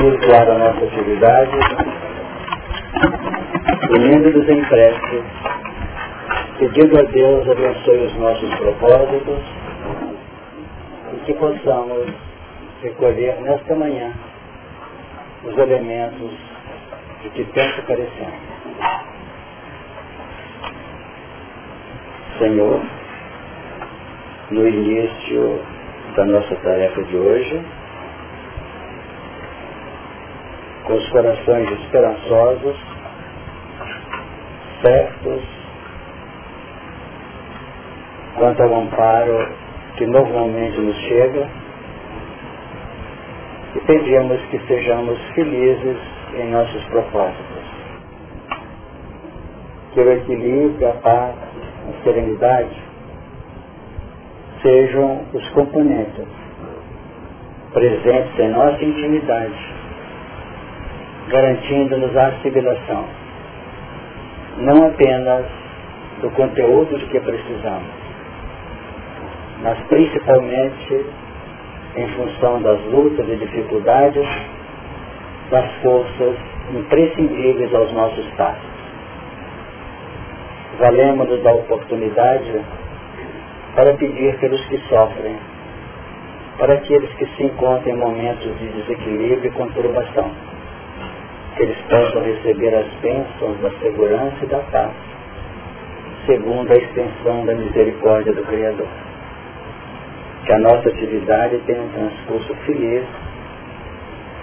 iniciar 0.00 0.50
a 0.50 0.58
nossa 0.58 0.84
atividade, 0.84 1.56
unindo-nos 3.90 4.48
em 4.48 4.64
prece, 4.64 5.22
pedindo 6.58 6.98
a 6.98 7.02
Deus 7.02 7.48
abençoe 7.48 8.06
os 8.06 8.16
nossos 8.16 8.54
propósitos. 8.56 9.40
E 11.12 11.16
que 11.24 11.34
possamos 11.34 12.12
recolher 12.82 13.40
nesta 13.40 13.74
manhã 13.74 14.12
os 15.44 15.56
elementos 15.56 16.32
de 17.22 17.30
que 17.30 17.44
tanto 17.52 17.82
carecemos. 17.86 18.56
Senhor, 22.38 22.82
no 24.50 24.68
início 24.68 25.60
da 26.16 26.24
nossa 26.26 26.54
tarefa 26.56 27.02
de 27.04 27.16
hoje, 27.16 27.64
com 30.86 30.94
os 30.94 31.08
corações 31.10 31.68
esperançosos, 31.80 32.76
certos, 34.82 35.42
quanto 38.36 38.62
ao 38.62 38.74
amparo 38.82 39.48
que 39.96 40.06
normalmente 40.06 40.78
nos 40.78 40.96
chega, 40.96 41.48
e 43.74 43.80
pedimos 43.80 44.40
que 44.50 44.58
sejamos 44.66 45.18
felizes 45.34 45.98
em 46.34 46.50
nossos 46.50 46.84
propósitos. 46.84 47.66
Que 49.92 50.00
o 50.00 50.12
equilíbrio, 50.12 50.88
a 50.88 50.92
paz, 50.92 51.34
a 51.88 52.04
serenidade 52.04 52.76
sejam 54.62 55.24
os 55.32 55.48
componentes 55.50 56.26
presentes 57.72 58.38
em 58.38 58.50
nossa 58.50 58.82
intimidade, 58.82 59.75
garantindo-nos 61.28 62.16
a 62.16 62.28
assimilação, 62.28 63.04
não 64.58 64.86
apenas 64.86 65.44
do 66.22 66.30
conteúdo 66.30 66.98
de 66.98 67.06
que 67.06 67.20
precisamos, 67.20 67.90
mas 69.62 69.78
principalmente 69.88 71.06
em 71.96 72.08
função 72.08 72.60
das 72.62 72.80
lutas 72.86 73.26
e 73.28 73.36
dificuldades, 73.36 74.26
das 75.50 75.70
forças 75.82 76.36
imprescindíveis 76.74 77.74
aos 77.74 77.92
nossos 77.92 78.26
passos. 78.32 78.76
Valemos-nos 80.78 81.42
da 81.42 81.52
oportunidade 81.54 82.60
para 83.74 83.94
pedir 83.94 84.36
pelos 84.38 84.62
que 84.66 84.78
sofrem, 84.88 85.36
para 86.58 86.74
aqueles 86.74 87.12
que 87.14 87.26
se 87.26 87.44
encontram 87.44 87.94
em 87.94 87.98
momentos 87.98 88.58
de 88.58 88.68
desequilíbrio 88.68 89.46
e 89.46 89.50
conturbação, 89.50 90.30
que 91.56 91.62
eles 91.62 91.78
possam 91.88 92.22
receber 92.22 92.74
as 92.74 92.86
bênçãos 93.00 93.58
da 93.62 93.70
segurança 93.80 94.36
e 94.42 94.46
da 94.46 94.58
paz, 94.58 94.92
segundo 96.26 96.70
a 96.70 96.76
extensão 96.76 97.46
da 97.46 97.54
misericórdia 97.54 98.34
do 98.34 98.44
Criador. 98.44 98.86
Que 100.44 100.52
a 100.52 100.58
nossa 100.58 100.88
atividade 100.88 101.58
tenha 101.66 101.80
um 101.80 101.88
transcurso 101.88 102.54
feliz, 102.66 103.04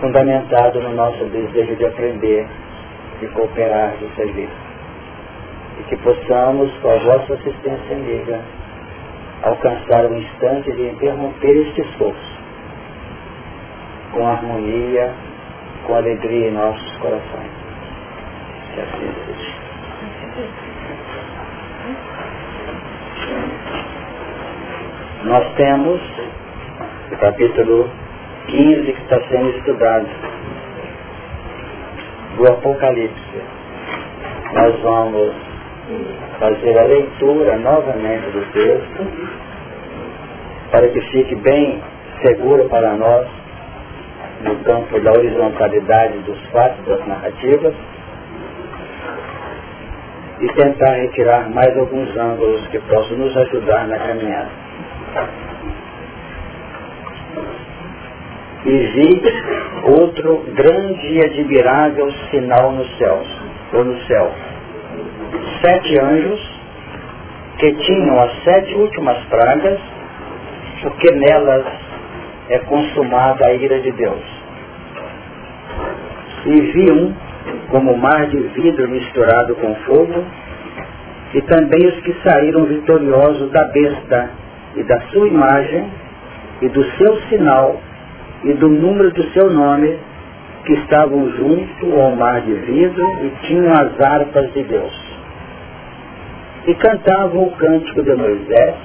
fundamentado 0.02 0.82
no 0.82 0.94
nosso 0.94 1.24
desejo 1.26 1.76
de 1.76 1.86
aprender, 1.86 2.48
de 3.20 3.28
cooperar, 3.28 3.96
de 3.98 4.08
servir. 4.16 4.50
E 5.80 5.84
que 5.84 5.98
possamos, 5.98 6.72
com 6.82 6.90
a 6.90 6.98
vossa 6.98 7.36
assistência 7.36 7.96
amiga, 7.96 8.42
alcançar 9.44 10.06
o 10.06 10.16
instante 10.16 10.72
de 10.72 10.90
interromper 10.90 11.68
este 11.68 11.82
esforço 11.82 12.34
com 14.14 14.28
harmonia, 14.28 15.12
com 15.86 15.96
alegria 15.96 16.50
em 16.50 16.52
nossos 16.52 16.98
corações. 16.98 17.52
Que 18.74 18.82
assim 18.82 19.14
seja. 19.26 19.54
Nós 25.24 25.54
temos 25.56 26.02
o 27.12 27.18
capítulo 27.18 27.90
15 28.48 28.94
que 28.94 29.02
está 29.02 29.20
sendo 29.30 29.50
estudado 29.58 30.08
do 32.38 32.48
Apocalipse. 32.48 33.42
Nós 34.54 34.80
vamos 34.82 35.34
fazer 36.40 36.78
a 36.78 36.84
leitura 36.84 37.58
novamente 37.58 38.26
do 38.32 38.52
texto, 38.52 39.08
para 40.72 40.88
que 40.90 41.02
fique 41.12 41.36
bem 41.36 41.82
seguro 42.22 42.68
para 42.70 42.94
nós 42.94 43.43
no 44.44 44.56
campo 44.64 45.00
da 45.00 45.12
horizontalidade 45.12 46.18
dos 46.20 46.40
fatos, 46.52 46.86
das 46.86 47.08
narrativas, 47.08 47.74
e 50.40 50.48
tentar 50.54 50.92
retirar 50.96 51.50
mais 51.50 51.78
alguns 51.78 52.16
ângulos 52.18 52.68
que 52.68 52.80
possam 52.80 53.18
nos 53.18 53.36
ajudar 53.38 53.88
na 53.88 53.98
caminhada. 53.98 54.50
E 58.66 58.78
vi 58.78 59.22
outro 59.84 60.46
grande 60.54 61.08
e 61.08 61.26
admirável 61.26 62.12
sinal 62.32 62.72
no 62.72 62.86
céu, 62.98 63.22
ou 63.74 63.84
no 63.86 63.98
céu 64.02 64.32
sete 65.64 65.98
anjos 65.98 66.42
que 67.58 67.72
tinham 67.74 68.20
as 68.20 68.44
sete 68.44 68.76
últimas 68.76 69.18
pragas, 69.26 69.80
porque 70.82 71.12
nelas 71.12 71.66
é 72.50 72.60
consumada 72.60 73.48
a 73.48 73.54
ira 73.54 73.80
de 73.80 73.92
Deus. 73.92 74.33
E 76.46 76.62
vi 76.62 76.92
um 76.92 77.14
como 77.70 77.98
mar 77.98 78.28
de 78.28 78.38
vidro 78.38 78.90
misturado 78.90 79.56
com 79.56 79.74
fogo, 79.86 80.24
e 81.34 81.42
também 81.42 81.88
os 81.88 82.00
que 82.02 82.16
saíram 82.24 82.66
vitoriosos 82.66 83.52
da 83.52 83.64
besta 83.66 84.30
e 84.76 84.84
da 84.84 85.00
sua 85.12 85.28
imagem, 85.28 85.90
e 86.62 86.70
do 86.70 86.84
seu 86.98 87.22
sinal, 87.30 87.80
e 88.44 88.54
do 88.54 88.70
número 88.70 89.12
do 89.12 89.24
seu 89.32 89.50
nome, 89.50 89.98
que 90.66 90.74
estavam 90.74 91.30
junto 91.32 92.00
ao 92.00 92.16
mar 92.16 92.42
de 92.42 92.54
vidro 92.54 93.06
e 93.24 93.48
tinham 93.48 93.74
as 93.74 94.00
harpas 94.00 94.54
de 94.54 94.64
Deus. 94.64 94.94
E 96.68 96.76
cantavam 96.76 97.44
o 97.44 97.52
cântico 97.52 98.04
de 98.04 98.14
Moisés, 98.14 98.76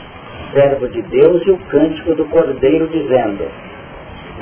servo 0.52 0.88
de 0.88 1.02
Deus, 1.02 1.46
e 1.46 1.50
o 1.50 1.58
cântico 1.68 2.14
do 2.14 2.24
Cordeiro, 2.26 2.88
dizendo, 2.88 3.44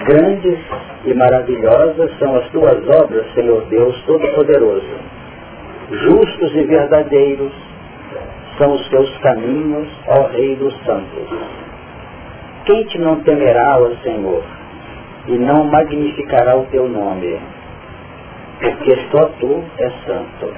Grandes 0.05 0.59
e 1.05 1.15
maravilhosas 1.15 2.11
são 2.19 2.37
as 2.37 2.49
tuas 2.51 2.77
obras, 2.89 3.27
Senhor 3.35 3.65
Deus 3.67 4.01
Todo-Poderoso. 4.03 4.87
Justos 5.91 6.55
e 6.55 6.65
verdadeiros 6.65 7.53
são 8.59 8.75
os 8.75 8.89
teus 8.89 9.17
caminhos, 9.19 9.89
ó 10.09 10.27
Rei 10.29 10.57
dos 10.57 10.75
Santos. 10.85 11.29
Quem 12.65 12.85
te 12.85 12.99
não 12.99 13.21
temerá, 13.21 13.79
ó 13.79 13.91
Senhor, 14.03 14.43
e 15.29 15.39
não 15.39 15.65
magnificará 15.65 16.57
o 16.57 16.67
teu 16.67 16.89
nome? 16.89 17.39
Porque 18.61 18.97
só 19.11 19.27
tu 19.41 19.65
és 19.79 19.93
santo. 20.05 20.55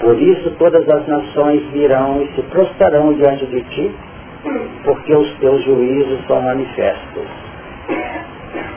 Por 0.00 0.20
isso 0.20 0.50
todas 0.58 0.88
as 0.88 1.06
nações 1.06 1.62
virão 1.72 2.22
e 2.22 2.28
se 2.34 2.42
prostrarão 2.42 3.12
diante 3.14 3.46
de 3.46 3.62
ti, 3.62 3.94
porque 4.84 5.14
os 5.14 5.34
teus 5.38 5.64
juízos 5.64 6.26
são 6.26 6.40
manifestos. 6.40 7.47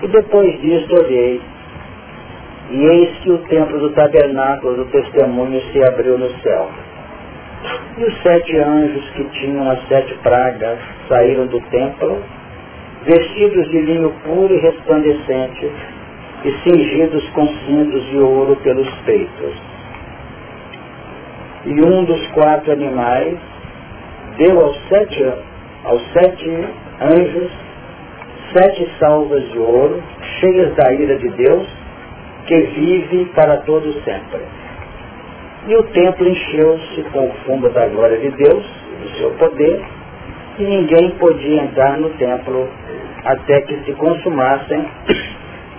E 0.01 0.07
depois 0.07 0.59
disso 0.62 0.94
olhei, 0.95 1.41
e 2.72 2.85
eis 2.85 3.17
que 3.19 3.31
o 3.31 3.38
templo 3.39 3.79
do 3.79 3.89
tabernáculo 3.91 4.75
do 4.75 4.85
testemunho 4.85 5.62
se 5.72 5.84
abriu 5.84 6.17
no 6.17 6.29
céu. 6.41 6.69
E 7.97 8.03
os 8.03 8.22
sete 8.23 8.57
anjos 8.57 9.09
que 9.11 9.23
tinham 9.40 9.69
as 9.69 9.88
sete 9.88 10.13
pragas 10.23 10.79
saíram 11.07 11.47
do 11.47 11.59
templo, 11.69 12.17
vestidos 13.06 13.69
de 13.69 13.81
linho 13.81 14.11
puro 14.23 14.53
e 14.53 14.59
resplandecente, 14.59 15.72
e 16.45 16.51
cingidos 16.63 17.29
com 17.31 17.47
cintos 17.66 18.03
de 18.08 18.17
ouro 18.17 18.55
pelos 18.64 18.90
peitos 19.05 19.72
e 21.66 21.81
um 21.81 22.03
dos 22.05 22.28
quatro 22.28 22.72
animais 22.72 23.37
deu 24.37 24.59
aos 24.59 24.78
sete, 24.90 25.34
aos 25.84 26.02
sete 26.14 26.49
anjos 27.02 27.52
sete 28.53 28.89
salvas 28.99 29.49
de 29.51 29.59
ouro, 29.59 30.01
cheias 30.39 30.75
da 30.75 30.91
ira 30.93 31.17
de 31.17 31.29
Deus, 31.29 31.67
que 32.47 32.61
vive 32.61 33.25
para 33.35 33.57
todo 33.57 33.93
sempre. 34.03 34.41
E 35.67 35.75
o 35.75 35.83
templo 35.83 36.27
encheu-se 36.27 37.03
com 37.11 37.27
o 37.27 37.33
fumo 37.45 37.69
da 37.69 37.87
glória 37.87 38.17
de 38.17 38.31
Deus, 38.31 38.65
do 39.01 39.09
seu 39.17 39.31
poder, 39.31 39.81
e 40.59 40.63
ninguém 40.63 41.11
podia 41.11 41.61
entrar 41.63 41.97
no 41.97 42.09
templo 42.11 42.67
até 43.23 43.61
que 43.61 43.75
se 43.85 43.93
consumassem 43.93 44.87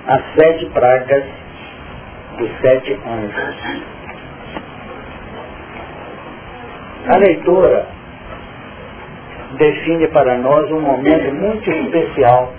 as 0.07 0.23
sete 0.35 0.67
pragas 0.67 1.25
dos 2.39 2.51
sete 2.61 2.99
anjos. 3.07 3.83
A 7.09 7.17
leitura 7.17 7.87
define 9.59 10.09
para 10.09 10.39
nós 10.39 10.71
um 10.71 10.81
momento 10.81 11.35
muito 11.35 11.71
especial 11.71 12.53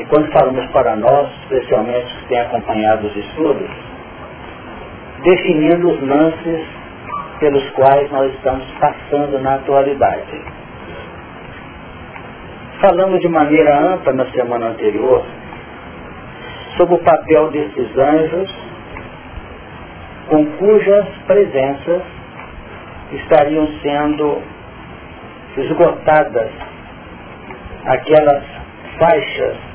e 0.00 0.04
quando 0.06 0.32
falamos 0.32 0.66
para 0.70 0.96
nós, 0.96 1.28
especialmente 1.42 2.06
que 2.16 2.28
têm 2.28 2.40
acompanhado 2.40 3.06
os 3.06 3.14
estudos, 3.14 3.70
definindo 5.22 5.90
os 5.90 6.00
lances 6.00 6.66
pelos 7.38 7.70
quais 7.72 8.10
nós 8.10 8.32
estamos 8.34 8.64
passando 8.80 9.38
na 9.40 9.56
atualidade. 9.56 10.42
Falamos 12.80 13.20
de 13.20 13.28
maneira 13.28 13.78
ampla 13.92 14.14
na 14.14 14.24
semana 14.30 14.68
anterior 14.68 15.22
sobre 16.78 16.94
o 16.94 16.98
papel 16.98 17.50
desses 17.50 17.98
anjos, 17.98 18.54
com 20.30 20.46
cujas 20.52 21.06
presenças 21.26 22.02
estariam 23.12 23.68
sendo 23.82 24.42
esgotadas 25.58 26.50
aquelas 27.84 28.44
faixas 28.98 29.69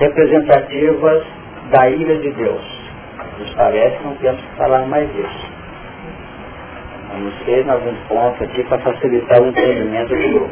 representativas 0.00 1.22
da 1.70 1.88
ira 1.90 2.16
de 2.16 2.30
Deus. 2.32 2.80
Nos 3.38 3.54
parece 3.54 3.98
que 3.98 4.04
não 4.04 4.14
temos 4.16 4.40
que 4.40 4.56
falar 4.56 4.86
mais 4.86 5.12
disso. 5.12 5.46
Vamos 7.12 7.34
ter 7.44 7.64
nós 7.66 7.82
um 7.86 7.94
ponto 8.08 8.42
aqui 8.42 8.64
para 8.64 8.78
facilitar 8.78 9.42
o 9.42 9.48
entendimento 9.48 10.08
do 10.08 10.28
grupo. 10.32 10.50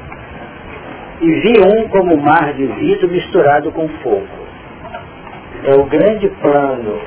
E 1.21 1.31
vi 1.41 1.55
um 1.61 1.89
como 1.89 2.17
mar 2.19 2.53
de 2.53 2.67
vidro 2.67 3.09
misturado 3.09 3.73
com 3.73 3.89
fogo. 4.03 4.27
É 5.65 5.75
o 5.75 5.85
grande 5.85 6.29
plano 6.29 7.01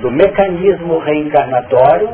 do 0.00 0.10
mecanismo 0.10 0.98
reencarnatório 0.98 2.08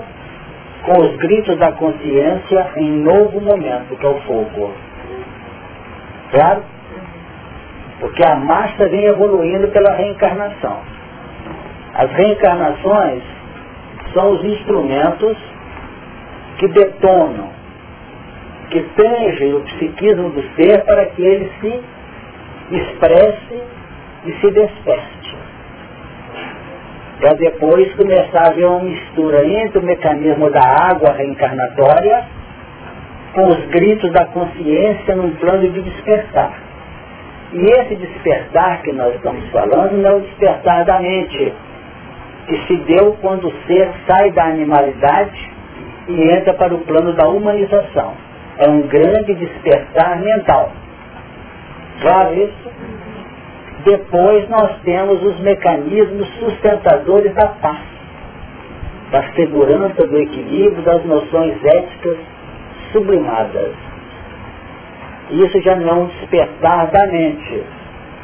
com 0.85 1.01
os 1.01 1.17
gritos 1.17 1.57
da 1.59 1.73
consciência 1.73 2.73
em 2.77 2.91
novo 2.91 3.41
momento, 3.41 3.97
que 3.97 4.05
é 4.05 4.09
o 4.09 4.21
fogo. 4.23 4.73
Claro? 6.33 6.76
Porque 8.01 8.23
a 8.25 8.37
massa 8.37 8.89
vem 8.89 9.05
evoluindo 9.05 9.69
pela 9.69 9.95
reencarnação. 9.95 10.81
As 11.95 12.11
reencarnações 12.13 13.23
são 14.13 14.33
os 14.33 14.45
instrumentos 14.45 15.37
que 16.59 16.69
detonam, 16.69 17.51
que 18.71 18.81
tangem 18.97 19.55
o 19.55 19.61
psiquismo 19.61 20.31
do 20.31 20.43
ser 20.55 20.85
para 20.85 21.07
que 21.07 21.23
ele 21.23 21.51
se 21.61 21.81
expresse 22.77 23.63
e 24.27 24.33
se 24.41 24.51
desperte. 24.51 25.37
Para 27.21 27.33
depois 27.35 27.95
começar 27.95 28.45
a 28.45 28.49
haver 28.49 28.67
uma 28.67 28.81
mistura 28.81 29.47
entre 29.47 29.79
o 29.79 29.83
mecanismo 29.83 30.51
da 30.51 30.63
água 30.63 31.13
reencarnatória 31.13 32.25
com 33.35 33.49
os 33.49 33.67
gritos 33.67 34.13
da 34.13 34.27
consciência 34.27 35.15
num 35.15 35.31
plano 35.37 35.71
de 35.71 35.81
despertar. 35.81 36.59
E 37.53 37.59
esse 37.59 37.95
despertar 37.97 38.83
que 38.83 38.93
nós 38.93 39.15
estamos 39.15 39.49
falando 39.51 39.93
não 39.93 40.11
é 40.11 40.15
o 40.15 40.21
despertar 40.21 40.85
da 40.85 41.01
mente, 41.01 41.53
que 42.47 42.67
se 42.67 42.77
deu 42.85 43.17
quando 43.21 43.49
o 43.49 43.53
ser 43.67 43.89
sai 44.07 44.31
da 44.33 44.45
animalidade 44.45 45.51
e 46.09 46.31
entra 46.31 46.55
para 46.55 46.75
o 46.75 46.79
plano 46.79 47.13
da 47.13 47.29
humanização. 47.29 48.15
É 48.59 48.69
um 48.69 48.83
grande 48.83 49.35
despertar 49.35 50.19
mental. 50.21 50.73
Claro 52.01 52.35
isso? 52.35 52.71
Depois 53.85 54.49
nós 54.49 54.81
temos 54.83 55.23
os 55.23 55.39
mecanismos 55.41 56.27
sustentadores 56.41 57.33
da 57.35 57.47
paz, 57.47 57.83
da 59.13 59.23
segurança, 59.35 60.07
do 60.07 60.19
equilíbrio, 60.19 60.83
das 60.83 61.05
noções 61.05 61.65
éticas 61.65 62.17
sublimadas. 62.93 63.86
Isso 65.31 65.61
já 65.61 65.75
não 65.77 65.89
é 65.89 65.93
um 65.95 66.07
despertar 66.07 66.87
da 66.91 67.07
mente, 67.09 67.65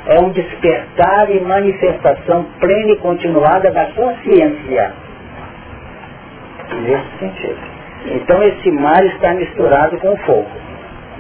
é 0.06 0.20
um 0.20 0.30
despertar 0.30 1.30
e 1.30 1.40
manifestação 1.40 2.44
plena 2.60 2.92
e 2.92 2.96
continuada 2.98 3.70
da 3.70 3.86
consciência. 3.86 4.92
Nesse 6.82 7.18
sentido. 7.18 7.58
Então 8.06 8.42
esse 8.42 8.70
mar 8.70 9.04
está 9.04 9.34
misturado 9.34 9.98
com 9.98 10.16
fogo. 10.18 10.50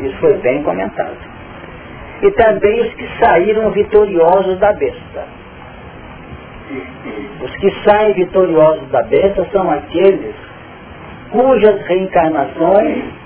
Isso 0.00 0.16
foi 0.18 0.34
bem 0.38 0.62
comentado. 0.62 1.16
E 2.22 2.30
também 2.32 2.80
os 2.80 2.94
que 2.94 3.08
saíram 3.20 3.70
vitoriosos 3.70 4.58
da 4.58 4.72
besta. 4.72 5.24
Os 7.40 7.56
que 7.56 7.70
saem 7.84 8.14
vitoriosos 8.14 8.88
da 8.90 9.02
besta 9.02 9.46
são 9.52 9.70
aqueles 9.70 10.34
cujas 11.30 11.80
reencarnações 11.86 13.21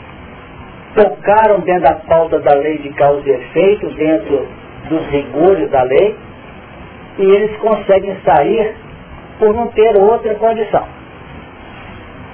tocaram 0.97 1.61
dentro 1.61 1.83
da 1.83 1.95
pauta 1.95 2.41
da 2.41 2.55
lei 2.55 2.79
de 2.79 2.89
causa 2.95 3.23
e 3.29 3.31
efeito, 3.31 3.89
dentro 3.91 4.49
dos 4.89 5.07
rigores 5.09 5.71
da 5.71 5.83
lei, 5.83 6.17
e 7.19 7.23
eles 7.23 7.57
conseguem 7.59 8.17
sair 8.25 8.75
por 9.39 9.55
não 9.55 9.69
ter 9.69 9.97
outra 9.97 10.35
condição. 10.35 10.85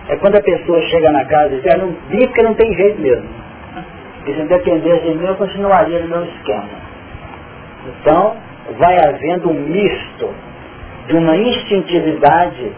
É 0.09 0.17
quando 0.17 0.37
a 0.37 0.43
pessoa 0.43 0.81
chega 0.83 1.11
na 1.11 1.25
casa 1.25 1.55
e 1.55 1.61
diz, 1.61 1.79
não 1.79 1.95
vi 2.09 2.27
que 2.29 2.43
não 2.43 2.55
tem 2.55 2.73
jeito 2.75 3.01
mesmo. 3.01 3.29
E 4.27 4.35
se 4.35 4.43
dependesse 4.43 5.05
de 5.05 5.15
mim, 5.15 5.27
eu 5.27 5.35
continuaria 5.35 5.99
no 6.01 6.09
meu 6.09 6.25
esquema. 6.25 6.69
Então, 7.87 8.37
vai 8.79 8.97
havendo 8.97 9.51
um 9.51 9.55
misto 9.55 10.31
de 11.09 11.17
uma 11.17 11.37
instintividade 11.37 12.73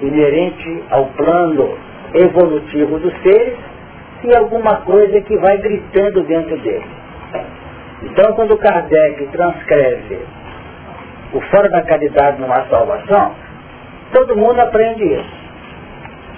inerente 0.00 0.82
ao 0.90 1.06
plano 1.06 1.78
evolutivo 2.14 2.98
dos 2.98 3.12
seres 3.22 3.71
e 4.24 4.36
alguma 4.36 4.76
coisa 4.82 5.20
que 5.20 5.36
vai 5.36 5.56
gritando 5.58 6.22
dentro 6.22 6.56
dele. 6.58 6.86
Então, 8.02 8.32
quando 8.34 8.56
Kardec 8.56 9.26
transcreve 9.28 10.20
o 11.32 11.40
fora 11.42 11.68
da 11.68 11.82
caridade 11.82 12.40
numa 12.40 12.66
salvação, 12.68 13.34
todo 14.12 14.36
mundo 14.36 14.60
aprende 14.60 15.04
isso. 15.04 15.42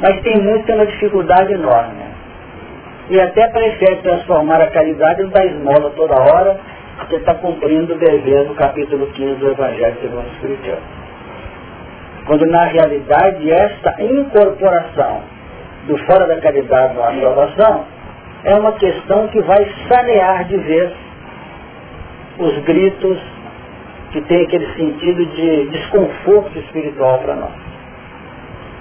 Mas 0.01 0.21
tem 0.23 0.41
muito 0.43 0.73
uma 0.73 0.87
dificuldade 0.87 1.53
enorme. 1.53 2.05
E 3.11 3.21
até 3.21 3.49
prefere 3.49 3.97
transformar 3.97 4.61
a 4.61 4.71
caridade 4.71 5.23
em 5.23 5.29
dar 5.29 5.45
esmola 5.45 5.91
toda 5.91 6.15
hora, 6.15 6.59
porque 6.99 7.17
está 7.17 7.35
cumprindo 7.35 7.95
o 7.95 7.99
dever 7.99 8.47
do 8.47 8.55
capítulo 8.55 9.07
15 9.09 9.35
do 9.37 9.51
Evangelho 9.51 9.97
segundo 10.01 10.27
o 10.27 10.33
Espiritismo. 10.33 11.05
Quando 12.27 12.47
na 12.47 12.65
realidade 12.65 13.51
esta 13.51 14.03
incorporação 14.03 15.23
do 15.87 15.99
fora 16.07 16.27
da 16.27 16.41
caridade 16.41 16.95
na 16.95 17.21
salvação, 17.21 17.85
é 18.45 18.55
uma 18.55 18.73
questão 18.73 19.29
que 19.29 19.41
vai 19.43 19.67
sanear 19.89 20.45
de 20.45 20.57
vez 20.57 20.93
os 22.39 22.59
gritos 22.65 23.19
que 24.13 24.21
tem 24.23 24.43
aquele 24.45 24.67
sentido 24.75 25.27
de 25.27 25.69
desconforto 25.71 26.59
espiritual 26.59 27.19
para 27.19 27.35
nós. 27.35 27.53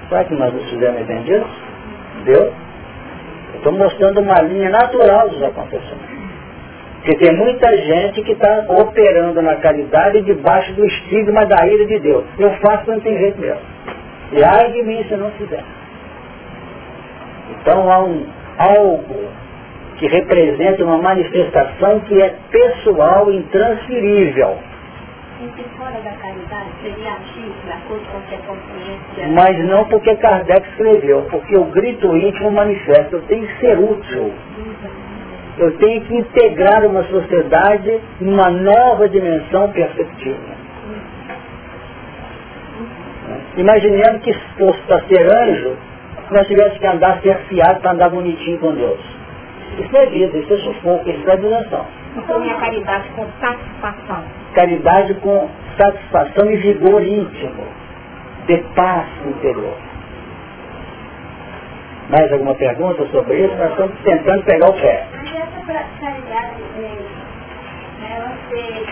Será 0.09 0.23
que 0.25 0.35
nós 0.35 0.53
nos 0.53 0.69
fizemos 0.69 1.01
entender? 1.01 1.43
Deu? 2.25 2.53
Estou 3.55 3.71
mostrando 3.73 4.19
uma 4.21 4.41
linha 4.41 4.69
natural 4.69 5.29
dos 5.29 5.41
acontecimentos. 5.41 6.13
Porque 7.01 7.17
tem 7.17 7.35
muita 7.35 7.75
gente 7.77 8.21
que 8.21 8.31
está 8.31 8.65
operando 8.69 9.41
na 9.41 9.55
caridade 9.57 10.21
debaixo 10.21 10.71
do 10.73 10.85
estigma 10.85 11.45
da 11.45 11.65
ira 11.67 11.85
de 11.85 11.99
Deus. 11.99 12.23
Eu 12.39 12.51
faço 12.61 12.85
quando 12.85 13.01
tem 13.01 13.17
jeito 13.17 13.39
mesmo. 13.39 13.59
E 14.31 14.43
ai 14.43 14.71
de 14.71 14.83
mim 14.83 15.03
se 15.07 15.15
não 15.15 15.29
fizer. 15.31 15.63
Então 17.63 17.89
há 17.89 18.03
um 18.03 18.25
algo 18.57 19.29
que 19.97 20.05
representa 20.07 20.83
uma 20.83 20.97
manifestação 20.97 22.01
que 22.01 22.21
é 22.21 22.35
pessoal, 22.51 23.31
intransferível. 23.31 24.57
Mas 29.33 29.65
não 29.65 29.85
porque 29.85 30.13
Kardec 30.17 30.67
escreveu, 30.71 31.21
porque 31.31 31.55
o 31.55 31.63
grito 31.65 32.17
íntimo 32.17 32.51
manifesta, 32.51 33.15
eu 33.15 33.21
tenho 33.23 33.47
que 33.47 33.59
ser 33.61 33.79
útil. 33.79 34.33
Eu 35.57 35.77
tenho 35.77 36.01
que 36.01 36.15
integrar 36.17 36.85
uma 36.85 37.03
sociedade 37.05 38.01
numa 38.19 38.49
nova 38.49 39.07
dimensão 39.07 39.71
perceptiva. 39.71 40.63
Imaginando 43.55 44.19
que 44.19 44.31
exposto 44.31 44.93
a 44.93 44.99
ser 45.07 45.31
anjo, 45.31 45.77
nós 46.33 46.47
tivéssemos 46.47 46.79
que 46.79 46.87
andar 46.87 47.21
cerceado 47.21 47.79
para 47.81 47.91
andar 47.91 48.09
bonitinho 48.09 48.59
com 48.59 48.73
Deus. 48.73 48.99
Isso 49.77 49.97
é 49.97 50.05
vida, 50.07 50.37
isso 50.37 50.53
é 50.53 50.57
sufoco, 50.57 51.09
isso 51.09 51.29
é 51.29 51.33
abnegação. 51.33 51.85
Então 52.15 52.43
é 52.43 52.53
caridade 52.59 53.07
com 53.15 53.27
satisfação. 53.39 54.23
Caridade 54.53 55.13
com 55.15 55.49
satisfação 55.77 56.51
e 56.51 56.57
vigor 56.57 57.01
íntimo, 57.03 57.63
de 58.45 58.57
paz 58.75 59.07
interior. 59.25 59.77
Mais 62.09 62.31
alguma 62.31 62.53
pergunta 62.55 63.07
sobre 63.07 63.45
isso? 63.45 63.55
Nós 63.55 63.71
estamos 63.71 63.99
tentando 64.03 64.43
pegar 64.43 64.69
o 64.69 64.73
pé. 64.73 65.07
Mas 65.13 65.35
essa 65.35 65.83
caridade, 65.99 66.61
é, 66.77 66.97
ela 68.13 68.31
ser 68.49 68.85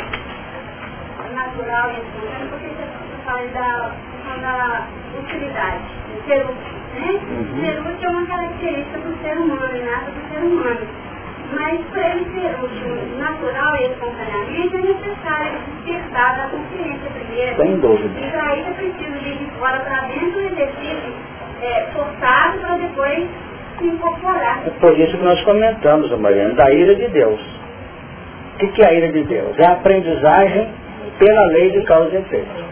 natural 1.36 1.92
e 1.92 2.00
espontânea, 2.02 2.48
porque 2.50 2.68
você 2.68 3.24
fala 3.26 3.48
da, 3.54 3.92
da 4.42 4.88
utilidade, 5.20 5.82
ser 6.26 6.46
útil. 6.46 6.81
Né? 6.96 7.12
Uhum. 7.12 7.62
Ser 7.62 7.80
útil 7.80 8.08
é 8.08 8.10
uma 8.10 8.26
característica 8.26 8.98
do 9.00 9.22
ser 9.22 9.38
humano, 9.38 9.86
nada 9.86 10.12
do 10.12 10.34
ser 10.34 10.44
humano. 10.44 10.88
Mas 11.54 11.82
para 11.92 12.10
ele 12.10 12.26
ser 12.34 12.64
útil, 12.64 13.18
natural 13.18 13.76
e 13.76 13.84
espontaneamente, 13.86 14.76
é 14.76 14.82
necessário 14.82 15.60
despertar 15.84 16.38
da 16.38 16.50
consciência 16.50 17.10
primeiro. 17.12 17.56
Sem 17.58 17.80
dúvida. 17.80 18.20
E 18.20 18.32
para 18.32 18.56
isso 18.56 18.70
é 18.70 18.74
preciso 18.74 19.28
ir 19.28 19.38
de 19.38 19.52
fora 19.60 19.80
para 19.80 20.02
dentro 20.08 20.40
um 20.40 20.46
exercício 20.46 21.14
é, 21.62 21.88
forçado 21.94 22.60
para 22.60 22.78
depois 22.78 23.28
se 23.80 23.86
incorporar. 23.86 24.64
É 24.66 24.70
por 24.80 24.98
isso 24.98 25.18
que 25.18 25.24
nós 25.24 25.42
comentamos, 25.44 26.12
Mariana, 26.20 26.54
da 26.54 26.72
ira 26.72 26.96
de 26.96 27.08
Deus. 27.10 27.42
O 28.54 28.58
que, 28.60 28.68
que 28.70 28.82
é 28.84 28.88
a 28.88 28.94
ira 28.94 29.12
de 29.12 29.24
Deus? 29.24 29.58
É 29.60 29.66
a 29.66 29.74
aprendizagem 29.74 30.70
pela 31.20 31.46
lei 31.48 31.72
de 31.72 31.82
causa 31.84 32.16
e 32.16 32.18
efeito. 32.18 32.66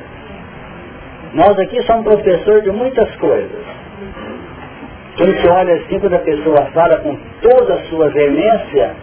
Nós 1.33 1.59
aqui 1.59 1.81
somos 1.83 2.03
professores 2.03 2.63
de 2.63 2.71
muitas 2.71 3.13
coisas. 3.17 3.78
A 5.19 5.25
gente 5.25 5.47
olha 5.49 5.73
assim, 5.75 5.99
quando 5.99 6.13
a 6.13 6.19
pessoa 6.19 6.65
fala 6.73 6.97
com 6.97 7.17
toda 7.41 7.73
a 7.73 7.79
sua 7.89 8.09
veemência, 8.09 8.95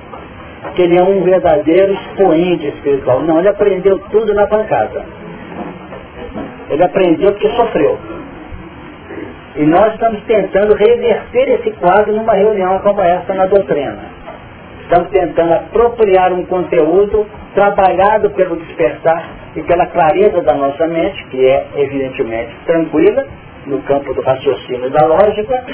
que 0.74 0.82
ele 0.82 0.98
é 0.98 1.02
um 1.02 1.22
verdadeiro 1.22 1.92
expoente 1.92 2.68
espiritual. 2.68 3.20
Não, 3.20 3.38
ele 3.38 3.48
aprendeu 3.48 3.98
tudo 4.10 4.32
na 4.32 4.46
pancada. 4.46 5.04
Ele 6.70 6.82
aprendeu 6.82 7.32
porque 7.32 7.48
sofreu. 7.50 7.98
E 9.56 9.62
nós 9.64 9.92
estamos 9.92 10.22
tentando 10.24 10.74
reverter 10.74 11.60
esse 11.60 11.70
quadro 11.72 12.14
numa 12.14 12.32
reunião 12.32 12.78
como 12.80 13.00
essa 13.02 13.34
na 13.34 13.46
doutrina. 13.46 13.98
Estamos 14.82 15.10
tentando 15.10 15.52
apropriar 15.52 16.32
um 16.32 16.44
conteúdo 16.44 17.26
trabalhado 17.54 18.30
pelo 18.30 18.56
despertar 18.56 19.30
e 19.54 19.62
pela 19.62 19.86
clareza 19.86 20.40
da 20.42 20.54
nossa 20.54 20.86
mente, 20.86 21.24
que 21.26 21.44
é 21.44 21.66
evidentemente 21.76 22.54
tranquila, 22.64 23.26
no 23.66 23.82
campo 23.82 24.14
do 24.14 24.22
raciocínio 24.22 24.86
e 24.86 24.90
da 24.90 25.06
lógica. 25.06 25.64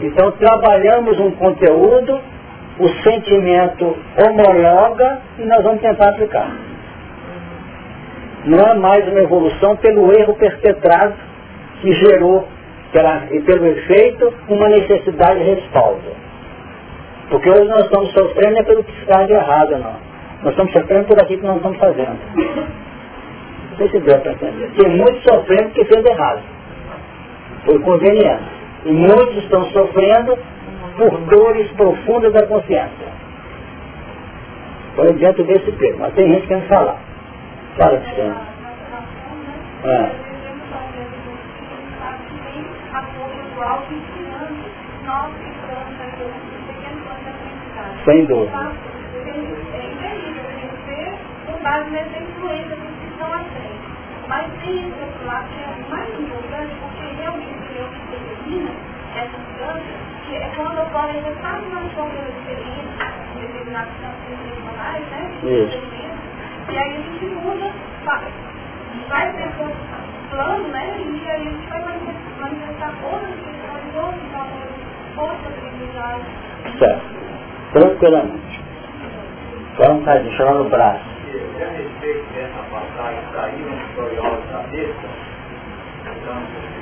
Então 0.00 0.30
trabalhamos 0.32 1.18
um 1.18 1.30
conteúdo, 1.32 2.20
o 2.78 2.88
sentimento 3.02 3.96
homologa 4.22 5.20
e 5.38 5.44
nós 5.44 5.62
vamos 5.62 5.80
tentar 5.80 6.10
aplicar. 6.10 6.50
Não 8.44 8.58
é 8.58 8.74
mais 8.74 9.08
uma 9.08 9.20
evolução 9.20 9.76
pelo 9.76 10.12
erro 10.12 10.34
perpetrado 10.34 11.14
que 11.80 11.92
gerou 11.92 12.46
pela, 12.92 13.24
e 13.30 13.40
pelo 13.40 13.66
efeito 13.66 14.32
uma 14.48 14.68
necessidade 14.68 15.38
de 15.38 15.54
respaldo. 15.54 16.24
Porque 17.30 17.48
hoje 17.48 17.68
nós 17.68 17.84
estamos 17.84 18.12
sofrendo 18.12 18.58
é 18.58 18.62
pelo 18.62 18.84
que 18.84 19.00
está 19.00 19.24
de 19.24 19.32
errado, 19.32 19.70
não. 19.78 19.96
Nós 20.42 20.50
estamos 20.50 20.72
sofrendo 20.72 21.06
por 21.06 21.20
aquilo 21.22 21.40
que 21.40 21.46
nós 21.46 21.56
estamos 21.56 21.78
fazendo. 21.78 22.18
Não 23.70 23.76
sei 23.78 23.88
se 23.88 23.98
deu 23.98 24.20
para 24.20 24.32
entender. 24.32 24.70
Tem 24.76 24.88
muitos 24.90 25.22
sofrendo 25.22 25.64
porque 25.70 25.84
fez 25.86 26.04
errado. 26.04 26.53
Por 27.64 27.80
conveniência. 27.82 28.40
E 28.84 28.92
muitos 28.92 29.36
estão 29.38 29.64
sofrendo 29.70 30.38
por 30.96 31.10
dores 31.22 31.70
profundas 31.72 32.32
da 32.32 32.46
consciência. 32.46 33.08
Foi 34.94 35.12
dentro 35.14 35.44
desse 35.44 35.72
termo. 35.72 36.00
Mas 36.00 36.14
tem 36.14 36.28
gente 36.28 36.42
que 36.42 36.48
quer 36.48 36.68
falar. 36.68 36.98
Fala, 37.76 38.00
Cristiano. 38.00 38.36
É. 39.84 40.10
Sem 48.04 48.26
dúvida. 48.26 48.72
que. 53.54 54.28
Mas 54.28 54.52
tem 54.60 54.76
esse 54.76 55.00
outro 55.00 55.26
lado 55.26 55.48
que 55.48 55.60
é 55.60 55.90
mais 55.90 56.08
importante, 56.20 56.74
determina 58.44 58.70
essa 59.16 59.38
mudança, 59.38 59.82
que 60.26 60.36
é 60.36 60.50
quando 60.56 60.80
ocorre 60.82 61.20
já 61.20 61.32
sabe 61.40 61.66
uma 61.66 61.88
forma 61.90 62.14
de 62.14 62.30
experiência, 62.30 62.84
em 63.34 63.40
determinados 63.40 63.92
campos 64.00 64.28
emocionais, 64.30 65.04
né? 65.10 65.30
E 66.68 66.78
aí 66.78 66.90
a 66.90 66.96
gente 66.96 67.24
muda, 67.26 67.70
vai 69.08 69.28
um 69.30 70.30
plano, 70.30 70.68
né? 70.68 70.96
E 70.98 71.30
aí 71.30 71.36
a 71.36 71.50
gente 71.50 71.68
vai 71.68 71.82
manifestar 71.82 72.92
outras 73.04 73.34
questões, 73.34 73.94
outros 73.94 74.32
valores, 74.32 74.80
outras 75.16 75.58
habilidades. 75.58 76.26
Certo. 76.78 77.04
Tranquilamente. 77.72 78.60
Só 79.76 79.92
um 79.92 79.98
bocadinho, 79.98 80.36
chama 80.36 80.54
no 80.54 80.70
braço 80.70 81.14
a 81.54 81.66
respeito 81.66 82.32
dessa 82.32 82.62
passagem 82.70 83.20
saíram 83.32 83.76
vitoriosos 83.76 84.50
da 84.50 84.58
besta, 84.70 85.08
estamos 86.04 86.73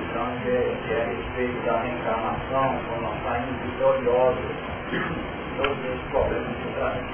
que, 0.42 0.52
que 0.86 0.92
é 0.92 1.02
a 1.02 1.06
respeito 1.06 1.66
da 1.66 1.76
reencarnação, 1.78 2.78
quando 2.86 3.02
nós 3.02 3.16
saímos 3.24 3.56
vitoriosos, 3.62 4.50
todos 5.56 5.78
esses 5.84 6.06
problemas 6.10 6.48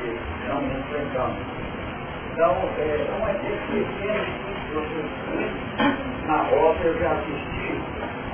que 0.01 0.09
não 0.49 0.63
enfrentamos. 0.63 1.37
Então, 2.33 2.55
é 2.79 3.07
uma 3.19 3.31
experiência 3.33 3.83
que 3.99 4.13
na 6.27 6.43
obra 6.43 6.85
eu 6.85 6.99
já 7.01 7.13
assisti, 7.13 7.81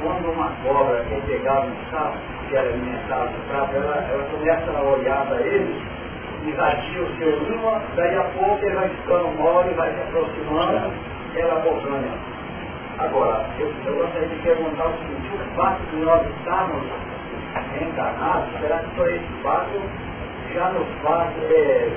quando 0.02 0.30
uma 0.32 0.50
cobra 0.62 1.04
quer 1.08 1.20
pegar 1.22 1.60
um 1.60 1.72
sapo, 1.90 2.18
que 2.48 2.56
era 2.56 2.68
alimentado 2.68 3.30
no 3.30 3.52
sapo, 3.52 3.76
ela, 3.76 4.06
ela 4.10 4.24
começa 4.24 4.70
a 4.70 4.82
olhar 4.82 5.26
para 5.26 5.40
ele 5.40 5.82
invadir 6.46 7.00
o 7.00 7.16
seu 7.16 7.38
língua, 7.44 7.80
daí 7.96 8.16
a 8.16 8.24
pouco 8.24 8.64
ele 8.64 8.74
vai 8.74 8.88
ficando 8.88 9.28
mole, 9.38 9.72
vai 9.74 9.92
se 9.94 10.00
aproximando, 10.00 10.92
ela 11.36 11.60
ganha. 11.60 12.34
Agora, 12.98 13.44
eu, 13.58 13.72
eu 13.86 13.96
gostaria 13.96 14.28
de 14.28 14.36
perguntar 14.36 14.86
o 14.86 14.92
seguinte, 14.98 15.30
o 15.34 15.56
fato 15.56 15.82
de 15.90 15.96
nós 15.96 16.24
estarmos 16.38 16.82
encarnados, 17.80 18.60
será 18.60 18.78
que 18.78 18.90
por 18.94 19.08
esse 19.08 19.42
fato 19.42 19.80
já 20.54 20.70
nos 20.70 20.86
faz 21.02 21.30
é, 21.50 21.90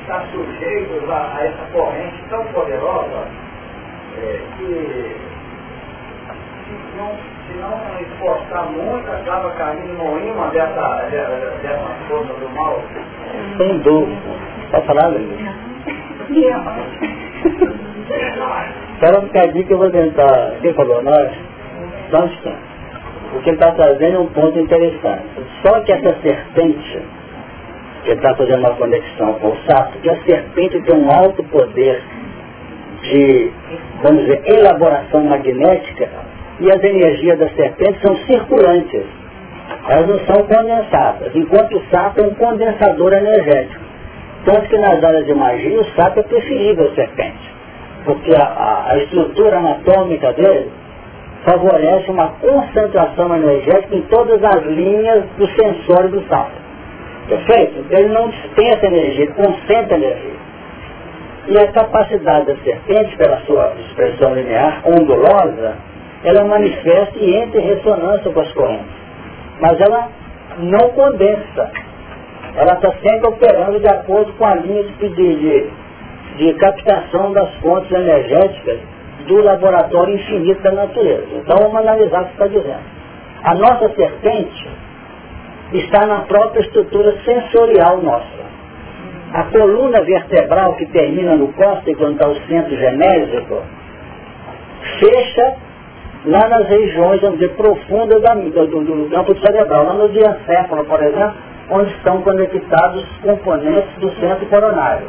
estar 0.00 0.26
sujeitos 0.32 1.08
a, 1.08 1.36
a, 1.36 1.44
essa 1.44 1.64
corrente 1.72 2.22
tão 2.28 2.44
poderosa 2.46 3.28
é, 4.18 4.40
que 4.56 5.16
se 6.66 6.96
não, 6.96 7.16
se 7.46 7.52
não 7.60 8.00
esforçar 8.00 8.64
muito, 8.72 9.08
acaba 9.10 9.50
caindo 9.50 9.92
no 9.98 10.18
imã 10.18 10.48
dessa, 10.48 11.08
dessa, 11.62 11.94
força 12.08 12.32
do 12.34 12.48
mal? 12.50 12.82
Sem 13.56 13.78
dúvida. 13.78 14.20
Pode 14.72 14.86
falar, 14.86 15.08
Luiz? 15.08 15.30
Espera 19.00 19.18
um 19.18 19.28
bocadinho 19.28 19.66
que 19.66 19.72
eu 19.72 19.78
vou 19.78 19.90
tentar. 19.90 20.56
Um 20.60 22.26
instante. 22.26 22.70
O 23.34 23.40
que 23.40 23.48
ele 23.48 23.56
está 23.56 23.72
trazendo 23.72 24.16
é 24.16 24.18
um 24.18 24.26
ponto 24.26 24.58
interessante. 24.58 25.24
Só 25.64 25.80
que 25.80 25.92
essa 25.92 26.20
serpente, 26.20 27.02
que 28.04 28.10
está 28.10 28.34
fazendo 28.34 28.58
uma 28.58 28.74
conexão 28.74 29.32
com 29.34 29.48
o 29.48 29.56
sapo, 29.66 29.98
que 30.00 30.10
a 30.10 30.22
serpente 30.24 30.82
tem 30.82 30.96
um 30.96 31.10
alto 31.10 31.42
poder 31.44 32.02
de, 33.00 33.50
vamos 34.02 34.24
dizer, 34.24 34.42
elaboração 34.44 35.24
magnética, 35.24 36.10
e 36.60 36.70
as 36.70 36.84
energias 36.84 37.38
da 37.38 37.48
serpente 37.48 38.06
são 38.06 38.14
circulantes 38.26 39.06
elas 39.88 40.06
não 40.06 40.18
são 40.26 40.46
condensadas, 40.46 41.34
enquanto 41.34 41.78
o 41.78 41.82
sapo 41.90 42.20
é 42.20 42.24
um 42.24 42.34
condensador 42.34 43.12
energético. 43.14 43.82
Tanto 44.44 44.68
que 44.68 44.76
nas 44.76 45.02
áreas 45.02 45.24
de 45.24 45.34
magia 45.34 45.80
o 45.80 45.84
sapo 45.96 46.20
é 46.20 46.22
preferível 46.22 46.86
ao 46.86 46.94
serpente, 46.94 47.49
porque 48.04 48.34
a, 48.34 48.86
a, 48.90 48.98
estrutura 48.98 49.58
anatômica 49.58 50.32
dele 50.32 50.70
favorece 51.44 52.10
uma 52.10 52.28
concentração 52.40 53.34
energética 53.34 53.96
em 53.96 54.02
todas 54.02 54.42
as 54.42 54.62
linhas 54.64 55.24
do 55.38 55.46
sensório 55.48 56.10
do 56.10 56.28
sapo. 56.28 56.52
Perfeito? 57.28 57.86
Ele 57.90 58.08
não 58.08 58.28
dispensa 58.28 58.86
energia, 58.86 59.24
ele 59.24 59.32
concentra 59.32 59.96
energia. 59.96 60.40
E 61.48 61.58
a 61.58 61.72
capacidade 61.72 62.46
da 62.46 62.56
serpente, 62.56 63.16
pela 63.16 63.38
sua 63.40 63.72
expressão 63.86 64.34
linear, 64.34 64.82
ondulosa, 64.84 65.76
ela 66.24 66.44
manifesta 66.44 67.18
e 67.18 67.34
entra 67.36 67.60
em 67.60 67.64
ressonância 67.64 68.30
com 68.30 68.40
as 68.40 68.52
correntes 68.52 69.00
mas 69.60 69.78
ela 69.80 70.08
não 70.58 70.88
condensa. 70.90 71.70
Ela 72.56 72.72
está 72.74 72.92
sempre 73.02 73.28
operando 73.28 73.78
de 73.78 73.88
acordo 73.88 74.32
com 74.32 74.44
a 74.44 74.54
linha 74.54 74.82
de, 74.84 75.08
de, 75.10 75.70
de 76.36 76.54
captação 76.54 77.32
das 77.32 77.52
fontes 77.56 77.90
energéticas 77.90 78.80
do 79.26 79.42
laboratório 79.42 80.14
infinito 80.14 80.62
da 80.62 80.72
natureza. 80.72 81.26
Então 81.34 81.56
vamos 81.58 81.76
analisar 81.76 82.22
o 82.22 82.24
que 82.26 82.32
está 82.32 82.46
dizendo. 82.46 83.00
A 83.42 83.54
nossa 83.54 83.88
serpente 83.94 84.68
está 85.72 86.06
na 86.06 86.20
própria 86.20 86.60
estrutura 86.60 87.16
sensorial 87.24 87.98
nossa. 88.02 88.40
A 89.32 89.44
coluna 89.44 90.02
vertebral 90.02 90.74
que 90.74 90.86
termina 90.86 91.36
no 91.36 91.52
cóccix, 91.52 91.96
quando 91.96 92.14
está 92.14 92.28
o 92.28 92.34
centro 92.48 92.76
genésico, 92.76 93.62
fecha 94.98 95.56
lá 96.26 96.48
nas 96.48 96.68
regiões, 96.68 97.20
vamos 97.20 97.38
dizer, 97.38 97.54
profundas 97.54 98.20
da, 98.22 98.34
do, 98.34 98.66
do, 98.66 98.84
do 98.84 99.10
campo 99.10 99.34
cerebral, 99.38 99.84
lá 99.84 99.94
no 99.94 100.08
diencéfalo, 100.08 100.84
por 100.84 101.02
exemplo, 101.02 101.34
onde 101.70 101.90
estão 101.92 102.20
conectados 102.22 103.04
os 103.04 103.18
componentes 103.18 103.94
do 103.98 104.10
centro 104.16 104.46
coronário. 104.46 105.06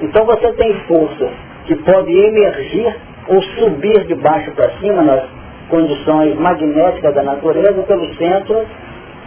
Então 0.00 0.24
você 0.24 0.52
tem 0.52 0.74
forças 0.86 1.30
que 1.66 1.76
podem 1.76 2.16
emergir 2.16 2.96
ou 3.28 3.42
subir 3.42 4.04
de 4.06 4.14
baixo 4.14 4.50
para 4.52 4.70
cima 4.78 5.02
nas 5.02 5.22
condições 5.68 6.34
magnéticas 6.38 7.14
da 7.14 7.22
natureza 7.22 7.82
pelo 7.82 8.14
centro, 8.14 8.66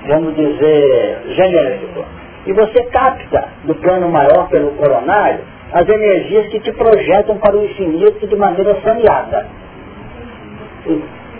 vamos 0.07 0.35
dizer, 0.35 1.21
genético. 1.35 2.05
E 2.45 2.53
você 2.53 2.83
capta 2.85 3.47
do 3.63 3.75
plano 3.75 4.09
maior 4.09 4.49
pelo 4.49 4.71
coronário 4.71 5.39
as 5.71 5.87
energias 5.87 6.47
que 6.49 6.59
te 6.59 6.71
projetam 6.73 7.37
para 7.37 7.57
o 7.57 7.65
infinito 7.65 8.27
de 8.27 8.35
maneira 8.35 8.77
saneada. 8.83 9.47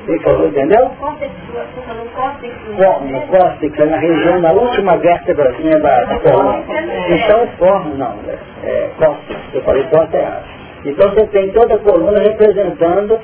Entendeu? 0.07 0.91
No 3.11 3.21
córtex, 3.27 3.79
é 3.79 3.85
na 3.85 3.97
região, 3.97 4.41
na 4.41 4.51
última 4.51 4.97
vértebra 4.97 5.51
da, 5.51 6.03
da 6.03 6.19
coluna. 6.19 6.63
Então, 7.09 7.47
forma, 7.57 7.95
não, 7.95 8.19
é, 8.27 8.37
é 8.65 8.89
córtex, 8.97 9.39
eu 9.53 9.61
falei 9.61 9.83
córtex 9.83 10.27
Então 10.85 11.09
você 11.09 11.27
tem 11.27 11.51
toda 11.51 11.75
a 11.75 11.79
coluna 11.79 12.19
representando 12.19 13.19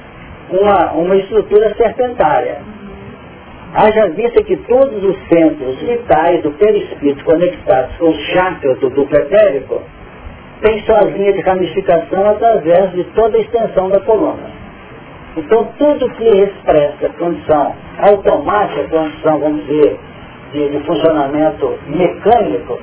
uma, 0.51 0.91
uma 0.93 1.15
estrutura 1.17 1.75
serpentária. 1.75 2.57
Haja 3.73 4.07
vista 4.09 4.43
que 4.43 4.55
todos 4.57 5.03
os 5.03 5.15
centros 5.27 5.79
vitais 5.81 6.41
do 6.41 6.51
perispírito 6.51 7.23
conectados 7.23 7.95
com 7.97 8.09
os 8.09 8.17
chakras 8.33 8.79
do 8.79 8.89
duplo 8.89 9.15
etérico 9.15 9.83
têm 10.61 10.81
sua 10.85 11.01
linha 11.01 11.33
de 11.33 11.41
ramificação 11.41 12.29
através 12.29 12.91
de 12.93 13.03
toda 13.15 13.37
a 13.37 13.41
extensão 13.41 13.89
da 13.89 13.99
coluna. 13.99 14.68
Então 15.37 15.69
tudo 15.77 16.09
que 16.11 16.23
expressa 16.23 17.09
condição 17.17 17.75
automática, 17.99 18.87
condição, 18.89 19.39
vamos 19.39 19.65
dizer, 19.65 19.99
de, 20.53 20.69
de 20.69 20.79
funcionamento 20.85 21.77
mecânico, 21.87 22.79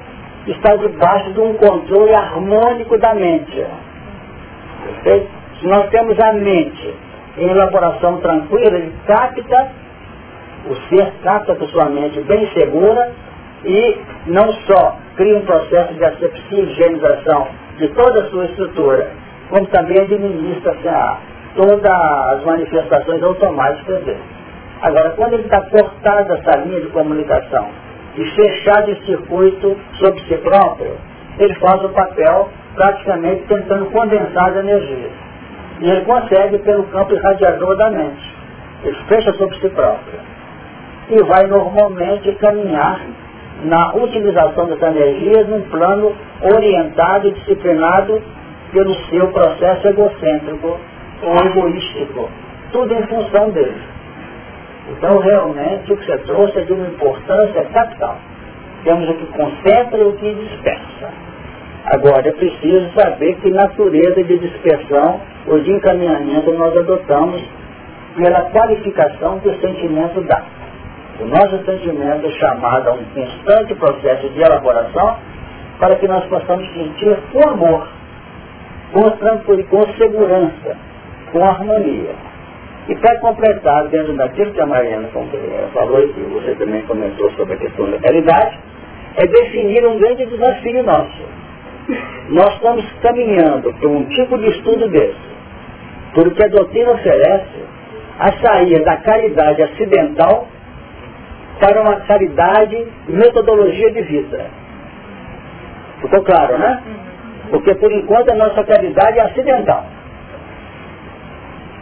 está 0.47 0.77
debaixo 0.77 1.33
de 1.33 1.41
um 1.41 1.55
controle 1.55 2.15
harmônico 2.15 2.97
da 2.99 3.15
mente. 3.15 3.67
Se 5.61 5.67
nós 5.67 5.89
temos 5.91 6.19
a 6.21 6.33
mente 6.35 6.95
em 7.39 7.49
elaboração 7.49 8.19
tranquila, 8.19 8.77
ele 8.77 8.93
capta, 9.07 9.73
o 10.69 10.75
ser 10.89 11.13
capta 11.23 11.55
com 11.55 11.67
sua 11.69 11.87
mente 11.87 12.21
bem 12.23 12.49
segura 12.53 13.13
e 13.65 13.97
não 14.27 14.53
só 14.67 14.97
cria 15.17 15.37
um 15.37 15.45
processo 15.45 15.95
de 15.95 16.05
asepsia 16.05 16.61
e 16.61 16.71
higienização 16.71 17.49
de 17.79 17.89
toda 17.89 18.21
a 18.21 18.31
sua 18.31 18.45
estrutura, 18.47 19.11
como 19.51 19.67
também 19.67 20.01
administra-se 20.01 20.89
todas 21.57 21.85
as 21.85 22.45
manifestações 22.45 23.23
automáticas 23.23 24.05
dele. 24.05 24.23
Agora, 24.83 25.11
quando 25.11 25.33
ele 25.35 25.45
está 25.45 25.61
cortado 25.63 26.33
essa 26.35 26.59
linha 26.61 26.81
de 26.81 26.89
comunicação 26.89 27.69
e 28.17 28.25
fechado 28.31 28.91
esse 28.91 29.07
circuito 29.07 29.77
sobre 29.99 30.21
si 30.21 30.37
próprio, 30.37 30.97
ele 31.39 31.55
faz 31.55 31.83
o 31.83 31.89
papel 31.89 32.49
praticamente 32.75 33.45
tentando 33.49 33.87
condensar 33.87 34.51
as 34.51 34.57
energias. 34.57 35.13
E 35.81 35.91
ele 35.91 36.05
consegue 36.05 36.59
pelo 36.59 36.85
campo 36.85 37.15
irradiador 37.15 37.77
da 37.77 37.91
mente. 37.91 38.35
Ele 38.85 38.97
fecha 39.09 39.33
sobre 39.35 39.59
si 39.59 39.69
próprio. 39.71 40.21
E 41.09 41.23
vai 41.25 41.47
normalmente 41.47 42.33
caminhar 42.37 43.01
na 43.65 43.95
utilização 43.95 44.67
dessas 44.67 44.97
energias 44.97 45.49
num 45.49 45.63
plano 45.63 46.13
orientado 46.55 47.29
e 47.29 47.33
disciplinado 47.33 48.23
pelo 48.73 48.95
seu 49.09 49.29
processo 49.29 49.89
egocêntrico 49.89 50.79
ou 51.23 51.37
egoístico. 51.47 52.29
Tudo 52.73 52.95
em 52.95 53.07
função 53.07 53.51
dele. 53.51 53.81
Então, 54.91 55.19
realmente, 55.19 55.93
o 55.93 55.97
que 55.97 56.07
você 56.07 56.19
trouxe 56.19 56.59
é 56.59 56.63
de 56.63 56.73
uma 56.73 56.87
importância 56.87 57.65
capital. 57.65 58.19
Temos 58.85 59.09
o 59.09 59.15
que 59.15 59.27
concentra 59.27 59.99
e 59.99 60.05
o 60.05 60.13
que 60.13 60.35
dispersa. 60.35 61.11
Agora, 61.87 62.29
é 62.29 62.33
preciso 62.33 62.91
saber 62.99 63.35
que 63.37 63.51
natureza 63.51 64.23
de 64.23 64.39
dispersão 64.39 65.21
ou 65.47 65.61
de 65.61 65.73
encaminhamento 65.73 66.53
nós 66.53 66.77
adotamos 66.77 67.43
pela 68.17 68.43
qualificação 68.51 69.39
que 69.41 69.49
o 69.49 69.61
sentimento 69.61 70.21
dá. 70.23 70.43
O 71.21 71.25
nosso 71.27 71.65
sentimento 71.65 72.27
é 72.27 72.31
chamado 72.31 72.89
a 72.89 72.93
um 72.93 73.05
constante 73.15 73.75
processo 73.75 74.29
de 74.29 74.41
elaboração 74.41 75.17
para 75.79 75.97
que 75.97 76.09
nós 76.09 76.25
possamos 76.27 76.67
sentir 76.73 77.17
com 77.33 77.49
amor, 77.49 77.89
com 78.93 79.11
tranquilidade, 79.11 79.69
com 79.69 79.93
segurança, 79.95 80.77
com 81.33 81.45
harmonia. 81.45 82.15
E 82.89 82.95
para 82.97 83.19
completar, 83.19 83.89
dentro 83.89 84.13
daquilo 84.15 84.53
que 84.53 84.61
a 84.61 84.67
Mariana 84.67 85.09
falou 85.73 86.05
e 86.05 86.13
que 86.13 86.21
você 86.21 86.55
também 86.55 86.83
comentou 86.83 87.31
sobre 87.33 87.55
a 87.55 87.57
questão 87.57 87.91
da 87.91 87.99
realidade, 87.99 88.59
é 89.17 89.27
definir 89.27 89.85
um 89.87 89.99
grande 89.99 90.27
desafio 90.27 90.83
nosso. 90.85 91.23
Nós 92.29 92.55
estamos 92.55 92.85
caminhando 93.03 93.73
para 93.73 93.89
um 93.89 94.05
tipo 94.05 94.39
de 94.39 94.49
estudo 94.51 94.89
desse, 94.89 95.17
porque 96.15 96.45
a 96.45 96.49
doutrina 96.49 96.93
oferece 96.93 97.65
a 98.19 98.33
sair 98.45 98.85
da 98.85 98.97
caridade 98.99 99.63
acidental 99.63 100.49
para 101.61 101.81
uma 101.81 102.01
caridade 102.01 102.87
metodologia 103.09 103.91
de 103.91 104.03
vida. 104.03 104.47
Ficou 106.01 106.23
claro, 106.23 106.59
né? 106.59 106.83
Porque 107.51 107.75
por 107.77 107.91
enquanto 107.91 108.31
a 108.31 108.35
nossa 108.35 108.63
caridade 108.65 109.19
é 109.19 109.23
acidental. 109.23 109.87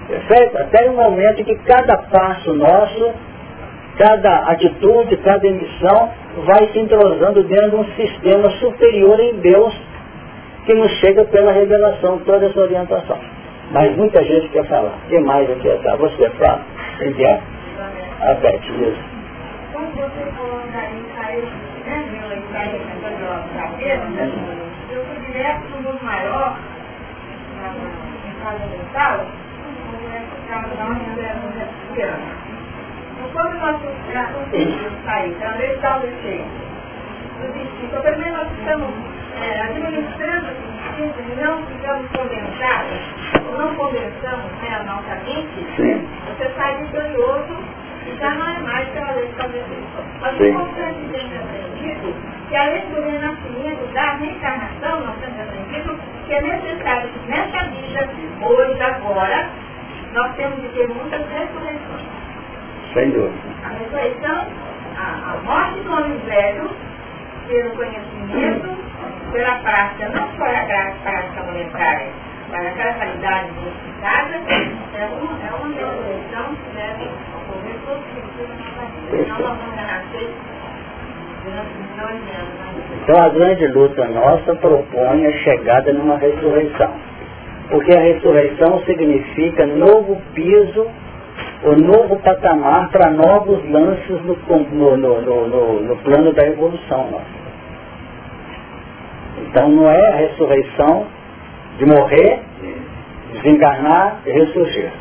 Perfeito? 0.06 0.58
Até 0.58 0.90
o 0.90 0.94
momento 0.94 1.40
em 1.40 1.44
que 1.44 1.54
cada 1.64 1.96
passo 1.96 2.52
nosso, 2.52 3.12
cada 3.98 4.50
atitude, 4.50 5.16
cada 5.18 5.46
emissão 5.46 6.10
vai 6.46 6.66
se 6.72 6.78
entrosando 6.78 7.42
dentro 7.44 7.70
de 7.70 7.76
um 7.76 7.84
sistema 7.94 8.50
superior 8.58 9.18
em 9.20 9.34
Deus 9.40 9.74
que 10.66 10.74
nos 10.74 10.90
chega 10.98 11.24
pela 11.26 11.52
revelação, 11.52 12.18
toda 12.20 12.46
essa 12.46 12.60
orientação. 12.60 13.18
Mas 13.70 13.96
muita 13.96 14.22
gente 14.24 14.48
quer 14.48 14.64
falar. 14.64 14.92
Quem 15.08 15.20
mais 15.22 15.50
aqui 15.50 15.68
está? 15.68 15.96
Você 15.96 16.30
fala. 16.30 16.62
Quem 16.98 17.12
quer? 17.14 17.40
A 18.20 18.34
Beth, 18.34 18.60
isso. 18.62 19.02
Quando 19.72 19.94
você 19.96 20.30
falou 20.36 20.60
da 20.72 20.80
né, 21.84 22.04
da 23.02 23.60
cabeça, 23.60 24.04
né? 24.04 24.32
eu 24.90 25.04
fui 25.04 25.26
direto 25.26 25.62
no 25.70 25.82
mundo 25.82 26.04
maior, 26.04 26.58
na 27.60 28.44
casa 28.44 28.64
então, 28.74 29.43
quando 33.34 33.58
nós 33.58 33.76
sair, 35.04 35.36
cada 35.40 35.64
está 35.64 35.96
o 35.96 36.00
defeito 36.00 36.64
do 37.40 37.52
discípulo, 37.52 38.02
também 38.02 38.30
nós 38.30 38.48
estamos 38.58 38.90
é, 39.42 39.60
administrando 39.60 40.46
esse 40.48 40.66
discípulo 40.72 41.32
e 41.32 41.42
não 41.42 41.62
ficamos 41.66 42.06
condensados, 42.12 43.00
ou 43.46 43.58
não 43.58 43.74
condensamos 43.74 44.52
né, 44.62 44.76
a 44.78 44.84
nossa 44.84 45.14
mente, 45.24 46.06
você 46.28 46.50
sai 46.56 46.76
vitorioso 46.78 47.58
e 48.06 48.16
já 48.16 48.30
não 48.30 48.48
é 48.48 48.58
mais 48.60 48.88
pela 48.90 49.10
lei 49.12 49.26
de 49.26 49.34
defeição. 49.34 50.04
Mas 50.20 50.40
é 50.40 50.48
importante 50.48 50.98
ter 51.10 51.36
aprendido 51.36 52.14
que 52.48 52.56
além 52.56 52.88
do 52.90 53.02
renascimento 53.02 53.92
da 53.92 54.12
reencarnação, 54.12 55.00
nós 55.00 55.16
temos 55.18 55.40
aprendido 55.40 55.98
que 56.26 56.34
é 56.34 56.40
necessário 56.40 57.08
que 57.08 57.30
nessa 57.30 57.64
vida, 57.66 58.08
hoje, 58.42 58.80
agora, 58.80 59.48
nós 60.14 60.34
temos 60.36 60.62
de 60.62 60.68
ter 60.68 60.88
muitas 60.88 61.20
ressurreições. 61.28 62.06
Sem 62.94 63.10
dúvida. 63.10 63.34
A 63.64 63.68
ressurreição, 63.68 64.46
a, 64.96 65.32
a 65.32 65.36
morte 65.42 65.80
do 65.80 65.92
homem 65.92 66.18
velho, 66.18 66.70
pelo 67.48 67.70
conhecimento, 67.70 68.68
pela 69.32 69.58
prática, 69.58 70.08
não 70.10 70.28
só 70.36 70.44
a 70.44 70.92
prática 71.02 71.42
monetária, 71.42 72.06
mas 72.50 72.66
aquela 72.66 72.94
qualidade 72.94 73.50
modificada, 73.52 74.36
é 74.94 75.06
uma, 75.06 75.46
é 75.46 75.52
uma 75.52 75.74
ressurreição 75.74 76.54
que 76.54 76.76
deve 76.76 77.10
ocorrer 77.34 77.76
todos 77.84 78.04
os 78.06 78.36
dias 78.36 78.48
na 78.48 78.70
nossa 78.70 79.00
vida. 79.00 79.24
Senão 79.24 79.38
nós 79.40 79.58
vamos 79.58 79.74
renascer 79.74 80.30
então 83.02 83.22
a 83.22 83.28
grande 83.28 83.66
luta 83.66 84.08
nossa 84.08 84.54
propõe 84.54 85.26
a 85.26 85.32
chegada 85.32 85.92
numa 85.92 86.16
ressurreição 86.16 86.94
porque 87.68 87.96
a 87.96 88.00
ressurreição 88.00 88.82
significa 88.84 89.66
novo 89.66 90.20
piso, 90.34 90.86
o 91.64 91.72
novo 91.76 92.18
patamar 92.20 92.90
para 92.90 93.10
novos 93.10 93.58
lances 93.70 94.20
no, 94.22 94.96
no, 94.96 95.20
no, 95.22 95.80
no, 95.80 95.96
plano 95.98 96.32
da 96.34 96.46
evolução 96.46 97.10
nossa. 97.10 97.44
Então 99.38 99.68
não 99.68 99.90
é 99.90 100.12
a 100.12 100.16
ressurreição 100.16 101.06
de 101.78 101.86
morrer, 101.86 102.40
desencarnar 103.32 104.20
e 104.26 104.30
ressurgir. 104.30 104.92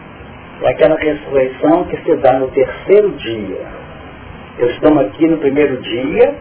É 0.62 0.70
aquela 0.70 0.96
ressurreição 0.96 1.84
que 1.86 1.98
se 1.98 2.16
dá 2.18 2.40
no 2.40 2.48
terceiro 2.50 3.10
dia. 3.12 3.62
Eu 4.58 4.70
estou 4.70 5.00
aqui 5.00 5.28
no 5.28 5.38
primeiro 5.38 5.82
dia, 5.82 6.36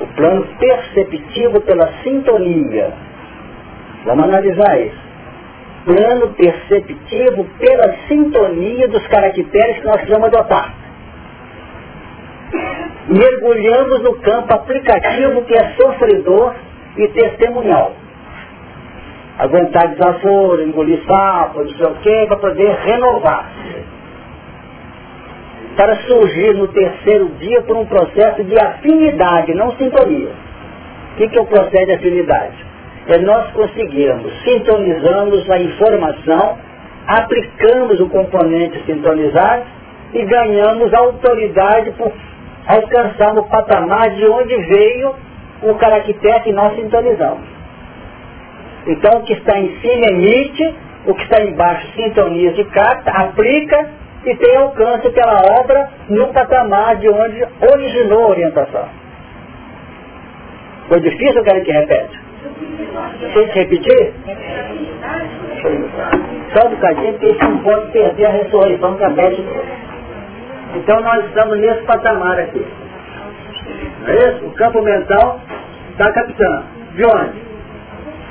o 0.00 0.06
plano 0.08 0.46
perceptivo 0.58 1.60
pela 1.62 1.90
sintonia 2.02 2.92
Vamos 4.06 4.24
analisar 4.24 4.80
isso. 4.80 5.06
Plano 5.84 6.28
perceptivo 6.34 7.44
pela 7.58 7.94
sintonia 8.08 8.88
dos 8.88 9.06
caracteres 9.08 9.78
que 9.78 9.86
nós 9.86 9.96
precisamos 9.96 10.28
adotar. 10.28 10.74
Mergulhamos 13.08 14.02
no 14.02 14.14
campo 14.16 14.54
aplicativo 14.54 15.42
que 15.42 15.54
é 15.54 15.74
sofredor 15.78 16.54
e 16.96 17.08
testemunhal. 17.08 17.92
Aguentar 19.38 19.88
desaforo, 19.88 20.62
engolir 20.62 21.02
sapo, 21.06 21.62
não 21.62 21.70
sei 21.70 21.86
o 21.86 21.94
quê, 21.96 22.24
para 22.26 22.36
poder 22.38 22.72
renovar. 22.84 23.52
para 25.76 25.94
surgir 26.06 26.54
no 26.54 26.68
terceiro 26.68 27.28
dia 27.38 27.60
por 27.62 27.76
um 27.76 27.84
processo 27.84 28.42
de 28.42 28.58
afinidade, 28.58 29.52
não 29.52 29.76
sintonia. 29.76 30.30
O 31.12 31.16
que, 31.16 31.28
que 31.28 31.38
é 31.38 31.42
o 31.42 31.46
processo 31.46 31.84
de 31.84 31.92
afinidade? 31.92 32.65
É 33.08 33.18
nós 33.18 33.52
conseguirmos, 33.52 34.32
sintonizamos 34.42 35.48
a 35.48 35.58
informação, 35.58 36.58
aplicamos 37.06 38.00
o 38.00 38.08
componente 38.08 38.82
sintonizado 38.84 39.62
e 40.12 40.24
ganhamos 40.24 40.92
autoridade 40.92 41.92
por 41.92 42.12
alcançar 42.66 43.38
o 43.38 43.44
patamar 43.44 44.10
de 44.10 44.26
onde 44.26 44.56
veio 44.56 45.14
o 45.62 45.74
caractere 45.74 46.40
que 46.40 46.52
nós 46.52 46.74
sintonizamos. 46.74 47.46
Então 48.88 49.20
o 49.20 49.22
que 49.22 49.34
está 49.34 49.56
em 49.56 49.78
cima 49.80 50.06
emite, 50.06 50.74
o 51.06 51.14
que 51.14 51.22
está 51.22 51.42
embaixo 51.42 51.86
sintoniza 51.94 52.60
e 52.60 52.64
capta, 52.64 53.10
aplica 53.12 53.88
e 54.24 54.34
tem 54.34 54.56
alcance 54.56 55.08
pela 55.10 55.60
obra 55.60 55.88
no 56.08 56.32
patamar 56.32 56.96
de 56.96 57.08
onde 57.08 57.46
originou 57.72 58.24
a 58.24 58.28
orientação. 58.30 58.88
Foi 60.88 61.00
difícil, 61.00 61.36
eu 61.36 61.44
quero 61.44 61.64
que 61.64 61.70
repete. 61.70 62.25
Tem 63.34 63.48
que 63.48 63.58
repetir? 63.58 64.14
Só 66.54 66.66
um 66.66 66.70
bocadinho, 66.70 67.12
porque 67.12 67.26
isso 67.26 67.44
não 67.44 67.58
pode 67.58 67.90
perder 67.92 68.26
a 68.26 68.30
ressurreição 68.30 68.96
que 68.96 69.04
a 69.04 69.10
Beth 69.10 69.36
Então 70.74 71.00
nós 71.00 71.24
estamos 71.26 71.58
nesse 71.58 71.82
patamar 71.82 72.38
aqui. 72.38 72.66
É 74.06 74.14
isso? 74.28 74.46
O 74.46 74.52
campo 74.52 74.82
mental 74.82 75.40
está 75.90 76.12
captando. 76.12 76.64
De 76.94 77.04
onde? 77.04 77.46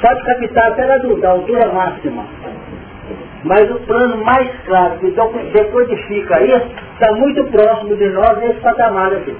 Pode 0.02 0.24
captar 0.24 0.72
até 0.72 0.88
da 0.88 1.30
altura 1.30 1.68
máxima. 1.74 2.26
Mas 3.44 3.70
o 3.70 3.76
plano 3.82 4.18
mais 4.26 4.50
claro 4.66 4.98
que 4.98 5.12
decodifica 5.12 6.42
isso 6.42 6.68
está 6.94 7.14
muito 7.14 7.44
próximo 7.46 7.96
de 7.96 8.10
nós 8.10 8.40
nesse 8.40 8.60
patamar 8.60 9.14
aqui. 9.14 9.36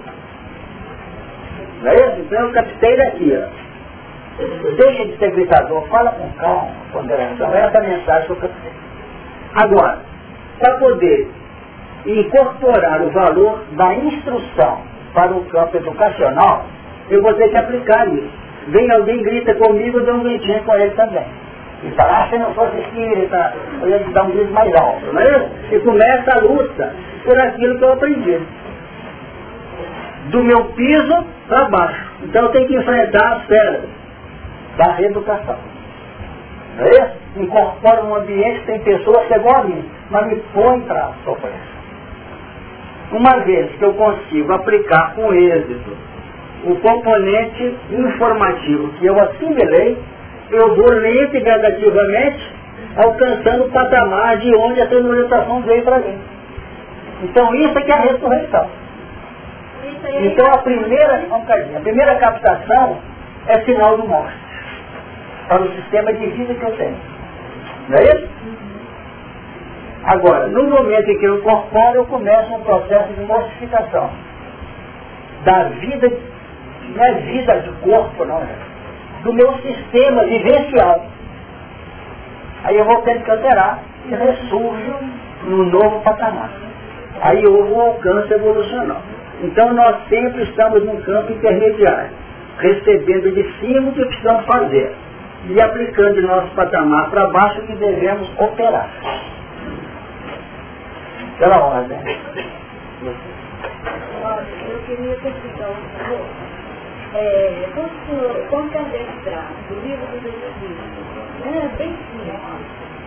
Não 1.82 1.92
é 1.92 1.96
isso? 1.96 2.22
Então 2.22 2.42
eu 2.42 2.52
captei 2.54 2.98
daqui, 2.98 3.34
ó. 3.36 3.65
Deixa 4.38 5.06
de 5.06 5.18
ser 5.18 5.32
gritador, 5.32 5.88
fala 5.88 6.12
com 6.12 6.30
calma, 6.34 6.68
ponderação. 6.92 7.54
Essa 7.54 7.78
é 7.78 7.80
a 7.80 7.90
mensagem 7.90 8.26
que 8.26 8.32
eu 8.32 8.36
captei. 8.36 8.72
Agora, 9.56 10.00
para 10.60 10.78
poder 10.78 11.30
incorporar 12.06 13.02
o 13.02 13.12
valor 13.12 13.64
da 13.72 13.94
instrução 13.96 14.82
para 15.14 15.32
o 15.32 15.46
campo 15.46 15.78
educacional, 15.78 16.66
eu 17.10 17.22
vou 17.22 17.34
ter 17.36 17.48
que 17.50 17.58
aplicar 17.58 18.08
isso. 18.10 18.30
Vem 18.68 18.92
alguém 18.92 19.24
grita 19.24 19.56
comigo, 19.56 20.00
eu 20.00 20.06
dou 20.06 20.16
um 20.16 20.24
gritinho 20.24 20.62
com 20.64 20.76
ele 20.76 20.92
também. 20.92 21.26
E 21.84 21.92
fala, 21.92 22.24
ah, 22.24 22.28
se 22.30 22.38
não 22.38 22.54
fosse 22.54 22.78
espírita, 22.78 23.54
eu 23.82 23.88
ia 23.88 24.00
dar 24.00 24.24
um 24.24 24.32
grito 24.32 24.52
mais 24.52 24.74
alto, 24.76 25.14
não 25.14 25.22
é? 25.22 25.50
E 25.72 25.80
começa 25.80 26.36
a 26.36 26.40
luta 26.42 26.94
por 27.24 27.40
aquilo 27.40 27.78
que 27.78 27.84
eu 27.84 27.94
aprendi. 27.94 28.42
Do 30.32 30.44
meu 30.44 30.66
piso 30.74 31.26
para 31.48 31.70
baixo. 31.70 32.06
Então 32.24 32.44
eu 32.44 32.50
tenho 32.50 32.68
que 32.68 32.76
enfrentar 32.76 33.38
as 33.38 33.46
pedras 33.46 33.95
da 34.78 34.92
reeducação. 34.94 35.58
Não 36.78 36.86
é 36.86 36.90
isso? 36.90 37.26
Incorpora 37.38 38.04
um 38.04 38.16
ambiente 38.16 38.60
que 38.62 38.66
tem 38.66 38.80
pessoas 38.80 39.26
que 39.28 39.34
é 39.34 39.38
igual 39.38 39.62
a 39.62 39.64
mim, 39.64 39.90
mas 40.10 40.28
me 40.28 40.36
põe 40.54 40.82
para 40.82 41.12
sofrer. 41.24 41.54
Uma 43.12 43.40
vez 43.46 43.72
que 43.78 43.84
eu 43.84 43.94
consigo 43.94 44.54
aplicar 44.54 45.14
com 45.16 45.34
êxito 45.34 45.98
o 46.66 46.76
componente 46.78 47.78
informativo 47.92 48.90
que 48.94 49.06
eu 49.06 49.20
assimilei, 49.22 49.98
eu 50.52 50.76
vou 50.76 50.90
lento 50.90 51.36
e 51.36 51.40
gradativamente 51.40 52.54
alcançando 52.98 53.66
o 53.66 53.72
patamar 53.72 54.38
de 54.38 54.56
onde 54.56 54.82
essa 54.82 54.96
orientação 54.96 55.62
veio 55.62 55.84
para 55.84 56.00
mim. 56.00 56.18
Então 57.24 57.54
isso 57.56 57.78
é 57.78 57.82
que 57.82 57.92
é 57.92 57.96
a 57.96 58.02
ressurreição. 58.02 58.70
Então 60.22 60.54
a 60.54 60.58
primeira, 60.60 61.28
a 61.32 61.80
primeira 61.80 62.16
captação 62.16 62.98
é 63.48 63.60
sinal 63.62 63.98
do 63.98 64.08
monstro 64.08 64.45
para 65.48 65.62
o 65.62 65.72
sistema 65.76 66.14
de 66.14 66.28
vida 66.28 66.54
que 66.54 66.64
eu 66.64 66.78
tenho. 66.78 66.98
Não 67.90 67.98
é 67.98 68.04
isso? 68.04 68.30
Agora, 70.04 70.48
no 70.48 70.70
momento 70.70 71.10
em 71.10 71.18
que 71.18 71.26
eu 71.26 71.40
incorporo, 71.40 71.96
eu 71.96 72.06
começo 72.06 72.54
um 72.54 72.62
processo 72.62 73.14
de 73.14 73.22
mortificação 73.22 74.12
da 75.44 75.64
vida, 75.64 76.12
não 76.96 77.04
é 77.04 77.14
vida 77.22 77.60
de 77.62 77.72
corpo, 77.82 78.26
não, 78.26 78.38
é? 78.38 78.56
do 79.24 79.34
meu 79.34 79.54
sistema 79.58 80.24
vivencial. 80.26 81.06
Aí 82.64 82.78
eu 82.78 82.86
vou 82.86 83.02
ter 83.02 83.22
que 83.24 83.32
alterar 83.32 83.80
e 84.08 84.14
ressurjo 84.14 84.96
no 85.46 85.66
novo 85.66 86.02
patamar. 86.02 86.52
Aí 87.22 87.46
houve 87.46 87.72
um 87.72 87.82
alcance 87.82 88.34
evolucional. 88.34 89.02
Então 89.42 89.74
nós 89.74 89.98
sempre 90.08 90.44
estamos 90.44 90.84
num 90.84 91.02
campo 91.02 91.32
intermediário, 91.32 92.12
recebendo 92.60 93.32
de 93.32 93.60
cima 93.60 93.90
o 93.90 93.94
que 93.94 94.06
precisamos 94.06 94.46
fazer 94.46 94.96
e 95.48 95.62
aplicando 95.62 96.16
de 96.16 96.22
nosso 96.22 96.48
patamar 96.56 97.10
para 97.10 97.28
baixo 97.28 97.62
o 97.62 97.68
que 97.68 97.76
devemos 97.76 98.30
operar. 98.40 98.90
Pela 101.38 101.64
ordem. 101.64 102.00
Eu 104.70 104.80
queria 104.88 105.16
perguntar 105.16 105.70
um 105.70 106.00
favor 106.00 106.26
é, 107.16 107.70
quando, 107.74 108.50
quando 108.50 108.74
Kardec 108.74 109.08
traz 109.24 109.46
do 109.70 109.76
livro 109.82 110.06
dos 110.08 110.26
Espíritos, 110.26 110.86
né, 111.46 111.72
bem 111.78 111.96
simples, 112.12 112.36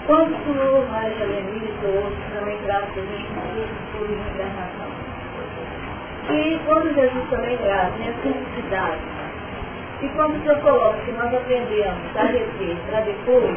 quando 0.06 0.32
o 0.32 0.86
Lemir 1.26 1.62
e 1.62 1.86
outros 1.86 2.16
também 2.32 2.56
traz 2.64 2.86
para 2.86 3.02
a 3.02 3.06
gente 3.06 3.28
um 3.28 3.92
sobre 3.92 4.14
reencarnação. 4.14 4.88
E 6.30 6.60
quando 6.64 6.94
Jesus 6.94 7.30
também 7.30 7.58
traz 7.58 7.94
né, 7.96 8.14
simplicidade, 8.22 9.17
e 10.00 10.08
quando 10.10 10.36
o 10.36 10.42
senhor 10.42 10.58
coloca 10.60 10.98
que 10.98 11.12
nós 11.12 11.34
aprendemos 11.34 12.16
a 12.16 12.22
reter 12.22 12.76
para 12.88 13.00
depois 13.00 13.56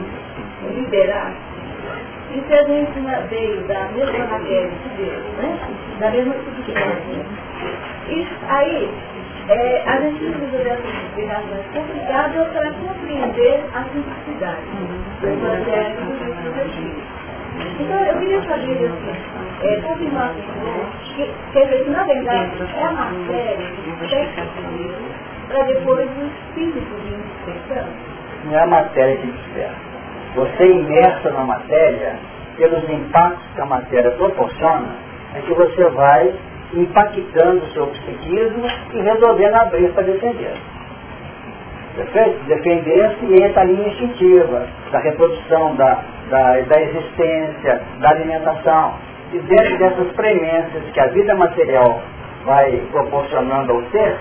liberar, 0.76 1.34
isso 2.32 2.54
a 2.54 2.64
gente 2.64 3.28
veio 3.30 3.62
da 3.68 3.86
mesma 3.90 4.26
matéria 4.26 4.70
de 4.70 4.90
Deus, 4.98 5.24
né? 5.38 5.60
da 6.00 6.10
mesma 6.10 6.34
substância. 6.34 7.26
Isso 8.10 8.36
aí 8.48 8.90
é, 9.50 9.84
a 9.86 10.00
gente 10.00 10.20
precisa 10.20 10.64
dessas 10.64 11.04
explicações 11.04 11.66
complicadas 11.74 12.48
para 12.54 12.72
compreender 12.74 13.64
a 13.74 13.84
simplicidade 13.84 14.62
do 15.20 15.28
evangelho 15.28 15.96
do 15.96 16.16
Então, 17.80 18.00
eu 18.06 18.20
queria 18.20 18.42
saber, 18.44 18.86
assim, 18.86 19.16
é, 19.64 19.82
confirmar 19.82 20.30
assim, 20.30 21.16
que, 21.16 21.30
quer 21.54 21.66
dizer, 21.66 21.90
na 21.90 22.04
verdade 22.04 22.52
é 22.76 22.84
a 22.84 22.92
matéria 22.92 23.68
que 24.00 25.11
para 25.52 25.64
depois 25.66 26.10
o 26.18 26.26
espírito 26.26 26.96
de 27.02 27.14
inspeção. 27.14 27.88
Não 28.46 28.56
é 28.56 28.64
a 28.64 28.68
matéria 28.68 29.18
que 29.18 29.28
desperta. 29.28 29.92
Você 30.36 30.66
imersa 30.66 31.30
na 31.32 31.44
matéria, 31.44 32.16
pelos 32.58 32.90
impactos 32.90 33.46
que 33.54 33.62
a 33.62 33.66
matéria 33.66 34.12
proporciona, 34.12 34.96
é 35.36 35.42
que 35.42 35.54
você 35.54 35.84
vai 35.90 36.34
impactando 36.74 37.66
o 37.66 37.74
seu 37.74 37.88
psiquismo 37.88 38.66
e 38.94 39.02
resolvendo 39.02 39.56
abrir 39.56 39.92
para 39.92 40.04
defender. 40.04 40.54
Defender-se 42.48 43.26
e 43.26 43.44
entra 43.44 43.62
a 43.62 43.66
linha 43.66 43.90
instintiva 43.90 44.66
da 44.92 45.00
reprodução, 45.00 45.76
da, 45.76 46.00
da, 46.30 46.62
da 46.62 46.82
existência, 46.82 47.82
da 48.00 48.10
alimentação. 48.12 48.94
E 49.34 49.40
dentro 49.40 49.78
dessas 49.78 50.08
premissas 50.14 50.84
que 50.94 51.00
a 51.00 51.08
vida 51.08 51.36
material 51.36 52.02
vai 52.46 52.82
proporcionando 52.92 53.74
ao 53.74 53.84
ser, 53.92 54.18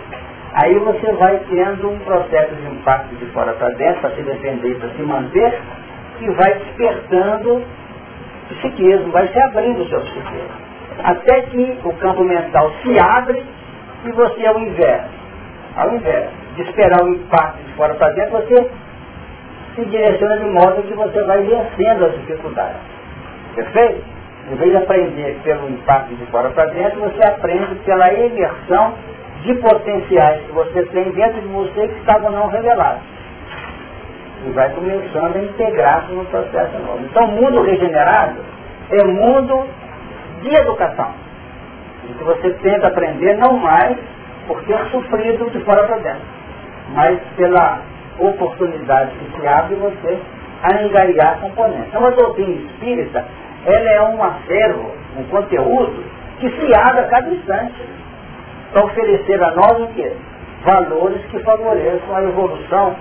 aí 0.55 0.79
você 0.79 1.13
vai 1.13 1.41
tendo 1.49 1.91
um 1.91 1.99
processo 2.01 2.55
de 2.55 2.67
impacto 2.67 3.15
de 3.17 3.27
fora 3.27 3.53
para 3.53 3.69
dentro, 3.71 4.01
para 4.01 4.11
se 4.11 4.23
defender, 4.23 4.79
para 4.79 4.89
se 4.91 5.03
manter, 5.03 5.61
e 6.21 6.31
vai 6.31 6.55
despertando 6.55 7.55
o 7.55 8.55
psiquismo, 8.57 9.11
vai 9.13 9.29
se 9.29 9.43
abrindo 9.43 9.83
o 9.83 9.89
seu 9.89 10.01
psiquismo 10.01 10.71
até 11.05 11.43
que 11.43 11.79
o 11.85 11.93
campo 11.95 12.25
mental 12.25 12.71
se 12.83 12.99
abre 12.99 13.45
e 14.05 14.13
você, 14.13 14.47
ao 14.47 14.59
invés, 14.61 15.03
ao 15.77 15.95
invés 15.95 16.31
de 16.57 16.63
esperar 16.63 17.03
o 17.05 17.09
impacto 17.09 17.63
de 17.63 17.73
fora 17.75 17.95
para 17.95 18.13
dentro, 18.13 18.33
você 18.33 18.71
se 19.75 19.85
direciona 19.87 20.39
de 20.39 20.47
modo 20.47 20.83
que 20.83 20.95
você 20.95 21.23
vai 21.25 21.43
vencendo 21.43 22.07
as 22.07 22.13
dificuldades. 22.13 22.81
Perfeito? 23.55 24.05
Em 24.51 24.57
vez 24.57 24.71
de 24.71 24.77
aprender 24.79 25.39
pelo 25.45 25.69
impacto 25.69 26.15
de 26.15 26.27
fora 26.27 26.51
para 26.51 26.67
dentro, 26.67 27.01
você 27.01 27.23
aprende 27.27 27.75
pela 27.85 28.13
imersão 28.13 28.95
de 29.42 29.55
potenciais 29.55 30.42
que 30.46 30.53
você 30.53 30.83
tem 30.87 31.11
dentro 31.12 31.40
de 31.40 31.48
você 31.48 31.88
que 31.88 31.98
estavam 32.00 32.31
não 32.31 32.48
revelados. 32.48 33.03
E 34.46 34.50
vai 34.50 34.70
começando 34.70 35.37
a 35.37 35.38
integrar-se 35.38 36.12
no 36.12 36.24
processo 36.26 36.79
novo. 36.79 37.00
Então, 37.05 37.26
mundo 37.29 37.62
regenerado 37.62 38.40
é 38.90 39.05
mundo 39.05 39.66
de 40.42 40.55
educação. 40.55 41.12
E 42.09 42.12
que 42.14 42.24
você 42.24 42.50
tenta 42.62 42.88
aprender 42.88 43.37
não 43.37 43.57
mais 43.59 43.96
por 44.46 44.62
ter 44.64 44.79
sofrido 44.90 45.50
de 45.50 45.61
fora 45.61 45.85
para 45.85 45.96
dentro, 45.98 46.22
mas 46.94 47.20
pela 47.37 47.83
oportunidade 48.18 49.12
que 49.12 49.40
se 49.40 49.46
abre 49.46 49.76
você 49.76 50.18
a 50.62 50.83
engariar 50.83 51.38
componentes. 51.40 51.87
Então 51.88 52.05
a 52.05 52.11
doutrina 52.11 52.50
espírita, 52.50 53.24
ela 53.64 53.90
é 53.90 54.03
um 54.03 54.22
acervo, 54.22 54.90
um 55.18 55.24
conteúdo 55.24 56.05
que 56.38 56.50
se 56.50 56.74
abre 56.74 57.00
a 57.00 57.09
cada 57.09 57.31
instante 57.31 57.74
para 58.73 58.85
oferecer 58.85 59.43
a 59.43 59.51
nós 59.53 59.81
o 59.81 59.87
quê? 59.95 60.13
Valores 60.65 61.25
que 61.27 61.39
favoreçam 61.41 62.15
a 62.15 62.23
evolução, 62.23 62.97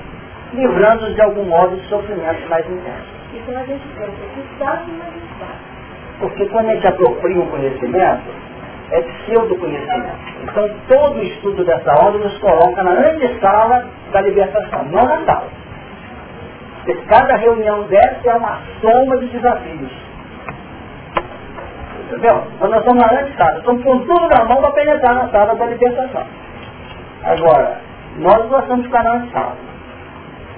livrando-nos 0.54 1.16
de 1.16 1.22
algum 1.22 1.44
modo 1.46 1.76
de 1.76 1.88
sofrimento 1.88 2.50
mais 2.50 2.66
intenso. 2.66 3.20
Então 3.34 3.58
a 3.58 3.64
gente 3.66 3.88
pensa 3.90 4.12
que 4.34 4.40
está 4.54 4.84
mas 4.88 5.16
está. 5.32 5.48
Porque 6.20 6.46
quando 6.48 6.70
a 6.70 6.74
gente 6.76 6.88
apropria 6.88 7.40
um 7.40 7.46
conhecimento, 7.48 8.24
é 8.92 9.02
pseudo-conhecimento. 9.02 10.18
Então 10.44 10.70
todo 10.88 11.20
o 11.20 11.24
estudo 11.24 11.64
dessa 11.64 11.92
obra 11.94 12.20
nos 12.20 12.38
coloca 12.40 12.84
na 12.84 12.96
grande 12.96 13.40
sala 13.40 13.86
da 14.12 14.22
libertação, 14.22 14.86
não 14.86 15.06
na 15.06 15.26
sala. 15.26 15.48
Cada 17.08 17.36
reunião 17.36 17.84
dessa 17.84 18.30
é 18.30 18.34
uma 18.34 18.60
soma 18.82 19.18
de 19.18 19.28
desafios. 19.28 20.09
Entendeu? 22.10 22.44
Então 22.56 22.70
nós 22.70 22.80
estamos 22.80 23.38
sala, 23.38 23.60
estamos 23.60 23.84
com 23.84 24.00
tudo 24.00 24.28
na 24.30 24.46
mão 24.46 24.58
para 24.58 24.72
penetrar 24.72 25.14
na 25.14 25.30
sala 25.30 25.54
da 25.54 25.66
libertação. 25.68 26.26
Agora, 27.24 27.80
nós 28.18 28.50
gostamos 28.50 28.82
de 28.82 28.88
ficar 28.88 29.04
sala. 29.04 29.56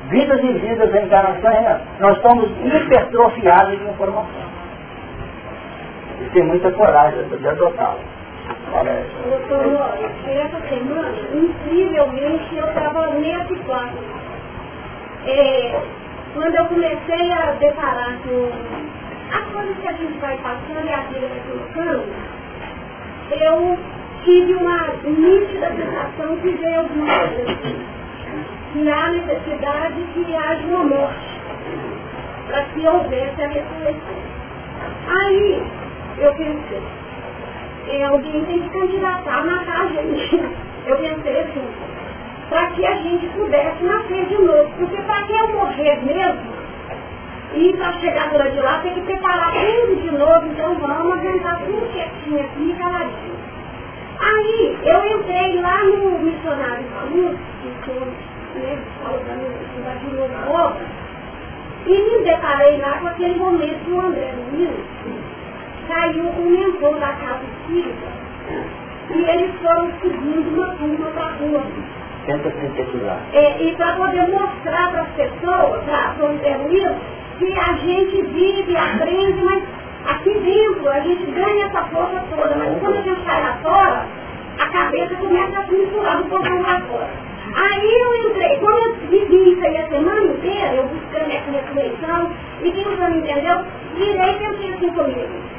Vidas 0.07 0.39
e 0.41 0.53
vidas, 0.53 0.91
reencarnações, 0.93 1.81
nós 1.99 2.15
estamos 2.15 2.49
hipertrofiados 2.63 3.77
de 3.79 3.83
informação. 3.83 4.51
E 6.21 6.29
tem 6.29 6.43
muita 6.43 6.71
coragem 6.71 7.23
de 7.27 7.47
adotá-la. 7.47 7.99
Doutor, 8.71 9.93
essa 10.27 10.59
semana, 10.69 11.11
incrivelmente, 11.33 12.55
eu 12.55 12.65
estava 12.65 13.07
nesse 13.07 13.55
quadro. 13.65 13.99
É, 15.27 15.81
quando 16.33 16.55
eu 16.55 16.65
comecei 16.65 17.31
a 17.33 17.51
deparar 17.59 18.17
com 18.23 19.00
as 19.31 19.45
coisas 19.51 19.77
que 19.77 19.87
a 19.87 19.93
gente 19.93 20.17
vai 20.19 20.37
passando 20.37 20.85
e 20.85 20.93
a 20.93 21.01
vida 21.01 21.27
vai 21.27 21.41
colocando, 21.47 22.03
eu 23.31 23.77
tive 24.23 24.53
uma 24.55 24.87
nítida 25.03 25.67
sensação 25.75 26.37
que 26.37 26.51
Deus 26.51 26.87
mostra 26.95 27.91
que 28.73 28.89
há 28.89 29.09
necessidade 29.09 29.95
que 30.13 30.35
haja 30.35 30.65
uma 30.67 30.83
morte 30.83 31.41
para 32.47 32.63
que 32.65 32.87
houvesse 32.87 33.41
a 33.41 33.47
ressurreição. 33.47 34.31
Aí 35.07 35.63
eu 36.17 36.33
pensei, 36.35 36.81
é, 37.87 38.03
alguém 38.03 38.45
tem 38.45 38.61
que 38.61 38.69
candidatar 38.69 39.39
a 39.39 39.43
matar 39.43 39.81
a 39.81 39.87
gente. 39.87 40.39
Eu 40.85 40.97
pensei 40.97 41.39
assim, 41.39 41.67
para 42.49 42.67
que 42.71 42.85
a 42.85 42.95
gente 42.95 43.27
pudesse 43.29 43.83
nascer 43.83 44.25
de 44.25 44.37
novo. 44.41 44.71
Porque 44.77 45.01
para 45.03 45.23
que 45.23 45.33
eu 45.33 45.47
morrer 45.53 45.99
mesmo, 46.03 46.60
e 47.53 47.73
para 47.73 47.93
chegar 47.93 48.29
de 48.29 48.59
lá 48.59 48.79
tem 48.79 48.93
que 48.93 49.01
preparar 49.01 49.51
tudo 49.51 50.01
de 50.01 50.11
novo, 50.11 50.45
então 50.47 50.75
vamos 50.75 51.13
aguentar 51.17 51.59
tudo 51.59 51.91
quietinho 51.93 52.39
aqui 52.39 52.69
e 52.69 52.75
caladinho. 52.75 53.41
Aí 54.19 54.77
eu 54.83 55.19
entrei 55.19 55.61
lá 55.61 55.83
no 55.83 56.19
missionário 56.19 56.85
Saúde, 56.93 57.37
que 57.61 57.85
foi 57.85 58.07
né, 58.55 58.77
da 59.85 59.93
de 59.95 60.15
novo 60.15 60.51
obra, 60.51 60.85
e 61.87 61.89
me 61.89 62.23
deparei 62.23 62.77
lá 62.77 62.99
com 62.99 63.07
aquele 63.07 63.35
momento 63.35 63.83
do 63.85 63.99
André 63.99 64.33
Luiz 64.51 65.21
caiu 65.87 66.23
um 66.23 66.49
mentor 66.49 66.99
da 66.99 67.13
casa 67.13 67.41
espírita 67.43 68.07
e 69.13 69.29
eles 69.29 69.51
foram 69.61 69.91
seguindo 70.01 70.55
uma 70.55 70.73
turma 70.75 71.09
para 71.11 71.25
a 71.25 71.31
rua. 71.33 71.63
Tenta 72.25 72.51
sintetizar. 72.51 73.19
É, 73.33 73.61
e 73.61 73.75
para 73.75 73.95
poder 73.95 74.27
mostrar 74.29 74.91
para 74.91 75.01
as 75.01 75.09
pessoas, 75.09 75.83
para 75.83 76.15
o 76.23 76.67
Luiz, 76.67 76.91
que 77.41 77.59
a 77.59 77.73
gente 77.73 78.21
vive, 78.21 78.77
aprende, 78.77 79.41
mas 79.43 79.63
aqui 80.05 80.31
dentro 80.31 80.89
a 80.89 80.99
gente 80.99 81.25
ganha 81.31 81.65
essa 81.65 81.83
força 81.85 82.23
toda, 82.29 82.55
mas 82.55 82.79
quando 82.79 82.97
a 82.97 83.01
gente 83.01 83.25
sai 83.25 83.41
lá 83.41 83.57
fora, 83.63 84.05
a 84.59 84.67
cabeça 84.67 85.15
começa 85.15 85.59
a 85.59 85.65
se 85.65 85.73
misturar 85.73 86.21
um 86.21 86.29
pouco 86.29 86.47
lá 86.47 86.81
fora. 86.81 87.09
Aí 87.53 87.99
eu 87.99 88.29
entrei, 88.29 88.57
quando 88.59 88.77
eu 88.77 88.95
vivi 89.09 89.53
isso 89.53 89.65
aí 89.65 89.77
a 89.77 89.89
semana 89.89 90.21
inteira, 90.21 90.75
eu 90.75 90.83
buscando 90.85 91.31
essa 91.31 91.51
ressurreição, 91.51 92.31
e 92.63 92.71
quem 92.71 92.85
não 92.95 93.09
entendeu, 93.09 93.65
virei 93.95 94.33
pensei 94.35 94.73
assim 94.73 94.89
comigo. 94.91 95.51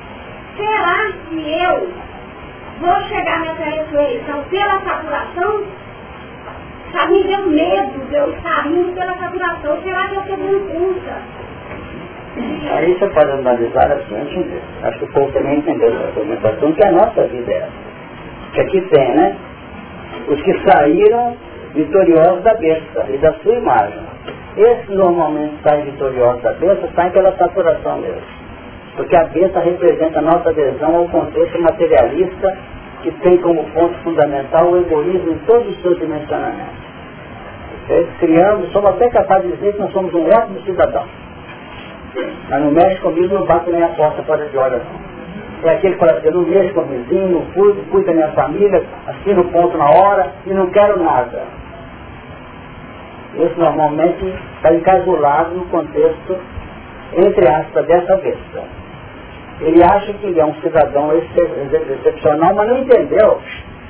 Será 0.57 1.12
que 1.29 1.62
eu 1.64 1.90
vou 2.81 3.01
chegar 3.09 3.40
nessa 3.40 3.64
ressurreição 3.64 4.45
pela 4.45 4.81
saturação? 4.81 5.64
Sabe, 6.92 7.12
me 7.12 7.25
deu 7.25 7.47
medo 7.47 8.07
de 8.09 8.14
eu 8.14 8.31
estar 8.33 8.66
indo 8.66 8.92
pela 8.95 9.16
saturação. 9.16 9.83
Será 9.83 10.09
que 10.09 10.14
eu 10.14 10.21
estou 10.21 10.37
dando 10.37 10.73
conta? 10.73 11.41
Aí 12.37 12.95
você 12.95 13.07
pode 13.09 13.31
analisar 13.31 13.92
assim, 13.92 14.14
entender. 14.14 14.62
Acho 14.83 14.99
que 14.99 15.05
o 15.05 15.09
povo 15.09 15.33
também 15.33 15.59
entendeu 15.59 15.88
essa 15.88 16.05
argumentação, 16.07 16.73
que 16.73 16.85
a 16.85 16.92
nossa 16.92 17.23
vida 17.25 17.53
é. 17.53 17.68
Que 18.55 18.61
aqui 18.61 18.81
tem, 18.81 19.14
né? 19.16 19.37
Os 20.29 20.40
que 20.40 20.71
saíram 20.71 21.37
vitoriosos 21.75 22.42
da 22.42 22.55
besta 22.55 23.07
e 23.11 23.18
da 23.18 23.33
sua 23.35 23.55
imagem. 23.55 24.03
Esses 24.57 24.88
normalmente 24.88 25.57
saem 25.62 25.85
vitoriosos 25.85 26.42
da 26.42 26.53
besta, 26.53 26.88
saem 26.95 27.11
pela 27.11 27.37
saturação 27.37 27.99
mesmo. 27.99 28.23
Porque 28.97 29.16
a 29.16 29.25
besta 29.25 29.61
representa 29.61 30.18
a 30.18 30.23
nossa 30.23 30.51
adesão 30.51 30.97
ao 30.97 31.09
contexto 31.09 31.61
materialista 31.61 32.57
que 33.03 33.11
tem 33.11 33.37
como 33.38 33.64
ponto 33.71 33.95
fundamental 34.05 34.71
o 34.71 34.79
egoísmo 34.79 35.33
em 35.33 35.38
todos 35.47 35.68
os 35.68 35.83
seus 35.83 35.99
dimensionamentos. 35.99 36.83
Criamos, 38.21 38.71
somos 38.73 38.90
até 38.90 39.11
capazes 39.11 39.51
de 39.51 39.57
dizer 39.57 39.73
que 39.73 39.81
nós 39.81 39.92
somos 39.92 40.14
um 40.14 40.25
ótimo 40.25 40.61
cidadão. 40.64 41.05
Mas 42.14 42.61
não 42.61 42.70
mexe 42.70 43.01
comigo, 43.01 43.35
não 43.35 43.46
bate 43.46 43.70
nem 43.70 43.83
a 43.83 43.88
porta 43.88 44.22
para 44.22 44.46
de 44.46 44.57
hora 44.57 44.79
não. 44.79 45.12
É 45.70 45.77
aquele 45.77 45.94
que 45.94 46.01
fala 46.01 46.18
assim, 46.18 46.31
não 46.31 46.42
mexe 46.42 46.72
com 46.72 46.81
o 46.81 46.85
vizinho, 46.85 47.29
não 47.29 47.40
cuido, 47.53 47.83
cuida 47.90 48.07
da 48.09 48.12
minha 48.14 48.29
família, 48.33 48.85
assino 49.07 49.42
o 49.42 49.48
ponto 49.51 49.79
na 49.79 49.88
hora 49.90 50.33
e 50.44 50.53
não 50.53 50.66
quero 50.70 51.01
nada. 51.03 51.42
Esse 53.38 53.59
normalmente 53.59 54.35
está 54.57 54.75
encasulado 54.75 55.55
no 55.55 55.64
contexto, 55.66 56.37
entre 57.16 57.48
aspas, 57.48 57.87
dessa 57.87 58.16
besta. 58.16 58.62
Ele 59.61 59.83
acha 59.83 60.12
que 60.14 60.27
ele 60.27 60.40
é 60.40 60.44
um 60.44 60.55
cidadão 60.57 61.12
excepcional, 61.14 62.55
mas 62.55 62.68
não 62.68 62.79
entendeu 62.79 63.40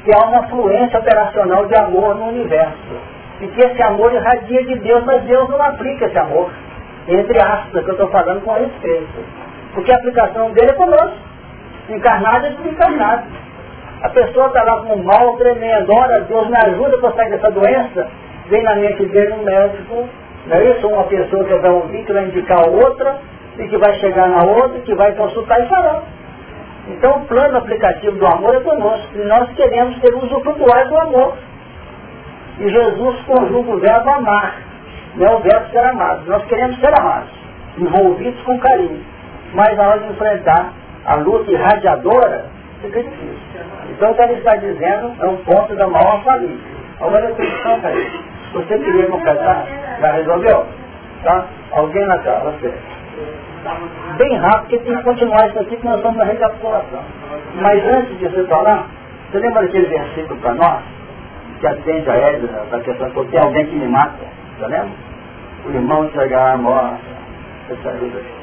que 0.04 0.14
há 0.14 0.26
uma 0.26 0.42
fluência 0.48 0.98
operacional 0.98 1.66
de 1.66 1.74
amor 1.76 2.14
no 2.16 2.26
universo. 2.26 2.76
E 3.40 3.46
que 3.46 3.60
esse 3.60 3.82
amor 3.82 4.12
irradia 4.12 4.62
de 4.64 4.76
Deus, 4.76 5.02
mas 5.04 5.22
Deus 5.22 5.48
não 5.48 5.60
aplica 5.60 6.04
esse 6.04 6.18
amor 6.18 6.50
entre 7.08 7.38
aspas, 7.40 7.84
que 7.84 7.90
eu 7.90 7.94
estou 7.94 8.08
falando 8.08 8.42
com 8.42 8.52
respeito. 8.52 9.24
Porque 9.74 9.92
a 9.92 9.96
aplicação 9.96 10.52
dele 10.52 10.70
é 10.70 10.74
conosco, 10.74 11.16
encarnado 11.88 12.46
e 12.46 12.50
desencarnado. 12.50 13.24
A 14.02 14.08
pessoa 14.10 14.46
está 14.48 14.62
lá 14.62 14.82
com 14.82 14.94
um 14.94 15.02
mal 15.02 15.36
tremendo, 15.36 15.92
ora, 15.92 16.20
Deus 16.20 16.48
me 16.48 16.56
ajuda 16.56 16.98
para 16.98 17.12
sair 17.12 17.30
dessa 17.30 17.50
doença, 17.50 18.08
vem 18.48 18.62
na 18.62 18.74
mente 18.74 19.04
dele 19.06 19.32
um 19.34 19.44
médico, 19.44 20.08
não 20.46 20.56
é 20.56 20.64
isso? 20.70 20.88
Uma 20.88 21.04
pessoa 21.04 21.44
que 21.44 21.54
vai 21.54 21.70
ouvir, 21.70 22.04
que 22.04 22.12
vai 22.12 22.24
indicar 22.24 22.68
outra, 22.68 23.16
e 23.58 23.68
que 23.68 23.76
vai 23.76 23.94
chegar 23.94 24.28
na 24.28 24.44
outra, 24.44 24.80
que 24.80 24.94
vai 24.94 25.12
consultar 25.12 25.60
e 25.60 25.68
falar. 25.68 26.02
Então 26.88 27.22
o 27.22 27.26
plano 27.26 27.58
aplicativo 27.58 28.16
do 28.16 28.26
amor 28.26 28.54
é 28.56 28.60
conosco, 28.60 29.08
e 29.14 29.24
nós 29.24 29.48
queremos 29.54 29.98
ter 30.00 30.12
usufrutuar 30.14 30.88
do 30.88 30.98
amor. 30.98 31.34
E 32.58 32.68
Jesus 32.68 33.20
conjuga 33.22 33.70
o 33.72 33.78
verbo 33.78 34.10
amar 34.10 34.71
não 35.16 35.26
é 35.26 35.36
o 35.36 35.40
verbo 35.40 35.70
ser 35.70 35.84
amado. 35.84 36.24
Nós 36.26 36.44
queremos 36.46 36.78
ser 36.80 36.92
amados, 36.98 37.30
envolvidos 37.78 38.40
com 38.42 38.58
carinho. 38.60 39.04
Mas 39.54 39.76
na 39.76 39.88
hora 39.88 40.00
de 40.00 40.12
enfrentar 40.12 40.72
a 41.04 41.16
luta 41.16 41.50
irradiadora, 41.50 42.46
fica 42.80 43.02
difícil. 43.02 43.60
Então 43.90 44.10
o 44.10 44.14
que 44.14 44.22
ele 44.22 44.34
está 44.34 44.56
dizendo 44.56 45.12
é 45.20 45.26
um 45.26 45.36
ponto 45.38 45.74
da 45.74 45.86
maior 45.86 46.22
família. 46.24 46.58
Agora 47.00 47.26
eu 47.26 47.34
tenho 47.34 47.80
para 47.80 47.94
isso. 47.94 48.24
Você 48.54 48.78
queria 48.78 49.08
não 49.08 49.20
casar? 49.20 49.66
Já 50.00 50.12
resolveu? 50.12 50.66
Tá? 51.24 51.46
Alguém 51.72 52.06
na 52.06 52.18
casa, 52.18 52.50
você. 52.50 52.72
Bem 54.16 54.36
rápido, 54.36 54.60
porque 54.60 54.78
tem 54.78 54.96
que 54.96 55.02
continuar 55.04 55.48
isso 55.48 55.58
aqui 55.60 55.76
que 55.76 55.84
nós 55.84 55.96
estamos 55.96 56.18
na 56.18 56.24
recapitulação. 56.24 57.00
Mas 57.60 57.84
antes 57.86 58.18
de 58.18 58.28
você 58.28 58.44
falar, 58.46 58.86
você 59.30 59.38
lembra 59.38 59.62
daquele 59.62 59.86
versículo 59.86 60.40
para 60.40 60.54
nós? 60.54 60.82
Que 61.60 61.66
atende 61.66 62.10
a 62.10 62.14
Edna, 62.14 62.62
a 62.72 62.80
questão 62.80 63.10
que 63.10 63.24
tem 63.26 63.40
alguém 63.40 63.66
que 63.66 63.76
me 63.76 63.86
mata? 63.86 64.41
Tá? 64.68 64.86
O 65.64 65.70
irmão 65.70 66.04
entregar 66.04 66.54
a 66.54 66.56
morte. 66.56 67.02
Essa 67.68 67.88
ajuda 67.90 68.18
aí. 68.18 68.42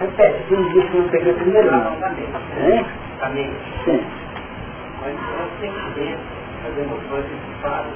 Repete, 0.00 0.44
você 0.48 0.54
não 0.56 0.68
disse 0.68 0.88
que 0.88 0.96
não 0.98 1.08
peguei 1.08 1.32
primeiro 1.34 1.70
não. 1.70 1.92
Sim. 3.84 4.04
Mas 5.00 5.14
o 5.14 5.60
sentimento, 5.60 6.20
as 6.66 6.78
emoções 6.78 7.24
que 7.24 7.62
falam, 7.62 7.90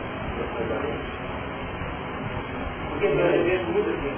porque 2.91 3.07
eu 3.07 3.45
vejo 3.45 3.65
muito 3.73 3.91
assim, 3.91 4.12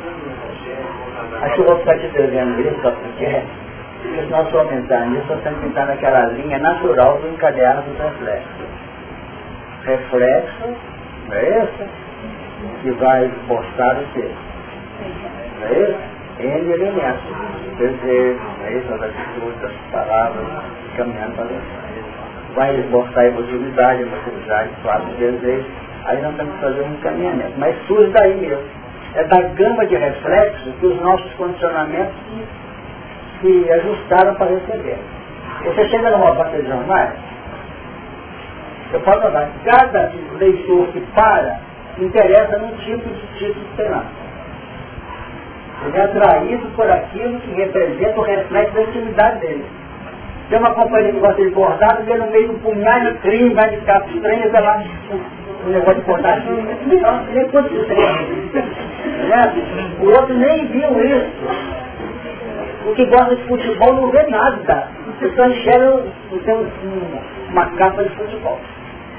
Acho 1.42 1.55
que 1.55 1.61
eu 1.61 1.66
vou 1.66 1.79
ficar 1.79 1.99
te 1.99 2.09
devendo 2.09 2.61
isso, 2.61 2.81
porque 2.81 3.42
se 4.02 4.30
nós 4.30 4.54
aumentar 4.54 5.06
nisso, 5.06 5.26
nós 5.28 5.42
temos 5.42 5.61
que 5.61 5.66
entrar 5.66 5.87
naquela 5.87 6.26
linha 6.26 6.58
natural 6.58 7.18
do 7.18 7.28
encadeado 7.28 7.82
dos 7.82 7.98
reflexos. 7.98 8.66
Reflexo 9.84 10.76
é 11.30 11.62
esse? 11.62 11.88
Que 12.82 12.90
vai 12.92 13.24
esboçar 13.24 13.98
o 13.98 14.04
quê? 14.12 14.30
Não 15.61 15.66
é 15.66 15.80
esse? 15.82 16.18
N 16.40 16.72
elementos. 16.72 17.22
Desejo, 17.78 18.40
é 18.64 18.72
isso? 18.72 18.94
As 18.94 19.02
atitudes, 19.02 19.64
as 19.64 19.72
palavras, 19.92 20.46
caminhando 20.96 21.34
para 21.34 21.46
Vai 22.54 22.76
esboçar 22.76 23.24
emotividade, 23.26 24.02
emotividade, 24.02 24.70
quatro 24.82 25.11
desejos. 25.18 25.66
Aí 26.06 26.22
nós 26.22 26.34
temos 26.37 26.54
que 26.54 26.61
fazer 26.61 26.82
um 26.82 26.92
encaminhamento. 26.92 27.52
Mas 27.58 27.76
surge 27.87 28.11
daí 28.12 28.34
mesmo. 28.37 28.64
É 29.14 29.24
da 29.24 29.42
gama 29.42 29.87
de 29.87 29.96
reflexos 29.96 30.74
que 30.80 30.87
os 30.87 31.00
nossos 31.00 31.32
condicionamentos 31.34 32.14
se 33.40 33.72
ajustaram 33.72 34.35
para 34.35 34.51
receber. 34.51 34.98
Você 35.64 35.88
chega 35.88 36.11
numa 36.11 36.33
banca 36.33 36.57
de 36.57 36.68
jornais, 36.68 37.12
eu 38.92 39.01
posso 39.01 39.20
notar, 39.20 39.48
cada 39.64 40.12
leitor 40.38 40.87
que 40.88 41.01
para 41.14 41.61
interessa 41.98 42.59
num 42.59 42.77
tipo 42.79 43.09
de 43.09 43.27
título 43.38 43.66
que 43.66 43.77
tem 43.77 43.90
lá. 43.90 44.05
Ele 45.87 45.96
é 45.96 46.03
atraído 46.03 46.66
por 46.74 46.90
aquilo 46.90 47.38
que 47.40 47.53
representa 47.53 48.18
o 48.18 48.22
reflexo 48.22 48.74
da 48.74 48.83
intimidade 48.83 49.40
dele. 49.40 49.64
Tem 50.48 50.59
uma 50.59 50.70
companhia 50.70 51.12
que 51.12 51.18
gosta 51.18 51.42
de 51.42 51.51
bordado, 51.51 52.05
vê 52.05 52.16
no 52.16 52.31
meio 52.31 52.48
do 52.48 52.59
punhal 52.61 53.01
de 53.01 53.12
crime, 53.18 53.55
vai 53.55 53.68
de 53.70 53.77
capa 53.85 54.09
estranha, 54.09 54.48
vai 54.48 54.62
lá 54.62 54.83
um 55.66 55.70
negócio 55.70 56.01
de 56.01 56.07
bordado. 56.07 56.42
Não, 56.51 57.24
nem 57.27 57.48
quanto 57.48 57.74
O 60.01 60.07
outro 60.07 60.35
nem 60.35 60.66
viu 60.66 61.05
isso. 61.05 61.88
O 62.88 62.94
que 62.94 63.05
gosta 63.05 63.37
de 63.37 63.42
futebol 63.42 63.92
não 63.92 64.11
vê 64.11 64.22
nada. 64.29 64.88
Então 65.20 65.51
enxerga 65.51 66.05
tem 66.42 66.57
uma 67.51 67.66
capa 67.77 68.03
de 68.03 68.09
futebol. 68.16 68.59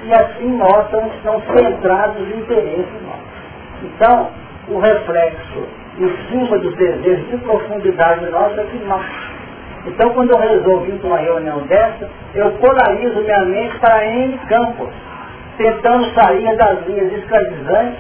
E 0.06 0.14
assim 0.14 0.48
mostram 0.48 1.08
que 1.10 1.22
são 1.22 1.40
centrados 1.56 2.28
em 2.28 2.40
interesses 2.40 3.02
nossos. 3.04 3.30
Então, 3.84 4.30
o 4.70 4.80
reflexo 4.80 5.68
em 6.00 6.30
cima 6.30 6.58
dos 6.58 6.76
desejos 6.78 7.30
de 7.30 7.38
profundidade 7.38 8.26
nossa 8.32 8.62
é 8.62 8.66
que 8.66 8.78
não. 8.86 9.02
Então, 9.86 10.10
quando 10.16 10.32
eu 10.32 10.40
resolvi 10.40 10.94
para 10.94 11.08
uma 11.08 11.18
reunião 11.18 11.60
dessa, 11.68 12.10
eu 12.34 12.52
polarizo 12.54 13.22
minha 13.22 13.46
mente 13.46 13.78
para 13.78 14.06
N 14.06 14.38
campos, 14.50 14.90
tentando 15.58 16.06
sair 16.16 16.56
das 16.58 16.88
linhas 16.88 17.14
escravizantes 17.14 18.00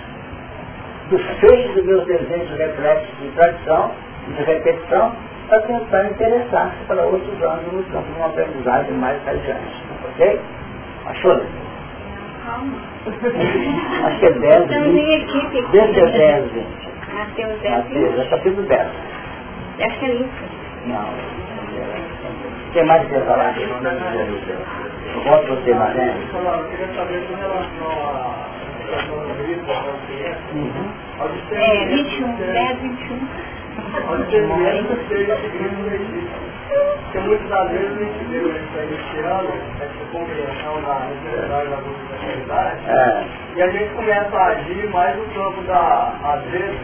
do 1.11 1.19
fecho 1.19 1.73
dos 1.73 1.85
meus 1.85 2.05
desejos 2.05 2.57
reflexos 2.57 3.19
de 3.21 3.27
tradição, 3.29 3.91
de 4.35 4.43
repetição, 4.43 5.11
para 5.49 5.61
tentar 5.61 6.05
interessar-se 6.05 6.85
para 6.85 7.03
outros 7.03 7.41
anos 7.43 7.73
no 7.73 7.83
campo 7.91 8.07
de 8.11 8.17
uma 8.17 8.27
aprendizagem 8.27 8.93
mais 8.93 9.27
adiante. 9.27 9.83
Ok? 10.05 10.39
Achou? 11.07 11.41
Calma. 12.45 12.77
Acho 14.05 14.19
que 14.19 14.25
é 14.25 14.31
10, 14.31 14.67
20. 14.67 15.71
Deixa 15.71 15.93
que 15.93 15.99
é 15.99 16.11
10, 16.11 16.51
20. 16.51 16.89
Mateus 17.13 17.61
10. 17.61 17.71
Mateus, 17.77 18.19
é 18.19 18.25
capítulo 18.29 18.67
10. 18.67 18.87
Acho 19.81 19.99
que 19.99 20.05
é 20.05 20.13
isso. 20.13 20.29
Não. 20.85 21.09
O 21.09 22.71
que 22.71 22.83
mais 22.83 23.07
quer 23.09 23.25
falar? 23.25 23.57
Eu 23.57 23.67
gosto 25.23 25.45
de 25.45 25.51
você, 25.61 25.73
Maré. 25.73 26.13
Eu 26.13 26.69
queria 26.69 26.87
saber 26.95 27.27
com 27.27 27.35
relação 27.35 28.15
a 28.15 28.49
Uhum. 30.53 30.91
É, 31.51 31.85
21, 31.85 32.35
10, 32.37 32.81
21. 32.81 33.27
Porque 37.03 37.19
muitas 37.19 37.49
das 37.49 37.71
vezes 37.71 37.97
a 37.97 38.03
gente 38.03 38.23
vê 38.25 38.37
essa 38.37 38.83
iniciando, 38.83 39.49
essa 39.81 40.05
compreensão 40.11 40.81
da 40.83 40.99
necessidade 41.09 41.69
da 41.69 41.75
vulnerabilidade, 41.77 42.77
é. 42.87 43.25
e 43.55 43.61
a 43.63 43.67
gente 43.69 43.93
começa 43.95 44.37
a 44.37 44.45
agir 44.47 44.89
mais 44.91 45.17
no 45.17 45.25
campo 45.33 45.61
da, 45.63 46.13
às 46.23 46.43
vezes, 46.51 46.79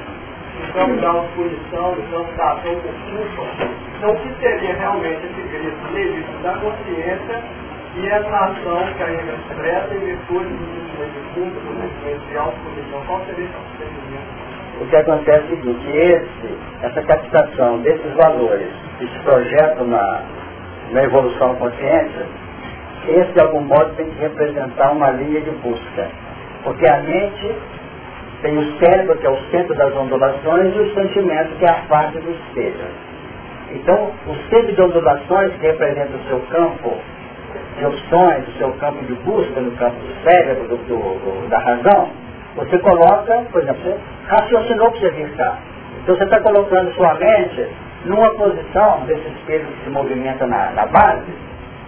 no 0.59 0.73
campo 0.73 1.01
da 1.01 1.13
oposição, 1.13 1.95
no 1.95 2.03
campo 2.09 2.37
da 2.37 2.51
ação 2.53 2.75
por 2.81 2.93
culpa. 2.93 3.75
Então, 3.97 4.11
o 4.11 4.15
que 4.15 4.33
seria 4.39 4.73
realmente 4.73 5.25
esse 5.27 5.41
grito 5.41 5.93
legítimo 5.93 6.39
da 6.41 6.53
consciência 6.53 7.43
e 7.95 8.07
essa 8.07 8.35
ação 8.35 8.93
que 8.97 9.03
a 9.03 9.07
gente 9.07 9.29
expressa 9.29 9.93
em 9.93 9.99
virtude 9.99 10.49
do 10.49 10.65
sentimento 10.65 11.13
de 11.13 11.33
culpa, 11.35 11.59
do 11.59 11.81
sentimento 11.81 12.27
de 12.27 12.37
autopunição? 12.37 13.01
Qual 13.05 13.21
seria 13.25 13.45
esse? 13.45 14.04
O 14.81 14.85
que 14.87 14.95
acontece 14.95 15.39
é 15.39 15.45
o 15.45 15.49
seguinte, 15.49 15.89
esse, 15.89 16.57
essa 16.83 17.01
captação 17.03 17.79
desses 17.79 18.13
valores 18.13 18.67
que 18.99 19.07
se 19.07 19.19
projetam 19.19 19.87
na, 19.87 20.21
na 20.91 21.03
evolução 21.03 21.55
consciente, 21.55 22.25
esse 23.07 23.31
de 23.31 23.39
algum 23.39 23.61
modo 23.61 23.95
tem 23.95 24.05
que 24.09 24.19
representar 24.19 24.91
uma 24.91 25.11
linha 25.11 25.41
de 25.41 25.51
busca. 25.51 26.09
Porque 26.63 26.85
a 26.87 26.97
mente 26.99 27.55
tem 28.41 28.57
o 28.57 28.79
cérebro, 28.79 29.17
que 29.17 29.25
é 29.25 29.29
o 29.29 29.37
centro 29.49 29.73
das 29.75 29.95
ondulações, 29.95 30.75
e 30.75 30.79
o 30.79 30.93
sentimento, 30.93 31.55
que 31.57 31.65
é 31.65 31.69
a 31.69 31.81
parte 31.87 32.19
do 32.19 32.31
espelho. 32.31 32.85
Então, 33.71 34.11
o 34.27 34.35
centro 34.49 34.73
de 34.73 34.81
ondulações, 34.81 35.53
que 35.53 35.67
representa 35.67 36.17
o 36.17 36.27
seu 36.27 36.39
campo 36.49 36.97
de 37.77 37.85
opções, 37.85 38.47
o 38.47 38.57
seu 38.57 38.71
campo 38.73 39.03
de 39.05 39.13
busca 39.13 39.59
no 39.59 39.71
campo 39.71 39.95
do 39.95 40.23
cérebro, 40.23 40.67
do, 40.67 40.77
do, 40.77 41.49
da 41.49 41.59
razão, 41.59 42.09
você 42.55 42.79
coloca, 42.79 43.45
por 43.51 43.61
exemplo, 43.61 43.99
raciocinou 44.27 44.91
para 44.91 44.99
você 44.99 45.09
vir. 45.11 45.31
Então 46.03 46.15
você 46.15 46.23
está 46.23 46.39
colocando 46.39 46.93
sua 46.93 47.13
mente 47.15 47.67
numa 48.05 48.29
posição 48.31 49.01
desse 49.05 49.27
espelho 49.27 49.65
que 49.65 49.83
se 49.83 49.89
movimenta 49.89 50.45
na, 50.47 50.71
na 50.71 50.85
base 50.85 51.33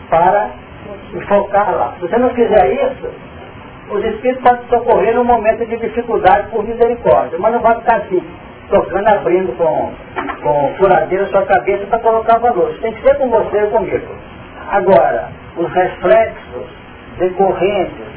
para 0.09 0.49
focar 1.27 1.75
lá. 1.75 1.93
Se 1.95 2.07
você 2.07 2.17
não 2.17 2.29
fizer 2.31 2.73
isso, 2.73 3.09
os 3.89 4.03
espíritos 4.03 4.43
podem 4.43 4.67
socorrer 4.67 5.15
num 5.15 5.23
momento 5.23 5.65
de 5.65 5.77
dificuldade 5.77 6.49
por 6.49 6.63
misericórdia, 6.63 7.37
mas 7.39 7.53
não 7.53 7.61
vai 7.61 7.75
ficar 7.75 7.97
assim, 7.97 8.21
tocando, 8.69 9.07
abrindo 9.07 9.55
com, 9.55 9.93
com 10.43 10.75
furadeira 10.77 11.27
sua 11.27 11.45
cabeça 11.45 11.85
para 11.85 11.99
colocar 11.99 12.39
valores. 12.39 12.79
Tem 12.81 12.93
que 12.93 13.01
ser 13.01 13.17
com 13.17 13.29
você 13.29 13.63
e 13.63 13.67
comigo. 13.67 14.07
Agora, 14.69 15.29
os 15.55 15.71
reflexos 15.71 16.65
decorrentes 17.17 18.16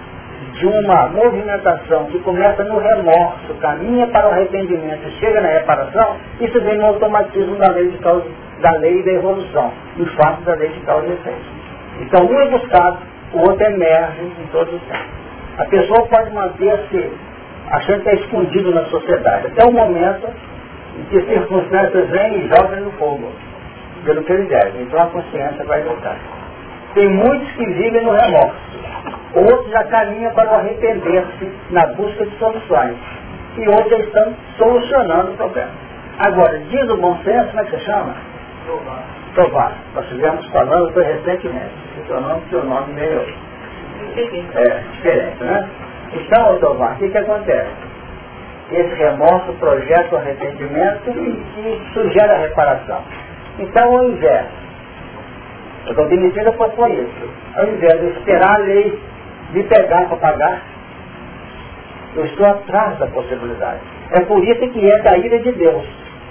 de 0.60 0.66
uma 0.66 1.08
movimentação 1.08 2.04
que 2.06 2.18
começa 2.20 2.62
no 2.64 2.78
remorso, 2.78 3.54
caminha 3.60 4.06
para 4.08 4.28
o 4.28 4.32
arrependimento, 4.32 5.08
chega 5.18 5.40
na 5.40 5.48
reparação, 5.48 6.16
isso 6.38 6.60
vem 6.60 6.76
no 6.76 6.84
automatismo 6.84 7.56
da 7.56 7.70
lei 7.70 7.88
de 7.88 7.96
causa, 7.98 8.26
da 8.60 8.70
lei 8.72 9.02
da 9.02 9.12
evolução, 9.12 9.72
em 9.96 10.04
face 10.04 10.42
da 10.42 10.54
lei 10.54 10.68
de 10.68 10.80
causa 10.80 11.06
e 11.06 11.12
efeito. 11.12 11.46
Então 12.02 12.26
um 12.26 12.40
é 12.40 12.48
buscado, 12.50 12.98
o 13.32 13.38
outro 13.38 13.64
emerge 13.64 14.20
em 14.22 14.46
todos 14.52 14.74
os 14.74 14.82
tempos. 14.82 15.06
A 15.56 15.64
pessoa 15.64 16.06
pode 16.08 16.30
manter-se 16.30 17.10
achando 17.70 18.02
que 18.02 18.10
é 18.10 18.14
escondido 18.16 18.74
na 18.74 18.84
sociedade, 18.84 19.46
até 19.46 19.64
o 19.64 19.72
momento 19.72 20.28
em 20.98 21.04
que 21.04 21.22
circunstâncias 21.22 22.10
vêm 22.10 22.36
e 22.36 22.48
jogam 22.48 22.80
no 22.80 22.90
fogo, 22.92 23.32
pelo 24.04 24.22
que 24.24 24.32
ele 24.32 24.44
deve. 24.44 24.82
Então 24.82 25.00
a 25.00 25.06
consciência 25.06 25.64
vai 25.64 25.80
voltar. 25.82 26.18
Tem 26.92 27.08
muitos 27.08 27.50
que 27.52 27.64
vivem 27.64 28.04
no 28.04 28.12
remorso, 28.12 28.70
outros 29.34 29.70
já 29.70 29.84
caminham 29.84 30.32
para 30.34 30.50
o 30.50 30.54
arrepender-se 30.56 31.52
na 31.70 31.86
busca 31.88 32.26
de 32.26 32.38
soluções, 32.38 32.96
e 33.56 33.68
outros 33.68 34.00
estão 34.00 34.34
solucionando 34.56 35.32
o 35.32 35.36
problema. 35.36 35.70
Agora, 36.18 36.58
diz 36.58 36.88
o 36.90 36.96
bom 36.96 37.16
senso, 37.24 37.48
como 37.48 37.60
é 37.60 37.64
que 37.64 37.70
você 37.70 37.80
chama? 37.80 38.14
Provar. 38.66 39.04
Provar. 39.34 39.72
Nós 39.94 40.04
estivemos 40.04 40.46
falando 40.46 40.92
foi 40.92 41.04
recentemente. 41.04 41.72
O 42.02 42.06
seu 42.06 42.20
nome, 42.20 42.42
seu 42.50 42.64
nome 42.64 42.92
meio 42.92 43.20
é, 44.54 44.82
diferente, 44.92 45.42
né? 45.44 45.68
Então, 46.12 46.58
Tovar, 46.58 46.94
o 46.94 46.96
que, 46.96 47.08
que 47.08 47.18
acontece? 47.18 47.70
Esse 48.72 48.94
remorso 48.94 49.52
projeta 49.54 50.14
o 50.14 50.18
arrependimento 50.18 51.10
e, 51.10 51.80
sugere 51.92 52.32
a 52.32 52.38
reparação. 52.38 53.02
Então, 53.58 53.98
ao 53.98 54.04
invés, 54.04 54.46
eu 55.86 55.90
estou 55.90 56.08
demitida 56.08 56.52
por 56.52 56.90
isso, 56.90 57.28
ao 57.56 57.66
invés 57.66 58.00
de 58.00 58.06
esperar 58.18 58.56
a 58.56 58.58
lei 58.58 58.98
me 59.52 59.64
pegar 59.64 60.06
para 60.06 60.16
pagar, 60.16 60.62
eu 62.16 62.24
estou 62.24 62.46
atrás 62.46 62.98
da 62.98 63.06
possibilidade. 63.06 63.80
É 64.12 64.20
por 64.20 64.42
isso 64.44 64.68
que 64.70 64.90
é 64.90 64.98
da 64.98 65.16
ira 65.16 65.38
de 65.38 65.52
Deus. 65.52 65.84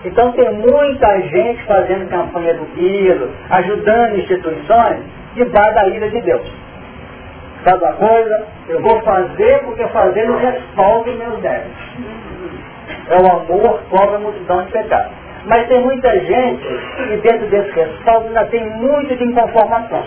Então 0.04 0.32
tem 0.32 0.50
muita 0.54 1.22
gente 1.22 1.64
fazendo 1.66 2.10
campanha 2.10 2.54
do 2.54 2.66
quilo, 2.74 3.30
ajudando 3.50 4.18
instituições, 4.18 5.00
debaixo 5.36 5.76
da 5.76 5.88
ira 5.88 6.10
de 6.10 6.22
Deus. 6.22 6.52
Sabe 7.64 7.84
uma 7.84 7.94
coisa? 7.94 8.48
Eu 8.70 8.82
vou 8.82 9.02
fazer 9.02 9.60
porque 9.66 9.86
fazendo 9.88 10.38
respaldo 10.38 11.12
meus 11.14 11.40
débitos. 11.40 11.78
É 13.10 13.18
o 13.22 13.32
amor 13.32 13.82
cobra 13.90 14.16
a 14.16 14.20
multidão 14.20 14.64
de 14.64 14.72
pecados. 14.72 15.12
Mas 15.46 15.68
tem 15.68 15.82
muita 15.82 16.10
gente 16.20 16.68
que 17.08 17.18
dentro 17.18 17.48
desse 17.48 17.72
respaldo 17.72 18.28
ainda 18.28 18.46
tem 18.46 18.70
muito 18.78 19.16
de 19.16 19.24
inconformação. 19.24 20.04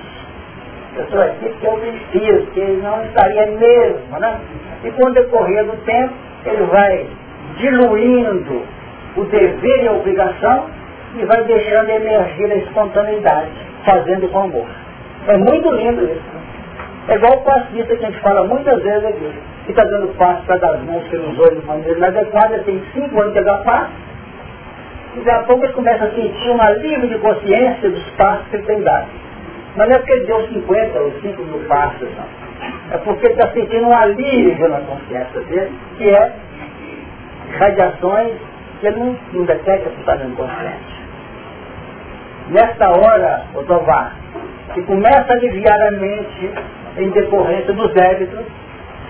Pessoa 0.96 1.24
aqui 1.24 1.48
que 1.48 1.66
eu 1.66 1.72
preciso, 1.72 2.46
que 2.52 2.60
ele 2.60 2.82
não 2.82 3.02
estaria 3.04 3.46
mesmo, 3.46 4.18
né? 4.18 4.40
E 4.84 4.90
com 4.90 5.06
o 5.06 5.12
decorrer 5.12 5.64
do 5.64 5.76
tempo, 5.84 6.12
ele 6.44 6.64
vai 6.64 7.06
diluindo 7.56 8.62
o 9.16 9.24
dever 9.24 9.84
e 9.84 9.88
a 9.88 9.92
obrigação 9.92 10.66
e 11.16 11.24
vai 11.24 11.44
deixando 11.44 11.90
emergir 11.90 12.50
a 12.50 12.56
espontaneidade, 12.56 13.50
fazendo 13.84 14.28
com 14.30 14.40
amor. 14.40 14.66
É 15.28 15.36
muito 15.36 15.70
lindo 15.70 16.04
isso. 16.04 16.14
Né? 16.14 16.42
É 17.08 17.14
igual 17.16 17.34
o 17.34 17.42
passista 17.42 17.96
que 17.96 18.04
a 18.04 18.10
gente 18.10 18.20
fala 18.20 18.44
muitas 18.44 18.82
vezes 18.82 19.04
aqui. 19.04 19.32
que 19.64 19.70
está 19.70 19.84
dando 19.84 20.08
passo 20.16 20.42
para 20.44 20.56
dar 20.56 20.74
as 20.74 20.82
mãos 20.82 21.04
pelos 21.08 21.38
olhos 21.38 21.60
de 21.60 21.66
maneira 21.66 21.96
inadequada, 21.96 22.58
tem 22.60 22.82
cinco 22.92 23.20
anos 23.20 23.34
de 23.34 23.42
dar 23.42 23.58
passo, 23.58 23.92
e 25.16 25.20
daqui 25.20 25.30
a 25.30 25.42
pouco 25.44 25.64
ele 25.64 25.72
começa 25.72 26.04
a 26.04 26.10
sentir 26.10 26.50
um 26.50 26.60
alívio 26.60 27.08
de 27.08 27.18
consciência 27.18 27.90
dos 27.90 28.10
passos 28.10 28.46
que 28.48 28.56
ele 28.56 28.64
tem 28.64 28.80
dado. 28.82 29.06
Mas 29.76 29.88
não 29.88 29.94
é 29.94 29.98
porque 29.98 30.12
ele 30.12 30.26
deu 30.26 30.48
50 30.48 31.00
ou 31.00 31.12
5 31.20 31.42
mil 31.44 31.66
passos, 31.66 32.08
não. 32.16 32.42
É 32.92 32.98
porque 32.98 33.26
ele 33.26 33.34
está 33.34 33.50
sentindo 33.52 33.86
um 33.86 33.96
alívio 33.96 34.68
na 34.68 34.80
consciência 34.80 35.40
dele, 35.42 35.72
que 35.96 36.10
é 36.10 36.32
radiações 37.58 38.32
que 38.80 38.86
ele 38.86 38.98
não, 38.98 39.16
não 39.32 39.44
detecta 39.44 39.88
por 39.88 40.00
estar 40.00 40.16
dando 40.16 40.36
consciente. 40.36 41.02
Nesta 42.50 42.90
hora, 42.90 43.44
o 43.54 43.62
Tovar, 43.62 44.14
que 44.74 44.82
começa 44.82 45.32
a 45.32 45.36
aliviar 45.36 45.80
a 45.80 45.90
mente 45.92 46.50
em 46.98 47.10
decorrência 47.10 47.72
dos 47.72 47.92
débitos, 47.94 48.44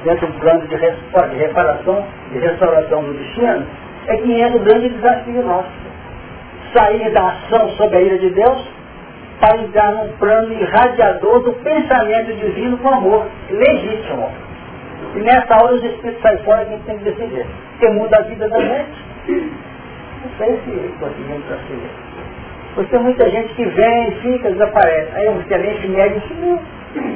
dentro 0.04 0.26
do 0.26 0.38
plano 0.40 0.60
de, 0.60 0.68
de 0.68 1.36
reparação 1.36 2.04
e 2.32 2.38
restauração 2.38 3.02
do 3.02 3.14
destino, 3.14 3.66
é 4.06 4.16
que 4.16 4.40
entra 4.40 4.56
o 4.56 4.64
grande 4.64 4.88
desafio 4.90 5.42
nosso. 5.42 5.70
Sair 6.76 7.10
da 7.12 7.28
ação 7.28 7.68
sob 7.70 7.96
a 7.96 8.00
ira 8.00 8.18
de 8.18 8.30
Deus 8.30 8.68
para 9.42 9.60
entrar 9.60 9.90
num 9.90 10.12
plano 10.18 10.52
irradiador 10.52 11.40
do 11.40 11.52
pensamento 11.54 12.32
divino 12.32 12.78
com 12.78 12.88
amor 12.88 13.26
legítimo. 13.50 14.30
E 15.16 15.18
nessa 15.18 15.60
hora 15.60 15.74
os 15.74 15.82
espíritos 15.82 16.22
saem 16.22 16.38
fora 16.44 16.64
que 16.64 16.74
a 16.74 16.76
gente 16.76 16.84
tem 16.84 16.98
que 16.98 17.04
decidir. 17.04 17.44
Porque 17.70 17.88
muda 17.88 18.18
a 18.18 18.22
vida 18.22 18.48
da 18.48 18.60
gente. 18.60 19.04
Não 19.26 20.30
sei 20.38 20.60
se 20.64 20.94
conseguimos 21.00 21.44
perceber. 21.46 21.90
Porque 22.76 22.90
tem 22.92 23.02
muita 23.02 23.28
gente 23.30 23.52
que 23.54 23.64
vem, 23.64 24.10
fica, 24.22 24.48
desaparece. 24.52 25.10
Aí 25.12 25.28
um 25.28 25.40
excelente 25.40 25.88
médico 25.88 26.28
sumiu. 26.28 26.60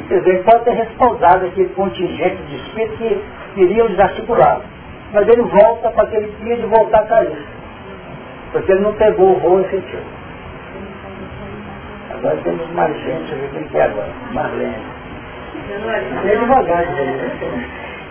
Quer 0.09 0.19
dizer, 0.19 0.43
pode 0.43 0.65
ter 0.65 0.73
respaldado 0.73 1.47
aquele 1.47 1.69
contingente 1.71 2.43
de 2.49 2.57
espíritos 2.57 2.99
que 2.99 3.23
queriam 3.55 3.87
desarticulá-lo. 3.87 4.65
Mas 5.13 5.29
ele 5.29 5.43
volta 5.43 5.91
para 5.91 6.03
aquele 6.03 6.33
dia 6.43 6.57
de 6.57 6.67
voltar 6.67 7.03
a 7.03 7.07
cair. 7.07 7.39
Porque 8.51 8.73
ele 8.73 8.81
não 8.81 8.95
pegou 8.95 9.37
o 9.37 9.39
voo 9.39 9.61
efetivo. 9.61 10.16
Agora 12.27 12.43
temos 12.43 12.69
mais 12.73 12.93
gente, 13.05 13.51
quem 13.53 13.69
que 13.69 13.77
é 13.77 13.85
agora. 13.85 14.13
Marlene. 14.33 14.75
É 16.25 16.37
devagar? 16.37 16.85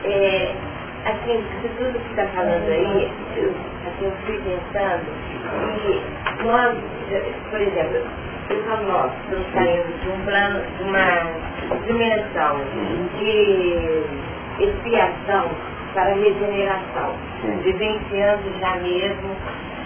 É, 0.06 0.56
assim, 1.06 1.44
de 1.62 1.68
tudo 1.76 2.00
que 2.00 2.10
está 2.12 2.26
falando 2.28 2.66
aí, 2.70 3.12
eu, 3.36 3.50
assim, 3.86 4.06
eu 4.06 4.12
fui 4.26 4.40
pensando 4.40 5.04
e 5.84 6.46
nós, 6.46 6.78
por 7.52 7.60
exemplo, 7.60 8.08
eu 8.50 8.64
falo 8.64 8.88
nós, 8.88 9.12
estamos 9.26 9.52
saindo 9.52 10.00
de 10.00 10.10
um 10.10 10.24
plano, 10.24 10.62
de 10.78 10.84
uma 10.84 11.78
dimensão 11.86 12.62
de 13.20 14.64
expiação 14.64 15.50
para 15.94 16.14
regeneração, 16.14 17.16
vivenciando 17.64 18.60
já 18.62 18.76
mesmo 18.78 19.36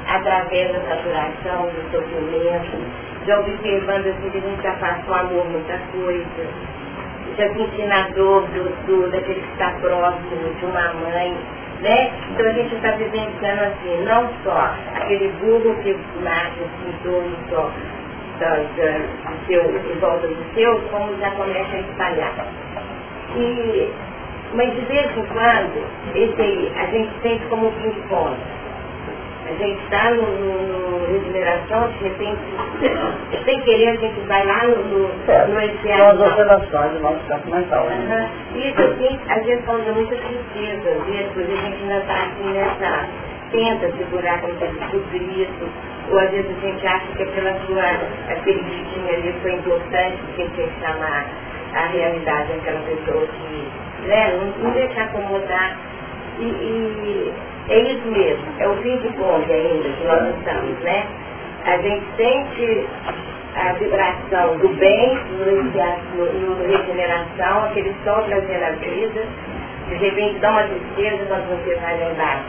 através 0.08 0.72
da 0.72 0.82
saturação, 0.82 1.68
do 1.68 1.92
sofrimento, 1.92 3.10
já 3.26 3.39
observando 3.39 4.07
assim 4.07 4.30
que 4.30 4.38
a 4.38 4.41
gente 4.41 4.61
já 4.61 4.74
passou 4.74 5.13
amor 5.13 5.45
muita 5.49 5.78
coisa, 5.91 6.47
já 7.38 7.53
sentindo 7.53 7.91
a 7.91 8.01
dor 8.15 8.43
do, 8.47 8.86
do, 8.86 9.11
daquele 9.11 9.41
que 9.41 9.51
está 9.53 9.72
próximo, 9.82 10.53
de 10.59 10.65
uma 10.65 10.93
mãe, 10.93 11.38
né? 11.82 12.11
Então 12.32 12.45
a 12.45 12.53
gente 12.53 12.76
está 12.76 12.91
vivenciando 12.91 13.63
assim, 13.63 14.03
não 14.03 14.30
só 14.43 14.74
aquele 14.95 15.30
burro 15.39 15.76
que 15.84 15.97
nasce 16.22 16.59
assim, 16.61 16.93
torno 17.03 17.36
só 17.49 17.72
da, 18.39 18.49
da, 18.49 19.32
do 19.32 19.47
seu, 19.47 19.63
em 19.63 19.99
volta 19.99 20.28
do 20.28 20.53
seu, 20.53 20.80
como 20.91 21.17
já 21.20 21.32
começa 21.32 21.76
a 21.76 21.80
espalhar. 21.80 22.34
E, 23.36 23.91
mas 24.53 24.74
de 24.74 24.82
vez 24.86 25.17
em 25.17 25.26
quando, 25.26 25.86
esse 26.15 26.72
a 26.76 26.86
gente 26.88 27.11
sente 27.22 27.45
como 27.47 27.72
ping-pong 27.74 28.36
a 29.50 29.54
gente 29.56 29.84
está 29.84 30.12
no, 30.12 30.22
no, 30.22 31.00
no, 31.00 31.06
regeneração, 31.08 31.89
de 31.89 32.04
repente, 32.04 32.39
sem 33.45 33.62
querer, 33.62 33.89
a 33.89 33.95
gente 33.95 34.20
vai 34.28 34.45
lá 34.45 34.64
no, 34.68 34.76
no, 34.84 35.10
é, 35.28 35.45
no 35.47 35.82
São 35.82 36.08
as 36.08 36.20
oscilações 36.20 36.91
do 36.93 37.00
nosso 37.00 37.20
campo 37.28 37.50
mental. 37.50 37.86
Né? 37.86 38.32
Uhum. 38.54 38.60
Isso, 38.62 38.82
assim, 38.82 39.20
às 39.28 39.45
vezes 39.45 39.66
causa 39.66 39.91
muita 39.91 40.16
tristeza, 40.16 40.89
às 40.89 41.06
vezes, 41.08 41.32
porque 41.34 41.52
a 41.52 41.56
gente 41.56 41.82
ainda 41.82 41.97
está 41.97 42.14
assim 42.14 42.54
nessa, 42.54 43.08
tenta 43.52 43.97
segurar 43.97 44.39
como 44.41 44.54
se 44.54 44.68
fosse 44.68 45.18
isso, 45.18 45.70
ou 46.12 46.20
às 46.20 46.30
vezes 46.30 46.52
a 46.56 46.68
gente 46.68 46.88
acha 46.88 47.08
que 47.08 47.26
pela 47.26 47.54
sua, 47.66 47.84
aquele 48.30 48.62
gritinho 48.62 49.10
ali 49.10 49.36
foi 49.41 49.54
importante, 49.54 50.18
porque 50.28 50.47
tem 50.56 50.68
que 50.68 50.80
chamar 50.80 51.26
a 51.74 51.86
realidade 51.88 52.54
daquela 52.54 52.82
pessoa 52.82 53.28
que, 53.28 54.08
né, 54.08 54.38
não, 54.38 54.64
não 54.64 54.72
deixar 54.72 55.04
acomodar. 55.06 55.89
E, 56.40 56.44
e 56.44 57.34
é 57.70 57.80
isso 57.92 58.08
mesmo, 58.08 58.46
é 58.60 58.68
o 58.68 58.76
fim 58.78 58.98
de 58.98 59.10
bonde 59.10 59.52
ainda 59.52 59.90
que 59.90 60.04
nós 60.06 60.36
estamos, 60.38 60.80
né? 60.80 61.06
A 61.66 61.78
gente 61.78 62.06
sente 62.16 62.88
a 63.56 63.74
vibração 63.74 64.58
do 64.58 64.70
bem 64.70 65.18
no, 66.16 66.26
no, 66.26 66.66
regeneração, 66.66 67.66
aquele 67.66 67.94
sol 68.04 68.24
trazendo 68.24 68.64
a 68.64 68.72
vida, 68.72 69.24
de 69.90 69.96
repente 69.96 70.40
dá 70.40 70.52
uma 70.52 70.64
tristeza 70.64 71.26
quando 71.28 71.50
você 71.50 71.76
vai 71.76 72.12
embaixo. 72.12 72.44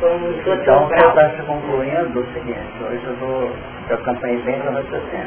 Como 0.00 0.32
então, 0.32 0.88
você 0.88 0.94
está 0.94 1.30
se 1.30 1.42
concluindo 1.42 2.20
o 2.20 2.26
seguinte, 2.32 2.58
hoje 2.82 3.04
eu 3.04 3.14
vou, 3.16 3.50
eu 3.90 3.98
campanha 3.98 4.40
bem 4.40 4.58
para 4.60 4.70
você 4.72 5.26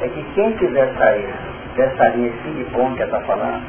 É 0.00 0.08
que 0.08 0.22
quem 0.34 0.52
quiser 0.54 0.92
sair 0.98 1.28
dessa 1.76 2.08
linha 2.08 2.30
de 2.30 2.38
ping 2.38 2.64
que 2.64 3.02
ela 3.02 3.04
está 3.04 3.20
falando, 3.20 3.62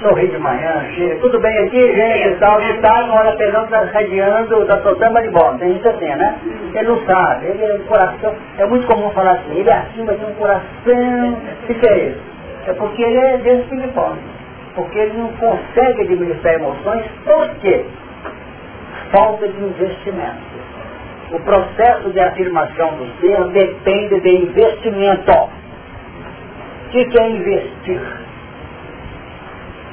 sorri 0.00 0.28
de 0.28 0.38
manhã, 0.38 0.86
chega, 0.94 1.20
tudo 1.20 1.38
bem 1.40 1.58
aqui, 1.66 1.94
gente, 1.94 2.38
tal, 2.38 2.60
e 2.62 2.72
tal, 2.80 3.06
na 3.06 3.14
hora 3.14 3.36
pegando, 3.36 3.64
está 3.64 3.82
radiando, 3.84 4.62
está 4.62 4.78
soltando 4.80 5.22
de 5.22 5.28
bola, 5.28 5.58
tem 5.58 5.76
isso 5.76 5.88
assim, 5.88 6.06
né? 6.06 6.38
Ele 6.74 6.88
não 6.88 7.04
sabe, 7.04 7.46
ele 7.46 7.64
é 7.64 7.74
um 7.74 7.84
coração, 7.84 8.34
é 8.58 8.66
muito 8.66 8.86
comum 8.86 9.10
falar 9.10 9.32
assim, 9.32 9.58
ele 9.58 9.68
é 9.68 9.74
acima 9.74 10.14
de 10.14 10.24
um 10.24 10.34
coração, 10.34 11.36
o 11.68 11.74
que 11.74 11.88
é 11.88 11.98
isso? 12.08 12.20
É 12.66 12.72
porque 12.74 13.02
ele 13.02 13.18
é 13.18 13.36
desse 13.38 13.68
ping-pong, 13.68 14.18
porque 14.74 14.98
ele 14.98 15.18
não 15.18 15.32
consegue 15.32 16.02
administrar 16.02 16.54
emoções, 16.54 17.04
por 17.24 17.48
quê? 17.60 17.84
Falta 19.12 19.48
de 19.48 19.62
investimento. 19.62 20.50
O 21.32 21.38
processo 21.40 22.10
de 22.10 22.20
afirmação 22.20 22.96
do 22.96 23.06
ser 23.20 23.44
depende 23.48 24.20
de 24.20 24.36
investimento. 24.36 25.59
O 26.90 26.92
que 26.92 27.20
é 27.20 27.28
investir? 27.28 28.00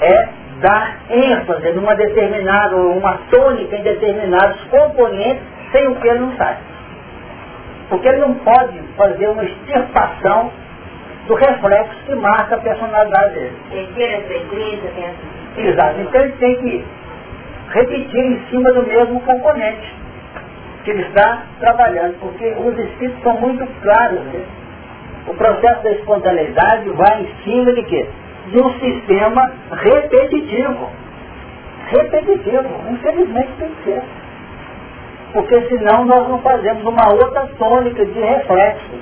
é 0.02 0.30
dar 0.60 0.98
ênfase 1.10 1.72
numa 1.72 1.96
determinada, 1.96 2.76
uma 2.76 3.20
tônica 3.30 3.76
em 3.76 3.84
determinados 3.84 4.64
componentes 4.66 5.44
sem 5.72 5.88
o 5.88 5.96
que 5.96 6.08
ele 6.08 6.20
não 6.20 6.36
sai. 6.36 6.58
Porque 7.90 8.08
ele 8.08 8.18
não 8.18 8.34
pode 8.36 8.80
fazer 8.96 9.28
uma 9.28 9.44
extirpação 9.44 10.52
do 11.28 11.36
reflexo 11.36 11.96
que 12.06 12.16
marca 12.16 12.56
a 12.56 12.60
personalidade 12.60 13.34
dele. 13.34 13.58
Exato. 15.58 16.00
Então 16.02 16.22
ele 16.22 16.34
tem 16.34 16.56
que 16.58 16.86
repetir 17.70 18.20
em 18.20 18.40
cima 18.50 18.72
do 18.72 18.84
mesmo 18.84 19.20
componente 19.22 19.96
que 20.84 20.92
ele 20.92 21.04
está 21.04 21.44
trabalhando, 21.60 22.18
porque 22.20 22.46
os 22.58 22.78
espíritos 22.78 23.22
são 23.24 23.34
muito 23.40 23.66
claros. 23.82 24.20
Né? 24.22 24.42
O 25.28 25.34
processo 25.34 25.84
da 25.84 25.92
espontaneidade 25.92 26.90
vai 26.90 27.22
em 27.22 27.44
cima 27.44 27.74
de 27.74 27.84
quê? 27.84 28.08
de 28.52 28.62
um 28.62 28.80
sistema 28.80 29.52
repetitivo. 29.72 30.90
Repetitivo. 31.88 32.70
Infelizmente 32.90 33.50
tem 33.60 33.70
que 33.70 33.84
ser. 33.84 34.02
Porque 35.34 35.62
senão 35.68 36.06
nós 36.06 36.28
não 36.28 36.40
fazemos 36.40 36.84
uma 36.86 37.14
outra 37.14 37.48
tônica 37.58 38.06
de 38.06 38.20
reflexos. 38.20 39.00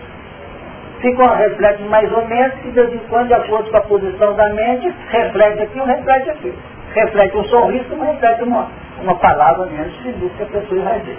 Fica 1.02 1.24
um 1.24 1.36
reflexo 1.36 1.84
mais 1.84 2.12
ou 2.12 2.26
menos, 2.26 2.56
que 2.56 2.70
de 2.70 2.72
vez 2.72 2.94
em 2.94 2.98
quando, 3.10 3.28
de 3.28 3.34
acordo 3.36 3.70
com 3.70 3.78
a 3.78 3.82
posição 3.82 4.34
da 4.34 4.50
mente, 4.50 4.94
reflete 5.10 5.62
aqui 5.62 5.80
ou 5.80 5.86
reflete 5.86 6.30
aqui. 6.32 6.54
Reflete 6.94 7.38
um 7.38 7.44
sorriso, 7.46 7.96
não 7.96 8.08
reflete 8.08 8.44
uma, 8.44 8.68
uma 9.02 9.16
palavra 9.16 9.68
menos 9.68 9.96
feliz 9.98 10.32
que 10.36 10.44
a 10.44 10.46
pessoa 10.48 10.80
irradia. 10.80 11.18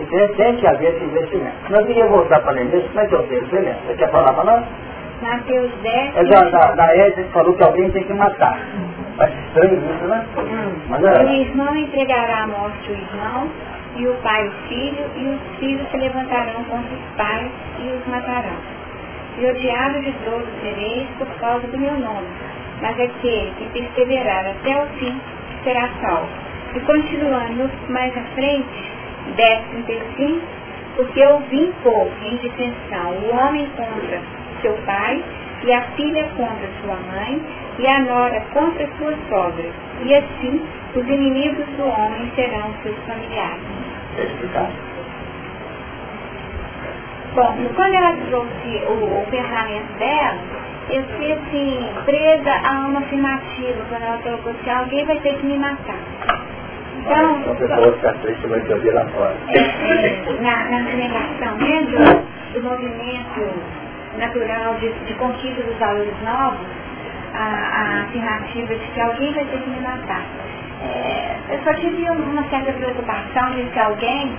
Então 0.00 0.28
tem 0.36 0.56
que 0.56 0.66
haver 0.66 0.94
esse 0.94 1.04
investimento. 1.04 1.56
Não 1.70 1.84
queria 1.84 2.06
voltar 2.06 2.40
para 2.40 2.52
ler 2.52 2.74
isso, 2.74 2.90
mas 2.94 3.12
eu 3.12 3.22
tenho, 3.24 3.46
você 3.46 3.94
quer 3.98 4.10
falar 4.10 4.32
para 4.32 4.44
nós? 4.44 4.64
Mateus 5.22 5.70
10. 5.82 6.16
É 6.16 6.24
da, 6.24 6.44
da, 6.48 6.72
da 6.72 6.88
falou 7.32 7.54
que 7.54 7.62
alguém 7.62 7.90
tem 7.90 8.04
que 8.04 8.12
matar. 8.14 8.58
Mas 9.18 9.30
estranho 9.46 9.74
isso, 9.74 10.04
né? 10.06 10.24
Hum. 10.38 10.72
Mas 10.88 11.04
é... 11.04 11.24
O 11.24 11.28
irmão 11.28 11.76
entregará 11.76 12.44
à 12.44 12.46
morte 12.46 12.90
o 12.90 12.94
irmão, 12.94 13.50
e 13.96 14.06
o 14.06 14.14
pai 14.22 14.48
o 14.48 14.50
filho, 14.68 15.04
e 15.16 15.28
os 15.28 15.58
filhos 15.58 15.90
se 15.90 15.96
levantarão 15.98 16.64
contra 16.64 16.94
os 16.94 17.16
pais 17.16 17.50
e 17.80 17.88
os 17.88 18.06
matarão. 18.06 18.56
E 19.38 19.46
odiado 19.46 20.00
de 20.00 20.12
todos 20.24 20.48
sereis 20.62 21.06
por 21.18 21.26
causa 21.38 21.66
do 21.66 21.78
meu 21.78 21.98
nome. 21.98 22.26
Mas 22.80 22.98
aquele 22.98 23.52
que 23.58 23.68
perseverar 23.78 24.46
até 24.46 24.82
o 24.82 24.86
fim 24.98 25.20
será 25.64 25.88
salvo. 26.00 26.28
E 26.74 26.80
continuando 26.80 27.70
mais 27.88 28.16
à 28.16 28.22
frente, 28.34 28.90
10, 29.36 29.64
35, 29.86 30.40
porque 30.96 31.20
eu 31.20 31.38
vim 31.50 31.72
pôr 31.82 32.08
em 32.22 32.38
o 32.38 33.36
homem 33.36 33.66
contra 33.76 34.20
seu 34.62 34.74
pai, 34.84 35.22
e 35.64 35.72
a 35.72 35.82
filha 35.96 36.24
contra 36.36 36.68
sua 36.82 36.96
mãe, 36.96 37.40
e 37.78 37.86
a 37.86 38.00
nora 38.00 38.40
contra 38.52 38.86
sua 38.98 39.14
sogra, 39.28 39.70
e 40.04 40.14
assim 40.14 40.62
os 40.94 41.08
inimigos 41.08 41.66
do 41.76 41.84
homem 41.84 42.30
serão 42.34 42.74
seus 42.82 42.98
familiares. 43.06 43.62
Bom, 47.34 47.56
quando 47.76 47.94
ela 47.94 48.16
trouxe 48.28 48.84
o, 48.88 49.22
o 49.22 49.26
pensamento 49.30 49.98
dela, 49.98 50.38
eu 50.90 51.04
fiquei 51.04 51.32
assim, 51.32 51.88
presa 52.04 52.50
a 52.64 52.88
uma 52.88 53.00
afirmativa, 53.00 53.84
quando 53.88 54.02
ela 54.02 54.18
colocou 54.18 54.52
assim, 54.52 54.70
alguém 54.70 55.06
vai 55.06 55.20
ter 55.20 55.34
que 55.38 55.46
me 55.46 55.56
matar. 55.58 55.98
Então, 57.00 57.52
a 57.52 57.54
pessoa 57.54 57.92
ficar 57.94 58.12
triste 58.14 58.46
vai 58.46 58.60
te 58.60 58.72
ouvir 58.72 58.92
lá 58.92 59.06
fora. 59.06 59.34
É, 59.48 59.58
é, 59.58 60.40
na, 60.40 60.64
na 60.64 60.80
negação 60.80 61.56
né, 61.56 61.82
do, 61.82 62.60
do 62.60 62.62
movimento 62.62 63.40
natural 64.18 64.74
de, 64.74 64.92
de 65.06 65.14
conquista 65.14 65.62
dos 65.62 65.76
valores 65.78 66.14
novos, 66.22 66.66
a, 67.32 67.42
a 67.42 68.02
afirmativa 68.02 68.74
de 68.74 68.86
que 68.88 69.00
alguém 69.00 69.32
vai 69.32 69.44
ter 69.44 69.58
que 69.58 69.70
me 69.70 69.80
matar. 69.80 70.22
É, 70.82 71.36
eu 71.50 71.58
só 71.64 71.74
tive 71.74 72.10
uma 72.10 72.42
certa 72.48 72.72
preocupação 72.72 73.50
de 73.52 73.62
que 73.64 73.78
alguém 73.78 74.32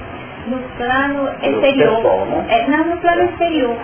no 0.48 0.58
plano 0.78 1.30
exterior, 1.42 2.28
né? 2.28 2.46
é, 2.50 2.68
não 2.68 2.86
no 2.86 2.98
plano 2.98 3.24
exterior, 3.24 3.78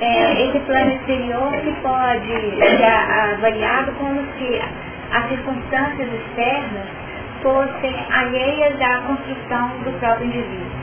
é, 0.00 0.46
esse 0.46 0.58
plano 0.60 0.92
exterior 0.92 1.52
que 1.52 1.72
pode 1.82 2.56
ser 2.56 2.84
avaliado 2.84 3.92
como 3.92 4.20
se 4.38 4.60
as 5.12 5.28
circunstâncias 5.28 6.08
externas 6.12 7.01
fossem 7.42 7.94
alheias 8.10 8.80
à 8.80 9.02
construção 9.02 9.68
do 9.84 9.98
próprio 9.98 10.26
indivíduo. 10.26 10.82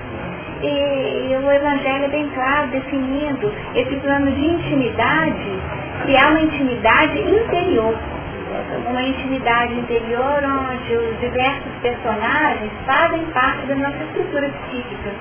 E, 0.61 0.67
e, 0.67 1.37
o 1.37 1.51
Evangelho 1.51 2.05
é 2.05 2.07
bem 2.09 2.29
claro, 2.35 2.67
definindo 2.67 3.51
esse 3.75 3.95
plano 3.97 4.29
de 4.29 4.45
intimidade, 4.45 5.61
que 6.05 6.15
é 6.15 6.25
uma 6.27 6.41
intimidade 6.41 7.17
interior. 7.17 7.97
Uma 8.89 9.03
intimidade 9.03 9.73
interior 9.73 10.41
onde 10.43 10.93
os 10.93 11.19
diversos 11.21 11.71
personagens 11.81 12.71
fazem 12.85 13.23
parte 13.33 13.67
da 13.67 13.75
nossa 13.75 14.03
estrutura 14.03 14.49
psíquica. 14.49 15.11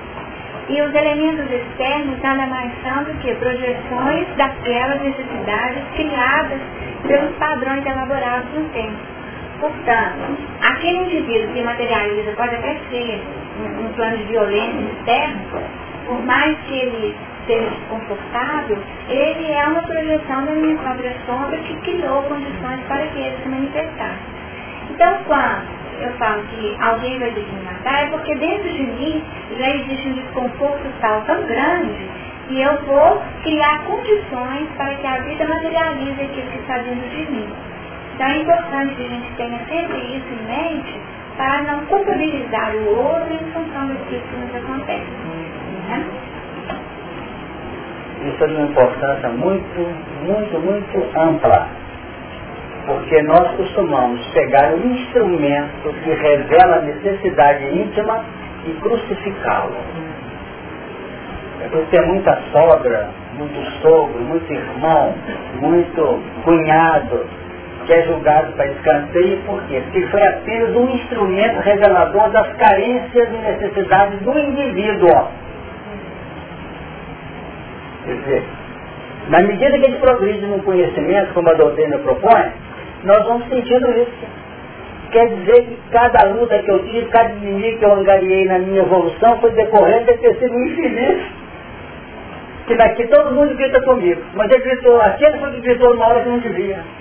E 0.67 0.81
os 0.81 0.93
elementos 0.93 1.49
externos 1.49 2.21
nada 2.21 2.45
mais 2.47 2.71
são 2.83 3.03
do 3.03 3.13
que 3.19 3.33
projeções 3.35 4.27
daquelas 4.35 5.01
necessidades 5.01 5.83
criadas 5.95 6.59
pelos 7.07 7.35
padrões 7.37 7.85
elaborados 7.85 8.53
no 8.53 8.67
tempo. 8.69 9.18
Portanto, 9.59 10.37
aquele 10.61 10.97
indivíduo 11.03 11.53
que 11.53 11.61
materializa 11.61 12.31
pode 12.31 12.55
até 12.55 12.79
ser 12.89 13.21
um, 13.59 13.85
um 13.85 13.93
plano 13.93 14.17
de 14.17 14.23
violência 14.23 14.79
externo, 14.79 15.41
por 16.05 16.23
mais 16.25 16.57
que 16.67 16.73
ele 16.73 17.15
seja 17.45 17.69
desconfortável, 17.69 18.77
ele 19.09 19.51
é 19.51 19.67
uma 19.67 19.81
projeção 19.81 20.45
da 20.45 20.51
minha 20.51 20.77
própria 20.77 21.13
sombra 21.25 21.57
que 21.57 21.75
criou 21.77 22.23
condições 22.23 22.79
para 22.87 23.07
que 23.07 23.19
ele 23.19 23.37
se 23.43 23.49
manifestasse. 23.49 24.19
Então, 24.91 25.17
quando 25.25 25.79
eu 26.01 26.11
falo 26.13 26.43
que 26.43 26.75
alguém 26.79 27.19
vai 27.19 27.31
me 27.31 27.63
matar, 27.63 28.03
é 28.03 28.05
porque 28.07 28.35
dentro 28.35 28.69
de 28.69 28.83
mim 28.83 29.23
já 29.57 29.69
existe 29.75 30.07
um 30.07 30.13
desconforto 30.13 30.83
tal 31.01 31.21
tão 31.23 31.43
grande 31.45 32.09
que 32.47 32.61
eu 32.61 32.81
vou 32.85 33.21
criar 33.43 33.79
condições 33.85 34.67
para 34.77 34.95
que 34.95 35.07
a 35.07 35.19
vida 35.19 35.45
materialize 35.45 36.21
aquilo 36.21 36.51
que 36.51 36.59
está 36.59 36.77
dentro 36.79 37.09
de 37.09 37.31
mim. 37.31 37.49
Então 38.19 38.27
é 38.27 38.37
importante 38.39 38.95
que 38.95 39.05
a 39.05 39.07
gente 39.07 39.33
tenha 39.37 39.59
sempre 39.59 39.97
isso 39.97 40.27
em 40.27 40.45
mente 40.45 40.99
para 41.37 41.61
não 41.61 41.85
culpabilizar 41.85 42.75
o 42.75 42.97
outro 42.97 43.33
em 43.33 43.51
função 43.53 43.87
do 43.87 43.95
que 44.07 44.21
nos 44.35 44.55
acontece. 44.55 45.07
Né? 45.87 46.05
Isso 48.25 48.43
é 48.43 48.47
de 48.47 48.55
uma 48.55 48.65
importância 48.65 49.29
muito, 49.29 49.95
muito, 50.25 50.59
muito 50.59 51.17
ampla. 51.17 51.69
Porque 52.87 53.21
nós 53.21 53.55
costumamos 53.55 54.27
pegar 54.33 54.73
o 54.73 54.85
instrumento 54.85 55.93
que 56.03 56.09
revela 56.09 56.75
a 56.75 56.81
necessidade 56.81 57.63
íntima 57.67 58.25
e 58.67 58.73
crucificá-lo. 58.81 59.77
É 61.61 61.69
porque 61.69 61.97
tem 61.97 62.05
muita 62.05 62.37
sogra, 62.51 63.11
muito 63.37 63.81
sogro, 63.81 64.19
muito 64.19 64.51
irmão, 64.51 65.15
muito 65.61 66.21
cunhado, 66.43 67.25
que 67.89 67.93
é 67.95 68.03
julgado 68.03 68.51
para 68.53 68.67
escanteio, 68.67 69.41
por 69.47 69.63
quê? 69.63 69.81
Porque 69.81 70.05
foi 70.11 70.21
apenas 70.21 70.75
um 70.75 70.91
instrumento 70.91 71.59
revelador 71.61 72.29
das 72.29 72.47
carências 72.57 73.29
e 73.29 73.37
necessidades 73.37 74.19
do 74.19 74.37
indivíduo. 74.37 75.27
Quer 78.05 78.13
dizer, 78.13 78.43
na 79.29 79.39
medida 79.39 79.71
que 79.71 79.85
a 79.87 79.89
gente 79.89 79.99
progride 79.99 80.45
no 80.45 80.61
conhecimento, 80.61 81.33
como 81.33 81.49
a 81.49 81.53
doutrina 81.53 81.97
propõe, 81.97 82.51
nós 83.05 83.25
vamos 83.25 83.49
sentindo 83.49 83.89
isso. 83.89 84.27
Quer 85.11 85.25
dizer 85.25 85.63
que 85.63 85.79
cada 85.91 86.29
luta 86.29 86.59
que 86.59 86.69
eu 86.69 86.85
tive, 86.85 87.07
cada 87.07 87.31
inimigo 87.31 87.79
que 87.79 87.85
eu 87.85 87.93
angariei 87.93 88.45
na 88.45 88.59
minha 88.59 88.83
evolução 88.83 89.39
foi 89.41 89.49
decorrente 89.53 90.13
de 90.13 90.17
ter 90.19 90.35
sido 90.35 90.53
infeliz. 90.53 91.23
Que 92.67 92.75
daqui 92.75 93.07
todo 93.07 93.33
mundo 93.33 93.55
grita 93.55 93.81
comigo. 93.81 94.21
Mas 94.35 94.51
ele 94.51 94.63
gritou, 94.63 95.01
aquele 95.01 95.39
foi 95.39 95.51
que 95.53 95.61
gritou 95.61 95.89
numa 95.95 96.07
hora 96.07 96.21
que 96.21 96.29
não 96.29 96.37
devia 96.37 96.98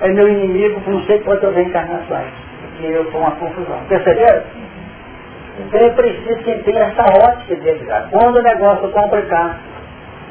é 0.00 0.08
meu 0.08 0.28
inimigo 0.28 0.80
por 0.80 0.94
não 0.94 1.02
sei 1.04 1.18
quantas 1.20 1.54
reencarnações. 1.54 2.32
E 2.80 2.86
eu 2.86 3.10
sou 3.10 3.20
uma 3.20 3.32
confusão. 3.32 3.80
Perceberam? 3.88 4.42
Então 5.58 5.80
é 5.80 5.90
preciso 5.90 6.38
que 6.44 6.54
tenha 6.62 6.84
essa 6.84 7.02
ótica 7.26 7.56
de 7.56 7.68
evitar. 7.68 8.08
Quando 8.10 8.36
o 8.36 8.42
negócio 8.42 8.88
complicar, 8.90 9.58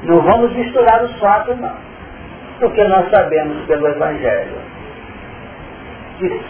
não 0.04 0.22
vamos 0.22 0.54
misturar 0.54 1.04
os 1.04 1.20
fatos 1.20 1.60
não. 1.60 1.76
Porque 2.60 2.84
nós 2.86 3.10
sabemos 3.10 3.66
pelo 3.66 3.88
Evangelho 3.88 4.58
que, 6.18 6.42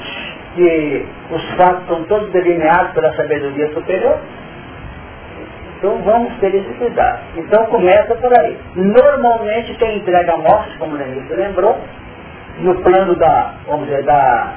que 0.55 1.05
os 1.31 1.49
fatos 1.55 1.87
são 1.87 2.03
todos 2.03 2.31
delineados 2.31 2.91
pela 2.93 3.13
sabedoria 3.15 3.73
superior. 3.73 4.19
Então 5.77 6.01
vamos 6.03 6.33
ter 6.39 6.55
esse 6.55 6.73
cuidado. 6.75 7.19
Então 7.35 7.65
começa 7.65 8.15
por 8.15 8.39
aí. 8.39 8.57
Normalmente 8.75 9.73
quem 9.75 9.97
entrega 9.97 10.33
a 10.33 10.37
morte, 10.37 10.77
como 10.77 10.95
o 10.95 10.97
Lenilson 10.97 11.35
lembrou, 11.35 11.79
no 12.59 12.75
plano 12.81 13.15
da, 13.15 13.53
vamos 13.67 13.87
dizer, 13.87 14.03
da, 14.03 14.53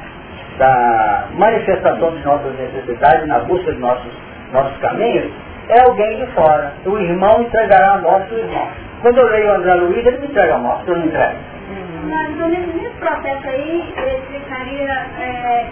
da 0.59 1.29
manifestação 1.35 2.15
de 2.17 2.25
nossas 2.25 2.59
necessidades, 2.59 3.27
na 3.27 3.41
busca 3.41 3.73
de 3.73 3.79
nossos, 3.79 4.13
nossos 4.53 4.77
caminhos, 4.79 5.31
é 5.69 5.81
alguém 5.83 6.19
de 6.19 6.27
fora. 6.33 6.73
O 6.85 6.99
irmão 6.99 7.43
entregará 7.43 7.95
a 7.95 7.99
morte 7.99 8.29
do 8.31 8.39
irmão. 8.39 8.69
Quando 9.03 9.19
eu 9.19 9.29
leio 9.29 9.47
o 9.47 9.55
André 9.55 9.75
Luiz, 9.75 10.07
ele 10.07 10.19
me 10.19 10.27
entrega 10.27 10.55
a 10.55 10.59
morte, 10.59 10.89
eu 10.89 10.97
não 10.97 11.07
entrego. 11.07 11.37
Mas 12.09 12.37
nesse 12.51 12.91
processo 12.99 13.49
aí, 13.49 13.95
ele 13.97 14.17
explicaria 14.17 14.93
é, 15.19 15.67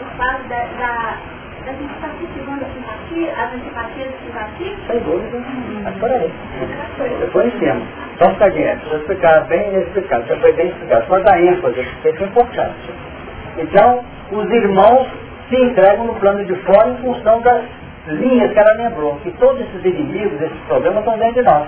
o 0.00 0.16
fato 0.16 0.42
da, 0.48 0.64
da, 0.78 1.16
da 1.64 1.72
simpatia, 1.72 2.28
segundo 2.34 2.62
a 2.62 2.68
simpatia, 2.74 3.32
as 3.32 3.54
antipatias 3.54 4.08
e 4.08 4.24
simpatias? 4.26 4.78
Sem 4.86 4.98
dúvida. 5.00 5.38
Mas 5.84 5.96
por 5.96 6.10
aí. 6.10 6.32
Depois 7.20 7.54
em 7.54 7.58
cima. 7.58 8.09
Só 8.20 8.28
um 8.28 8.32
bocadinho, 8.34 8.68
precisa 8.80 8.96
explicar 8.96 9.44
bem 9.46 9.74
explicado, 9.76 10.26
já 10.26 10.36
foi 10.36 10.52
bem 10.52 10.66
explicado, 10.68 11.06
só 11.06 11.18
dar 11.20 11.40
ênfase, 11.40 11.80
isso 11.80 12.06
é 12.06 12.10
importante. 12.10 12.90
Então, 13.56 14.04
os 14.30 14.50
irmãos 14.50 15.08
se 15.48 15.56
entregam 15.56 16.04
no 16.04 16.14
plano 16.16 16.44
de 16.44 16.54
fora 16.56 16.90
em 16.90 16.96
função 16.96 17.40
das 17.40 17.62
linhas 18.08 18.52
que 18.52 18.58
ela 18.58 18.74
lembrou, 18.74 19.16
que 19.22 19.30
todos 19.32 19.62
esses 19.62 19.82
inimigos, 19.86 20.38
esses 20.38 20.60
problemas 20.68 20.98
estão 20.98 21.16
dentro 21.18 21.42
de 21.42 21.42
nós. 21.48 21.66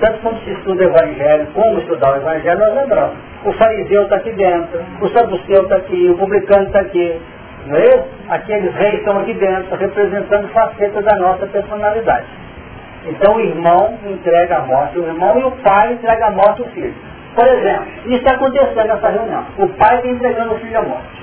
Tanto 0.00 0.18
quando 0.18 0.44
se 0.44 0.50
estuda 0.50 0.82
o 0.82 0.88
Evangelho, 0.88 1.46
como 1.54 1.78
estudar 1.78 2.14
o 2.14 2.16
Evangelho, 2.16 2.58
nós 2.58 2.74
lembramos. 2.74 3.16
O 3.44 3.52
fariseu 3.52 4.02
está 4.02 4.16
aqui 4.16 4.32
dentro, 4.32 4.80
o 5.00 5.08
saduceu 5.10 5.62
está 5.62 5.76
aqui, 5.76 6.10
o 6.10 6.18
publicano 6.18 6.66
está 6.66 6.80
aqui. 6.80 7.20
Não 7.66 7.76
é? 7.76 8.04
Aqueles 8.30 8.74
reis 8.74 8.94
estão 8.94 9.20
aqui 9.20 9.34
dentro, 9.34 9.76
representando 9.76 10.48
facetas 10.48 11.04
da 11.04 11.16
nossa 11.18 11.46
personalidade. 11.46 12.41
Então 13.06 13.34
o 13.34 13.40
irmão 13.40 13.98
entrega 14.04 14.58
a 14.58 14.60
morte 14.60 14.98
ao 14.98 15.04
irmão 15.04 15.38
e 15.38 15.44
o 15.44 15.50
pai 15.62 15.92
entrega 15.94 16.26
a 16.26 16.30
morte 16.30 16.62
ao 16.62 16.68
filho. 16.68 16.94
Por 17.34 17.46
exemplo, 17.46 17.86
isso 18.06 18.16
está 18.16 18.34
acontecendo 18.34 18.86
nessa 18.86 19.08
reunião. 19.08 19.44
O 19.58 19.68
pai 19.68 19.96
está 19.96 20.08
entregando 20.08 20.54
o 20.54 20.58
filho 20.58 20.78
à 20.78 20.82
morte. 20.82 21.22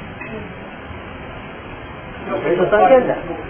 Entendendo. 2.28 3.50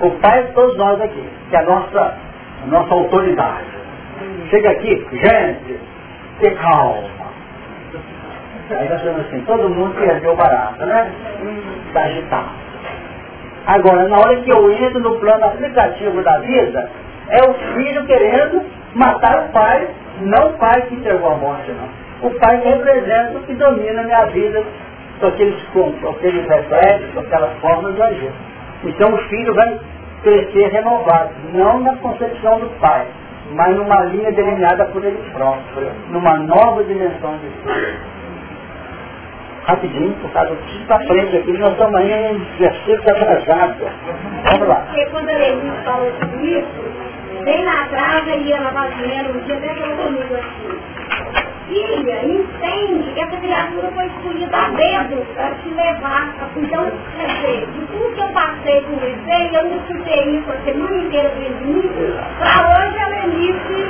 O 0.00 0.10
pai 0.20 0.42
de 0.44 0.52
todos 0.52 0.76
nós 0.76 1.00
aqui, 1.00 1.24
que 1.48 1.56
é 1.56 1.58
a 1.58 1.62
nossa, 1.62 2.14
a 2.62 2.66
nossa 2.66 2.94
autoridade. 2.94 3.66
Chega 4.50 4.70
aqui, 4.70 5.06
gente, 5.10 5.80
se 6.40 6.50
calma. 6.56 7.16
Aí 8.70 8.88
nós 8.88 9.00
falamos 9.00 9.26
assim, 9.26 9.40
todo 9.42 9.68
mundo 9.68 9.94
perdeu 9.94 10.32
o 10.32 10.36
barato, 10.36 10.84
né? 10.84 11.10
Está 11.88 12.02
agitado. 12.04 12.50
Agora, 13.66 14.08
na 14.08 14.18
hora 14.18 14.36
que 14.36 14.50
eu 14.50 14.70
entro 14.70 15.00
no 15.00 15.18
plano 15.18 15.44
aplicativo 15.44 16.22
da 16.22 16.38
vida, 16.38 16.90
é 17.30 17.50
o 17.50 17.54
filho 17.74 18.06
querendo 18.06 18.64
matar 18.94 19.46
o 19.46 19.52
pai, 19.52 19.88
não 20.20 20.50
o 20.50 20.52
pai 20.54 20.82
que 20.82 20.94
entregou 20.94 21.32
a 21.32 21.36
morte, 21.36 21.70
não. 21.72 22.28
O 22.28 22.30
pai 22.38 22.60
que 22.60 22.68
representa 22.68 23.38
o 23.38 23.42
que 23.42 23.54
domina 23.54 24.00
a 24.00 24.04
minha 24.04 24.24
vida 24.26 24.62
com 25.20 25.26
aqueles, 25.26 25.62
com 25.72 26.08
aqueles 26.08 26.48
reflexos, 26.48 27.14
com 27.14 27.20
aquelas 27.20 27.52
formas 27.58 27.94
de 27.94 28.02
agir. 28.02 28.32
Então 28.84 29.14
o 29.14 29.18
filho 29.28 29.54
vai 29.54 29.78
crescer 30.22 30.68
renovado, 30.68 31.30
não 31.52 31.80
na 31.80 31.96
concepção 31.96 32.58
do 32.58 32.68
pai, 32.80 33.06
mas 33.52 33.76
numa 33.76 34.04
linha 34.04 34.32
delineada 34.32 34.86
por 34.86 35.04
ele 35.04 35.18
próprio, 35.32 35.90
numa 36.10 36.36
nova 36.38 36.82
dimensão 36.84 37.38
de 37.38 37.48
si. 37.48 37.96
rapidinho, 39.66 40.14
por 40.20 40.30
causa 40.30 40.54
do 40.54 40.86
para 40.86 40.98
frente 41.06 41.36
aqui, 41.36 41.52
nós 41.58 41.72
estamos 41.72 41.94
ainda 41.96 42.32
em 42.32 42.38
versículo 42.58 43.10
atrasado. 43.10 43.74
Vamos 44.44 44.68
lá. 44.68 44.76
Porque 44.86 45.06
quando 45.06 45.28
a 45.28 45.82
falou 45.84 46.12
tudo 46.20 46.44
isso, 46.44 47.05
bem 47.46 47.64
lá 47.64 47.82
atrás 47.82 48.26
ele 48.26 48.48
ia 48.48 48.60
lavar 48.60 48.90
dinheiro, 48.90 49.30
um 49.30 49.40
dia 49.44 49.56
até 49.56 49.72
falou 49.74 49.96
comigo 49.96 50.34
assim. 50.34 50.80
Filha, 51.68 52.24
entende 52.24 53.12
que 53.12 53.20
essa 53.20 53.36
criatura 53.36 53.90
foi 53.92 54.06
escolhida 54.06 54.56
a 54.56 54.68
dedo 54.70 55.24
para 55.34 55.50
te 55.54 55.68
levar. 55.68 56.34
Então, 56.56 56.92
quer 57.16 57.26
dizer, 57.26 57.66
de 57.66 57.86
tudo 57.86 58.14
que 58.14 58.20
eu 58.20 58.28
passei 58.28 58.80
com 58.82 58.96
você, 58.96 59.56
eu 59.56 59.64
não 59.64 59.76
escutei 59.76 60.38
isso 60.38 60.50
a 60.50 60.64
semana 60.64 60.96
inteira 60.96 61.28
de 61.30 61.50
mim, 61.64 61.82
para 62.38 62.68
hoje 62.68 62.98
a 62.98 63.08
Lenice 63.08 63.86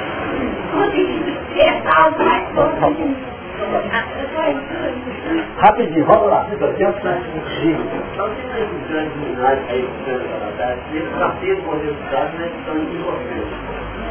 conseguir 0.73 1.21
despertar 1.25 2.09
o 2.09 2.19
mais 2.19 2.49
forte 2.55 2.95
de 2.95 3.05
mim. 3.05 3.36
Rapidinho, 5.59 6.07
vamos 6.07 6.31
lá. 6.31 6.47
Na 6.49 6.57
né. 6.57 7.23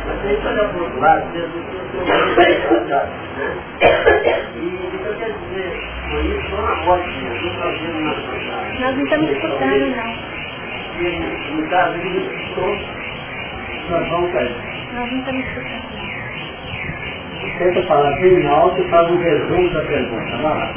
Mas 0.06 0.22
se 0.22 0.28
a 0.28 0.30
gente 0.30 0.48
olhar 0.48 0.70
para 0.70 0.78
o 0.78 0.84
outro 0.84 1.00
lado, 1.00 1.26
não 1.26 1.34
né? 1.34 3.10
E 4.56 4.68
quer 5.18 5.32
dizer, 5.32 5.70
por 6.10 6.26
isso, 6.26 6.50
só 6.50 6.62
na 6.62 6.76
morte, 6.86 7.10
não 7.24 7.36
estão 7.36 7.52
fazendo 7.62 7.98
uma... 7.98 8.14
Nós 8.80 8.96
não 8.96 9.04
estamos 9.04 9.30
escutando, 9.32 9.86
não. 9.96 10.12
No 11.56 11.70
caso, 11.70 11.98
ele 11.98 12.20
escutou, 12.20 12.72
nós 13.90 14.10
vamos 14.10 14.32
cair. 14.32 14.56
Nós 14.94 15.12
não 15.12 15.20
estamos 15.20 15.46
escutando. 15.46 15.95
Tenta 17.58 17.84
falar 17.88 18.12
bem 18.20 18.48
alto 18.48 18.82
e 18.82 18.90
faz 18.90 19.12
um 19.12 19.18
resumo 19.18 19.74
da 19.74 19.82
pergunta. 19.82 20.38
Vai 20.38 20.44
lá. 20.44 20.74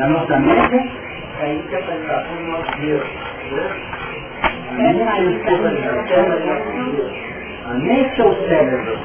A 0.00 0.06
nossa 0.08 0.38
mente 0.38 0.90
é 1.40 1.44
a 1.44 1.54
interpretação 1.54 2.36
do 2.36 2.42
nosso 2.50 2.80
Deus. 2.80 3.06
Né? 3.52 3.68
A 7.66 7.74
mente 7.74 8.22
ou 8.22 8.30
o 8.30 8.48
cérebro? 8.48 8.98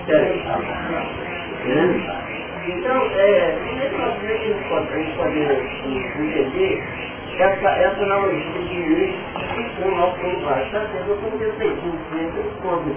Então, 2.65 3.05
é, 3.17 3.57
como 3.67 3.81
é 3.81 3.85
que 3.89 3.97
nós 3.97 4.13
como 4.13 4.31
é 4.31 4.37
que 4.37 4.43
a 4.43 4.47
gente 4.47 4.69
pode, 4.69 4.87
a 4.93 4.97
gente 4.97 5.17
pode 5.17 5.39
entender 6.21 6.83
essa, 7.39 7.69
essa 7.69 8.05
lei 8.25 9.19
com 9.77 9.87
o 9.87 9.95
nosso 9.95 10.21
lugar? 10.21 10.61
Está 10.65 10.81
sendo 10.91 11.21
como 11.21 11.43
eu 11.43 11.53
sei, 11.57 11.69
sempre 12.11 12.41
esconde 12.41 12.95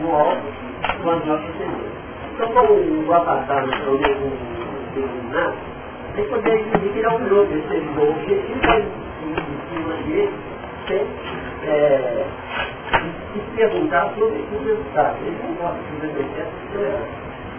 no 0.00 0.14
alto 0.14 0.42
as 1.10 1.26
nossas 1.26 1.56
sementes. 1.56 2.04
Então, 2.34 2.48
como 2.52 2.74
o 2.74 3.06
não 3.66 3.94
é 3.94 4.16
um 4.16 4.94
determinado, 4.94 5.54
a 6.12 6.16
gente 6.16 6.28
poderia 6.28 6.64
dizer 6.64 6.78
que 6.78 6.98
ele 6.98 7.06
é 7.06 7.10
um 7.10 7.18
piloto, 7.18 7.54
esse 7.54 7.68
servidor 7.68 8.08
objetivo 8.08 8.60
vai 8.66 8.80
em 8.80 9.76
cima 9.76 9.94
dele, 9.94 10.34
sem 10.88 11.06
é, 11.66 12.26
se 13.32 13.40
perguntar 13.56 14.10
sobre 14.18 14.44
o 14.52 14.64
resultado. 14.64 15.16
Ele 15.24 15.38
não 15.42 15.54
gosta 15.54 15.78
de 15.78 16.00
fazer 16.00 16.22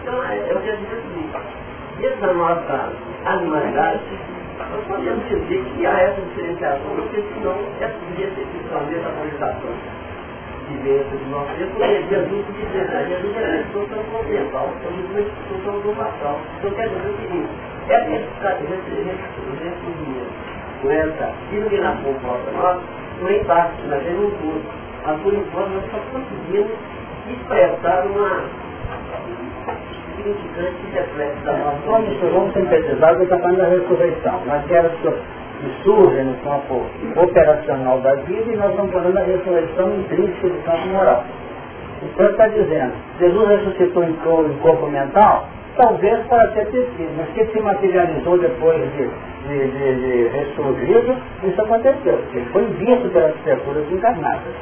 Então, 0.02 0.24
é, 0.24 0.38
eu 0.50 0.60
quero 0.60 0.76
dizer 0.76 0.96
o 0.96 1.02
seguinte, 1.02 2.20
da 2.20 2.32
nossa 2.34 2.92
animalidade, 3.24 4.00
nós 4.76 4.84
podemos 4.88 5.24
dizer 5.28 5.64
que 5.64 5.86
há 5.86 6.00
essa 6.00 6.20
diferenciação, 6.20 6.90
porque 6.96 7.22
senão 7.32 7.56
essa 7.80 7.96
decepção, 8.14 8.84
desatualização 8.90 9.72
de 10.68 10.74
vivência 10.76 11.16
de 11.16 11.24
nós 11.30 11.48
mesmos, 11.56 11.72
porque 11.72 12.02
Jesus 12.10 12.44
dizer, 12.46 12.84
né? 12.84 13.06
Jesus 13.08 13.36
é 13.36 13.44
a 13.46 13.62
distorção 13.62 14.04
continental, 14.12 14.68
somos 14.82 15.10
uma 15.10 15.22
distorção 15.22 15.80
global. 15.80 16.40
Então 16.58 16.70
quer 16.72 16.88
dizer 16.88 17.08
o 17.08 17.16
seguinte, 17.16 17.48
essa 17.88 18.10
estratégia 18.10 18.76
com 20.82 20.90
essa 20.90 21.32
iluminação 21.52 22.14
própria 22.20 22.52
nossa, 22.52 22.82
não 23.22 23.28
é 23.28 23.36
impacto, 23.38 23.82
mas 23.88 24.06
é 24.06 24.10
um 24.10 24.30
todo. 24.30 24.62
Mas 25.06 25.20
por 25.22 25.32
enquanto 25.32 25.70
nós 25.70 25.90
só 25.90 25.98
conseguimos 26.12 26.72
expressar 27.30 28.06
uma 28.08 28.44
significante 30.26 30.90
reflexo 30.92 31.44
da 31.44 31.52
nossa 31.52 31.78
Vamos, 31.86 32.20
vamos 32.20 32.54
sintetizar 32.54 33.14
o 33.14 33.16
que 33.16 33.24
está 33.24 33.38
falando 33.38 33.58
da 33.58 33.68
ressurreição. 33.68 34.40
Naquelas 34.46 34.92
que 35.00 35.82
surgem 35.82 36.24
no 36.24 36.34
campo 36.38 36.82
operacional 37.16 38.00
da 38.00 38.14
vida 38.14 38.52
e 38.52 38.56
nós 38.56 38.70
estamos 38.70 38.92
falando 38.92 39.14
da 39.14 39.22
ressurreição 39.22 39.90
intrínseca 40.00 40.48
do 40.48 40.64
campo 40.64 40.88
moral. 40.88 41.24
Então 42.02 42.30
está 42.30 42.48
dizendo, 42.48 42.92
Jesus 43.18 43.48
ressuscitou 43.48 44.04
em 44.04 44.12
corpo 44.56 44.86
mental, 44.86 45.48
talvez 45.76 46.26
para 46.26 46.48
ter 46.48 46.66
sido, 46.66 47.16
mas 47.16 47.28
que 47.30 47.46
se 47.46 47.60
materializou 47.60 48.38
depois 48.38 48.80
de, 48.92 49.08
de, 49.48 49.70
de, 49.70 49.94
de 49.94 50.28
ressurgido, 50.28 51.16
isso 51.42 51.62
aconteceu. 51.62 52.20
Ele 52.32 52.44
foi 52.52 52.64
visto 52.66 53.08
pelas 53.12 53.34
criaturas 53.42 53.90
encarnadas, 53.90 54.54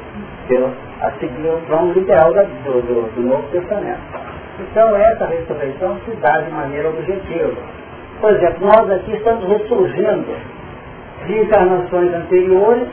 pelo, 0.47 0.71
a 1.01 1.11
seguir 1.19 1.47
o 1.49 1.57
plano 1.67 1.91
literal 1.91 2.33
da, 2.33 2.43
do, 2.43 2.81
do, 2.81 3.15
do 3.15 3.21
Novo 3.21 3.47
Testamento. 3.51 4.24
Então 4.59 4.95
essa 4.95 5.25
ressurreição 5.25 5.97
se 6.05 6.11
dá 6.17 6.39
de 6.41 6.51
maneira 6.51 6.89
objetiva. 6.89 7.53
Por 8.21 8.31
exemplo, 8.33 8.65
nós 8.65 8.89
aqui 8.91 9.11
estamos 9.13 9.45
ressurgindo 9.47 10.35
de 11.25 11.39
encarnações 11.39 12.13
anteriores, 12.13 12.87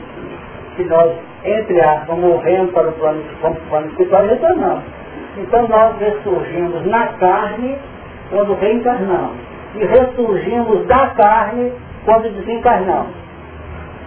que 0.75 0.83
nós, 0.85 1.11
entre 1.45 1.79
aspas, 1.81 2.17
morremos 2.17 2.71
para 2.71 2.89
o 2.89 2.91
plano, 2.93 3.23
plano 3.69 3.87
espiritual 3.87 4.25
retornamos. 4.25 4.83
Então 5.37 5.67
nós 5.67 5.97
ressurgimos 5.99 6.85
na 6.87 7.07
carne 7.13 7.77
quando 8.29 8.53
reencarnamos. 8.55 9.37
E 9.75 9.85
ressurgimos 9.85 10.85
da 10.87 11.07
carne 11.15 11.71
quando 12.05 12.29
desencarnamos. 12.33 13.13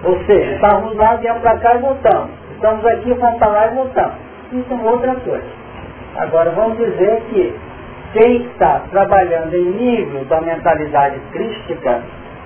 Ou 0.04 0.24
seja, 0.24 0.54
estávamos 0.54 0.94
lá, 0.96 1.16
viemos 1.16 1.42
para 1.42 1.58
cá 1.58 1.74
e 1.74 1.78
voltamos. 1.78 2.30
Estamos 2.54 2.86
aqui, 2.86 3.12
vamos 3.14 3.38
para 3.38 3.48
lá 3.48 3.66
e 3.66 3.74
voltamos. 3.74 4.14
Isso 4.52 4.72
é 4.72 4.90
outra 4.90 5.14
coisa. 5.16 5.55
Agora 6.18 6.50
vamos 6.50 6.78
dizer 6.78 7.22
que 7.30 7.54
quem 8.12 8.46
está 8.46 8.80
trabalhando 8.90 9.54
em 9.54 9.70
nível 9.72 10.24
da 10.24 10.40
mentalidade 10.40 11.20
crística, 11.32 12.00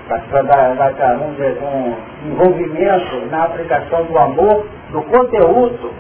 para 0.09 1.17
vamos 1.17 1.37
dizer, 1.37 1.57
um 1.63 1.95
envolvimento 2.29 3.27
na 3.31 3.45
aplicação 3.45 4.05
do 4.05 4.19
amor, 4.19 4.67
do 4.91 5.03
conteúdo 5.03 5.93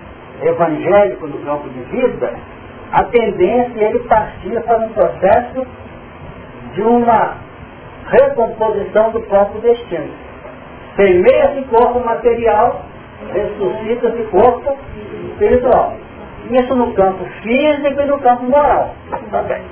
evangélico 0.43 1.29
no 1.29 1.39
campo 1.45 1.68
de 1.68 1.81
vida, 1.85 2.33
a 2.93 3.05
tendência 3.05 3.81
é 3.81 3.91
ele 3.91 4.01
partir 4.01 4.61
para 4.62 4.79
um 4.79 4.89
processo 4.89 5.66
de 6.75 6.83
uma 6.83 7.37
recomposição 8.07 9.11
do 9.12 9.23
corpo 9.23 9.61
destino. 9.61 10.11
Semeia-se 10.97 11.62
corpo 11.68 12.01
material, 12.01 12.85
ressuscita-se 13.33 14.25
corpo 14.25 14.77
espiritual. 15.31 15.95
Isso 16.51 16.75
no 16.75 16.93
campo 16.95 17.25
físico 17.43 18.01
e 18.01 18.05
no 18.07 18.19
campo 18.19 18.45
moral 18.45 18.95
também. 19.31 19.63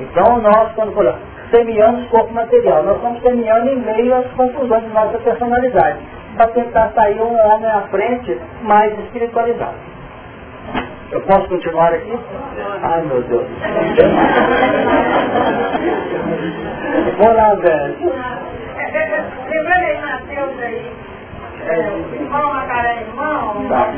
Então 0.00 0.38
nós, 0.38 0.72
quando 0.74 0.92
falamos, 0.92 1.20
semeamos 1.50 2.06
corpo 2.08 2.32
material, 2.34 2.82
nós 2.82 2.96
estamos 2.96 3.22
semeando 3.22 3.70
em 3.70 3.76
meio 3.76 4.14
às 4.14 4.26
confusões 4.32 4.82
de 4.82 4.90
nossa 4.90 5.18
personalidade, 5.18 5.98
para 6.36 6.48
tentar 6.48 6.90
sair 6.94 7.20
um 7.20 7.34
homem 7.34 7.70
à 7.70 7.80
frente 7.90 8.38
mais 8.62 8.98
espiritualizado. 9.00 9.74
Eu 11.12 11.20
posso 11.22 11.48
continuar 11.48 11.92
aqui? 11.92 12.18
Ai 12.82 13.02
meu 13.02 13.22
Deus. 13.22 13.46
Vou 17.18 17.32
lá, 17.32 17.54
velho. 17.54 17.96
Lembrando 19.50 19.84
aí, 19.84 20.00
Mateus 20.00 20.60
aí, 20.60 20.92
irmão 22.14 22.54
matar 22.54 22.96
irmão, 23.00 23.66
Tá. 23.68 23.92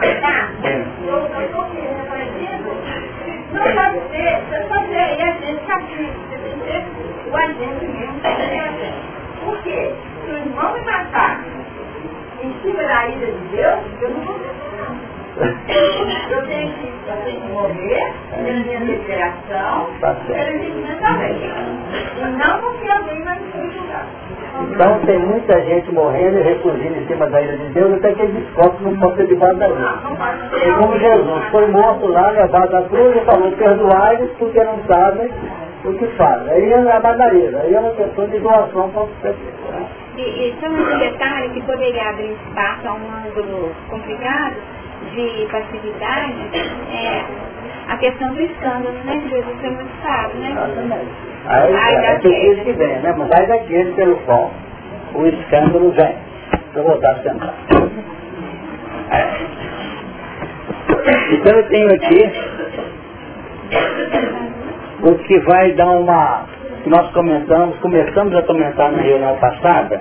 Tem 0.00 0.20
matar, 0.20 0.50
eu 1.06 1.16
eu 1.16 1.40
estou 1.42 1.64
querendo, 1.70 2.14
exemplo, 2.14 2.76
não 3.52 3.62
pode 3.62 4.00
ser, 4.10 4.40
você 4.48 4.60
pode 4.68 4.86
ser 4.88 4.98
aí 4.98 5.22
agente 5.22 5.64
cativo, 5.66 6.12
você 6.28 6.38
tem 6.38 6.58
que 6.58 6.64
ser 6.66 6.84
o 7.30 7.36
agente 7.36 7.86
mesmo, 7.86 8.20
é 8.24 8.60
agente. 8.60 9.18
Por 9.44 9.62
quê? 9.62 9.94
Se 10.24 10.30
o 10.30 10.36
irmão 10.36 10.72
me 10.74 10.80
matar 10.82 11.40
em 12.42 12.54
cima 12.62 12.82
da 12.82 13.08
ira 13.08 13.26
de 13.26 13.56
Deus, 13.56 13.80
eu 14.02 14.10
não 14.10 14.20
vou 14.20 14.38
não. 14.38 15.18
Eu 15.38 15.56
tenho 15.66 16.06
que, 16.06 16.92
eu 17.08 17.16
tenho 17.24 17.40
que 17.40 17.48
morrer 17.48 18.12
pela 18.30 18.58
minha 18.58 18.78
liberação, 18.80 19.88
Tá 20.00 20.14
pela 20.26 20.50
minha 20.50 20.96
também. 20.96 21.36
E 22.16 22.20
não 22.36 22.60
porque 22.60 22.90
alguém 22.90 23.22
vai 23.22 23.38
me 23.38 23.70
julgar. 23.72 24.06
Então 24.60 25.00
tem 25.06 25.18
muita 25.18 25.60
gente 25.62 25.92
morrendo 25.92 26.38
e 26.38 26.42
ressurgindo 26.42 26.96
em 26.96 27.06
cima 27.06 27.26
da 27.26 27.40
ilha 27.40 27.56
de 27.56 27.68
Deus, 27.72 27.94
até 27.94 28.12
que 28.12 28.22
ele 28.22 28.40
descobre 28.40 28.96
pode 28.96 29.16
ser 29.16 29.26
debaixo 29.26 29.56
da 29.56 29.68
ilha. 29.68 29.94
E 30.52 30.72
como 30.78 30.98
Jesus 30.98 31.44
foi 31.50 31.66
morto 31.68 32.06
lá, 32.08 32.30
levado 32.30 32.76
à 32.76 32.82
cruz 32.82 33.16
e 33.16 33.24
falou, 33.24 33.52
perdoai-lhes 33.52 34.30
porque 34.38 34.64
não 34.64 34.78
sabem 34.86 35.30
o 35.84 35.92
que 35.92 36.06
fazem. 36.16 36.52
Aí 36.52 36.72
é 36.72 36.92
a 36.92 37.00
bagareira, 37.00 37.60
aí 37.60 37.74
é 37.74 37.80
uma 37.80 37.92
questão 37.92 38.26
de 38.26 38.38
doação 38.38 38.90
para 38.90 39.02
o 39.02 39.08
pessoas. 39.22 39.70
Né? 39.70 39.86
E, 40.16 40.22
e 40.22 40.54
só 40.60 40.66
um 40.68 40.98
detalhe 40.98 41.50
que 41.50 41.62
poderia 41.62 42.10
abrir 42.10 42.32
espaço 42.32 42.88
a 42.88 42.92
um 42.92 43.28
ângulo 43.28 43.70
complicado, 43.88 44.56
de 45.12 45.48
passividade 45.50 46.34
é 46.92 47.47
a 47.88 47.96
questão 47.96 48.34
do 48.34 48.40
escândalo, 48.40 48.94
né? 49.04 49.20
Jesus 49.28 49.60
foi 49.60 49.70
muito 49.70 49.90
sábio, 50.02 50.38
né? 50.40 50.50
Exatamente. 50.50 51.10
Aí, 51.46 51.74
Ai 51.74 52.06
é 52.06 52.18
que 52.18 52.72
vem, 52.72 52.98
né? 53.00 53.14
Mas 53.16 53.30
aí 53.32 53.46
daquele 53.46 53.92
pelo 53.92 54.16
qual 54.18 54.50
o 55.14 55.26
escândalo 55.26 55.90
vem. 55.92 56.16
Eu 56.74 56.84
voltar 56.84 57.12
a 57.12 57.22
sentar. 57.22 57.54
Então 61.32 61.56
eu 61.56 61.68
tenho 61.68 61.94
aqui 61.94 62.30
o 65.02 65.14
que 65.18 65.38
vai 65.40 65.72
dar 65.72 65.90
uma. 65.90 66.46
Nós 66.86 67.10
começamos, 67.12 67.78
começamos 67.78 68.34
a 68.34 68.42
comentar 68.42 68.92
na 68.92 69.02
reunião 69.02 69.36
passada, 69.36 70.00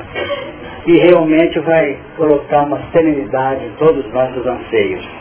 e 0.85 0.97
realmente 0.99 1.59
vai 1.59 1.97
colocar 2.15 2.63
uma 2.63 2.79
serenidade 2.91 3.65
em 3.65 3.71
todos 3.77 4.05
os 4.05 4.13
nossos 4.13 4.45
anseios. 4.45 5.16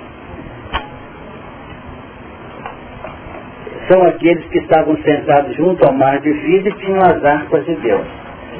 São 3.88 4.02
aqueles 4.04 4.44
que 4.48 4.58
estavam 4.58 4.96
sentados 5.02 5.54
junto 5.56 5.86
ao 5.86 5.92
mar 5.92 6.18
de 6.20 6.32
vida 6.32 6.68
e 6.70 6.72
tinham 6.72 7.00
as 7.02 7.24
harpas 7.24 7.64
de 7.64 7.74
Deus. 7.76 8.04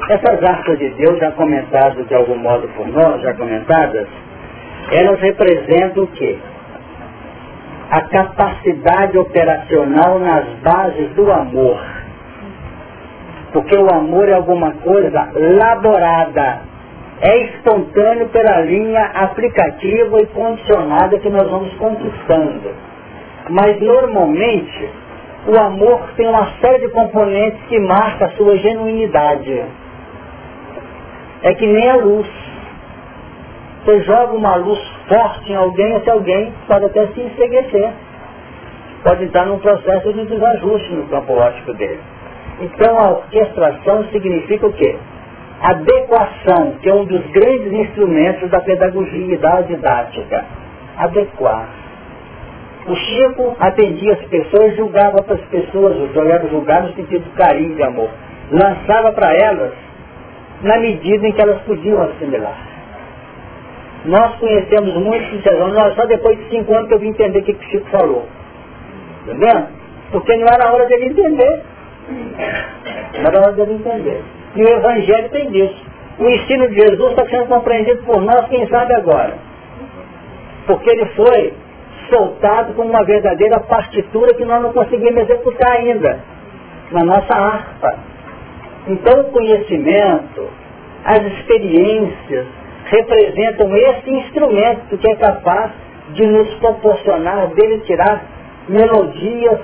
Essas 0.09 0.41
harpas 0.43 0.79
de 0.79 0.89
Deus, 0.91 1.19
já 1.19 1.31
comentadas 1.31 2.07
de 2.07 2.15
algum 2.15 2.37
modo 2.37 2.67
por 2.69 2.87
nós, 2.87 3.21
já 3.21 3.33
comentadas, 3.33 4.07
elas 4.91 5.19
representam 5.19 6.03
o 6.03 6.07
quê? 6.07 6.37
A 7.91 8.01
capacidade 8.01 9.17
operacional 9.17 10.19
nas 10.19 10.45
bases 10.63 11.09
do 11.15 11.29
amor. 11.29 11.81
Porque 13.51 13.77
o 13.77 13.93
amor 13.93 14.29
é 14.29 14.33
alguma 14.33 14.71
coisa 14.73 15.29
laborada, 15.35 16.59
é 17.21 17.37
espontâneo 17.45 18.29
pela 18.29 18.61
linha 18.61 19.03
aplicativa 19.13 20.21
e 20.21 20.25
condicionada 20.27 21.19
que 21.19 21.29
nós 21.29 21.49
vamos 21.49 21.73
conquistando. 21.73 22.71
Mas 23.49 23.79
normalmente 23.81 24.89
o 25.47 25.57
amor 25.57 26.01
tem 26.17 26.27
uma 26.27 26.45
série 26.59 26.79
de 26.79 26.89
componentes 26.89 27.59
que 27.69 27.79
marca 27.79 28.25
a 28.25 28.31
sua 28.31 28.57
genuinidade. 28.57 29.63
É 31.41 31.53
que 31.53 31.65
nem 31.65 31.89
a 31.89 31.95
luz. 31.95 32.27
Você 33.85 34.01
joga 34.01 34.33
uma 34.33 34.55
luz 34.55 34.79
forte 35.07 35.49
em 35.49 35.55
alguém, 35.55 35.95
esse 35.95 36.09
alguém 36.09 36.53
pode 36.67 36.85
até 36.85 37.07
se 37.07 37.21
enseguecer. 37.21 37.91
Pode 39.03 39.23
entrar 39.23 39.45
num 39.45 39.59
processo 39.59 40.11
de 40.11 40.25
desajuste 40.25 40.91
no 40.91 41.07
campo 41.07 41.33
óptico 41.33 41.73
dele. 41.75 42.01
Então 42.59 42.99
a 42.99 43.11
orquestração 43.11 44.03
significa 44.11 44.67
o 44.67 44.73
quê? 44.73 44.97
Adequação, 45.61 46.73
que 46.81 46.89
é 46.89 46.93
um 46.93 47.05
dos 47.05 47.25
grandes 47.27 47.71
instrumentos 47.71 48.49
da 48.49 48.59
pedagogia 48.59 49.33
e 49.33 49.37
da 49.37 49.61
didática. 49.61 50.43
Adequar. 50.97 51.86
O 52.87 52.95
Chico 52.95 53.55
atendia 53.59 54.13
as 54.13 54.25
pessoas, 54.27 54.75
julgava 54.77 55.21
para 55.21 55.35
as 55.35 55.41
pessoas, 55.47 56.15
olhava 56.15 56.47
julgar 56.47 56.83
no 56.83 56.93
sentido 56.93 57.23
de 57.23 57.29
carinho 57.31 57.75
de 57.75 57.83
amor. 57.83 58.09
Lançava 58.49 59.11
para 59.11 59.33
elas 59.33 59.73
na 60.61 60.77
medida 60.77 61.27
em 61.27 61.33
que 61.33 61.41
elas 61.41 61.61
podiam 61.63 62.01
assimilar. 62.01 62.57
Nós 64.05 64.35
conhecemos 64.35 64.93
muitos 64.95 65.29
sincerão, 65.31 65.67
nós 65.67 65.93
só 65.95 66.05
depois 66.05 66.37
de 66.37 66.49
cinco 66.49 66.73
anos 66.73 66.87
que 66.87 66.93
eu 66.93 66.99
vim 66.99 67.09
entender 67.09 67.39
o 67.39 67.43
que, 67.43 67.51
o 67.51 67.69
Chico 67.69 67.89
falou. 67.89 68.25
Entendeu? 69.23 69.67
Porque 70.11 70.37
não 70.37 70.47
era 70.47 70.71
hora 70.71 70.85
dele 70.85 71.07
entender. 71.07 71.61
Não 73.17 73.25
era 73.25 73.41
hora 73.41 73.51
dele 73.51 73.73
entender. 73.73 74.23
E 74.55 74.63
o 74.63 74.69
Evangelho 74.69 75.29
tem 75.29 75.49
disso. 75.49 75.85
O 76.19 76.29
ensino 76.29 76.69
de 76.69 76.75
Jesus 76.75 77.11
está 77.11 77.25
sendo 77.27 77.47
compreendido 77.47 78.01
por 78.03 78.21
nós, 78.21 78.47
quem 78.47 78.65
sabe 78.69 78.93
agora. 78.95 79.33
Porque 80.65 80.89
ele 80.89 81.05
foi 81.07 81.53
soltado 82.09 82.73
como 82.73 82.89
uma 82.89 83.03
verdadeira 83.03 83.59
partitura 83.59 84.33
que 84.33 84.45
nós 84.45 84.61
não 84.61 84.73
conseguimos 84.73 85.21
executar 85.23 85.71
ainda, 85.71 86.19
na 86.91 87.03
nossa 87.03 87.33
harpa. 87.33 87.95
Então 88.87 89.21
o 89.21 89.31
conhecimento, 89.31 90.47
as 91.03 91.21
experiências, 91.21 92.45
representam 92.85 93.75
esse 93.75 94.09
instrumento 94.09 94.97
que 94.97 95.09
é 95.09 95.15
capaz 95.15 95.71
de 96.13 96.25
nos 96.25 96.53
proporcionar, 96.55 97.47
dele 97.49 97.79
tirar 97.79 98.23
melodias 98.69 99.59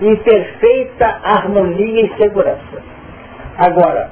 em 0.00 0.16
perfeita 0.16 1.20
harmonia 1.22 2.06
e 2.06 2.16
segurança. 2.16 2.82
Agora, 3.58 4.10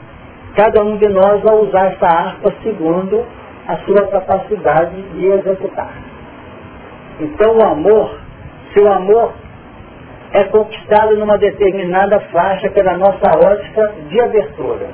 cada 0.54 0.82
um 0.82 0.96
de 0.96 1.08
nós 1.08 1.40
vai 1.42 1.54
usar 1.54 1.92
essa 1.92 2.06
harpa 2.06 2.52
segundo 2.62 3.24
a 3.66 3.76
sua 3.78 4.06
capacidade 4.08 5.00
de 5.14 5.26
executar. 5.26 6.07
Então 7.20 7.56
o 7.56 7.62
amor, 7.62 8.18
se 8.72 8.80
o 8.80 8.92
amor 8.92 9.32
é 10.32 10.44
conquistado 10.44 11.16
numa 11.16 11.38
determinada 11.38 12.20
faixa 12.32 12.68
pela 12.70 12.96
nossa 12.96 13.38
ótica 13.38 13.92
de 14.08 14.20
abertura, 14.20 14.86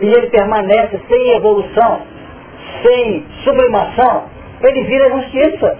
e 0.00 0.06
ele 0.06 0.28
permanece 0.28 1.00
sem 1.08 1.36
evolução, 1.36 2.00
sem 2.82 3.24
sublimação, 3.44 4.24
ele 4.62 4.84
vira 4.84 5.10
justiça. 5.10 5.78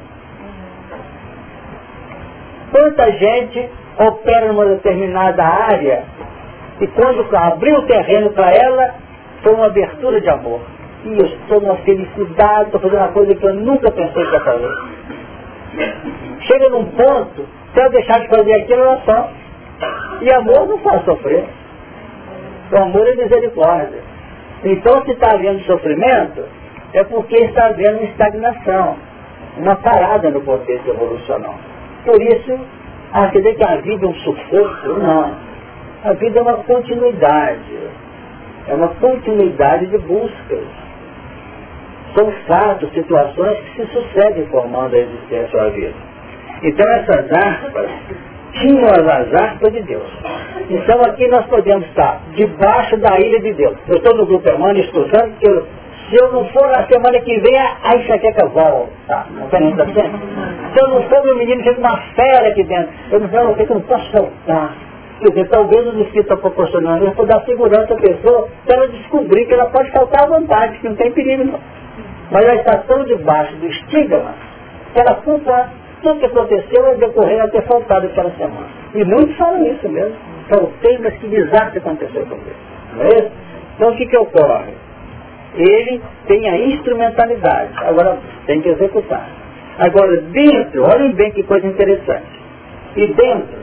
Quanta 2.71 3.11
gente 3.13 3.71
opera 3.99 4.53
numa 4.53 4.67
determinada 4.67 5.43
área 5.43 6.05
e 6.81 6.87
quando 6.89 7.27
abriu 7.37 7.79
o 7.79 7.87
terreno 7.87 8.31
para 8.31 8.53
ela, 8.53 8.95
foi 9.43 9.53
uma 9.55 9.67
abertura 9.67 10.21
de 10.21 10.29
amor. 10.29 10.61
E 11.05 11.19
eu 11.19 11.27
estou 11.27 11.61
numa 11.61 11.77
felicidade, 11.79 12.67
estou 12.67 12.81
fazendo 12.81 13.01
uma 13.01 13.13
coisa 13.13 13.35
que 13.35 13.45
eu 13.45 13.55
nunca 13.55 13.91
pensei 13.91 14.25
que 14.25 14.33
ia 14.33 14.41
fazer. 14.41 14.98
Chega 16.41 16.69
num 16.71 16.85
ponto, 16.87 17.47
se 17.75 17.81
eu 17.81 17.91
deixar 17.91 18.21
de 18.21 18.29
fazer 18.29 18.55
aquilo, 18.55 18.83
ela 18.83 19.03
só. 19.05 19.31
E 20.21 20.33
amor 20.33 20.67
não 20.69 20.79
faz 20.79 21.05
sofrer. 21.05 21.45
O 22.73 22.77
amor 22.77 23.07
é 23.07 23.15
misericórdia. 23.15 24.03
Então, 24.65 25.05
se 25.05 25.13
está 25.13 25.35
havendo 25.35 25.61
sofrimento, 25.65 26.45
é 26.93 27.05
porque 27.05 27.37
está 27.37 27.67
havendo 27.67 28.05
estagnação, 28.05 28.97
uma 29.57 29.77
parada 29.77 30.31
no 30.31 30.41
contexto 30.41 30.89
evolucional. 30.89 31.55
Por 32.05 32.21
isso, 32.23 32.59
ah, 33.13 33.29
que 33.29 33.39
a 33.39 33.77
vida 33.77 34.05
é 34.05 34.09
um 34.09 34.15
sufoco? 34.15 34.89
Não. 34.99 35.35
A 36.05 36.13
vida 36.15 36.39
é 36.39 36.43
uma 36.43 36.57
continuidade. 36.59 37.79
É 38.67 38.75
uma 38.75 38.89
continuidade 38.89 39.87
de 39.87 39.99
buscas. 39.99 40.65
São 42.19 42.33
fatos, 42.49 42.93
situações 42.95 43.59
que 43.61 43.87
se 43.87 43.93
sucedem 43.93 44.45
formando 44.47 44.93
a 44.93 44.99
existência 44.99 45.57
da 45.57 45.69
vida. 45.69 45.95
Então 46.65 46.93
essas 46.95 47.33
harpas 47.33 47.91
tinham 48.55 48.89
as 48.89 49.35
harpas 49.41 49.73
de 49.73 49.83
Deus. 49.83 50.11
Então 50.69 51.01
aqui 51.03 51.29
nós 51.29 51.47
podemos 51.47 51.87
estar 51.87 52.21
debaixo 52.35 52.97
da 52.97 53.21
ilha 53.21 53.39
de 53.39 53.53
Deus. 53.53 53.77
Eu 53.87 53.99
estou 53.99 54.17
no 54.17 54.27
grupo 54.27 54.49
Hermano 54.49 54.81
estudando 54.81 55.39
que 55.39 55.49
eu, 55.49 55.65
se 56.11 56.17
eu 56.21 56.33
não 56.33 56.45
for 56.47 56.67
na 56.71 56.89
semana 56.89 57.21
que 57.21 57.39
vem, 57.39 57.57
a 57.57 57.97
enxaqueca 57.97 58.49
volta. 58.49 59.27
Não 59.31 59.47
está 59.47 59.85
Se 59.87 60.81
eu 60.81 60.89
não 60.89 61.03
for, 61.05 61.23
meu 61.23 61.37
menino 61.37 61.63
fica 61.63 61.79
uma 61.79 61.99
fera 62.17 62.49
aqui 62.49 62.65
dentro. 62.65 62.93
Eu 63.13 63.21
não, 63.21 63.57
eu 63.57 63.67
não 63.69 63.81
posso 63.83 64.11
soltar. 64.11 64.88
Quer 65.21 65.31
dizer, 65.31 65.49
talvez 65.49 65.87
o 65.87 65.91
Espírito 66.01 66.21
está 66.21 66.37
proporcionando 66.37 67.11
para 67.13 67.25
dar 67.25 67.45
segurança 67.45 67.93
à 67.93 67.97
pessoa, 67.97 68.49
para 68.65 68.77
ela 68.77 68.89
descobrir 68.89 69.47
que 69.47 69.55
ela 69.55 69.67
pode 69.67 69.91
faltar 69.91 70.25
à 70.25 70.27
vontade, 70.29 70.79
que 70.79 70.89
não 70.89 70.95
tem 70.95 71.11
perigo 71.11 71.45
não. 71.45 71.61
Mas 72.31 72.45
ela 72.45 72.55
está 72.55 72.79
tão 72.79 73.05
debaixo 73.05 73.57
do 73.57 73.67
estigma 73.67 74.35
que 74.93 75.01
ela 75.01 75.15
culpa 75.17 75.71
tudo 76.03 76.21
que 76.21 76.27
aconteceu 76.27 76.87
é 76.87 76.95
decorrer 76.95 77.43
a 77.43 77.49
ter 77.49 77.63
faltado 77.63 78.07
aquela 78.07 78.31
semana. 78.31 78.67
E 78.95 79.05
muitos 79.05 79.37
falam 79.37 79.67
isso 79.67 79.89
mesmo. 79.89 80.15
Faltei, 80.49 80.99
mas 80.99 81.15
que 81.15 81.29
desastre 81.29 81.79
aconteceu 81.79 82.25
com 82.27 82.37
ele. 82.37 82.57
Não 82.95 83.03
é 83.03 83.09
isso? 83.09 83.31
Então 83.75 83.91
o 83.91 83.97
que, 83.97 84.07
que 84.07 84.17
ocorre? 84.17 84.75
Ele 85.55 86.01
tem 86.27 86.49
a 86.49 86.57
instrumentalidade, 86.57 87.73
agora 87.77 88.19
tem 88.47 88.61
que 88.61 88.69
executar. 88.69 89.29
Agora, 89.79 90.17
dentro, 90.17 90.85
olhem 90.85 91.13
bem 91.13 91.31
que 91.33 91.43
coisa 91.43 91.67
interessante. 91.67 92.27
E 92.97 93.07
dentro, 93.07 93.59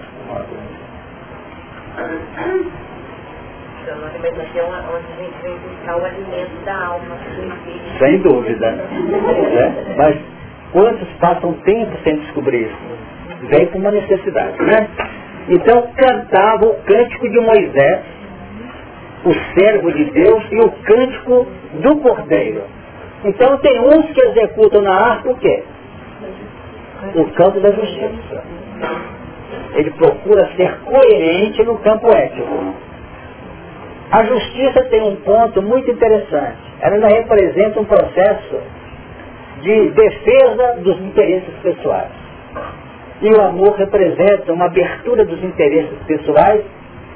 então, 3.84 3.98
a 4.04 4.08
alimentação 4.08 4.76
é 4.76 4.80
onde 4.94 5.06
a 5.14 5.24
gente 5.24 5.42
vem 5.44 5.58
buscar 5.60 5.98
o 5.98 6.06
alimento 6.06 6.66
da 6.66 6.86
alma. 6.88 7.18
Sem 8.00 8.18
dúvida. 8.20 8.68
É? 8.68 9.96
Mas 9.96 10.18
quantos 10.74 11.08
passam 11.20 11.54
tempo 11.64 11.96
sem 12.04 12.18
descobrir 12.18 12.64
isso? 12.64 13.48
Vem 13.48 13.68
por 13.68 13.80
uma 13.80 13.92
necessidade, 13.92 14.62
né? 14.64 14.90
Então 15.48 15.88
cantava 15.96 16.66
o 16.66 16.74
cântico 16.84 17.30
de 17.30 17.40
Moisés, 17.40 18.02
o 19.24 19.34
servo 19.58 19.92
de 19.94 20.06
Deus, 20.06 20.44
e 20.52 20.60
o 20.60 20.72
cântico 20.72 21.48
do 21.82 21.96
Cordeiro. 21.98 22.64
Então 23.24 23.58
tem 23.60 23.80
uns 23.80 24.06
que 24.12 24.22
executam 24.22 24.82
na 24.82 24.96
arte 24.96 25.28
o 25.30 25.36
quê? 25.36 25.64
O 27.16 27.26
campo 27.32 27.60
da 27.60 27.72
justiça 27.72 28.44
ele 29.76 29.92
procura 29.92 30.50
ser 30.56 30.80
coerente 30.80 31.64
no 31.64 31.78
campo 31.80 32.08
ético. 32.16 32.74
A 34.12 34.24
justiça 34.24 34.84
tem 34.86 35.02
um 35.02 35.18
ponto 35.18 35.62
muito 35.62 35.92
interessante. 35.92 36.58
Ela 36.80 36.96
ainda 36.96 37.08
representa 37.08 37.80
um 37.80 37.86
processo 37.86 38.60
de 39.62 39.90
defesa 39.92 40.76
dos 40.82 41.00
interesses 41.02 41.54
pessoais. 41.62 42.12
E 43.22 43.30
o 43.30 43.42
amor 43.42 43.76
representa 43.76 44.54
uma 44.54 44.66
abertura 44.66 45.26
dos 45.26 45.44
interesses 45.44 45.98
pessoais 46.06 46.64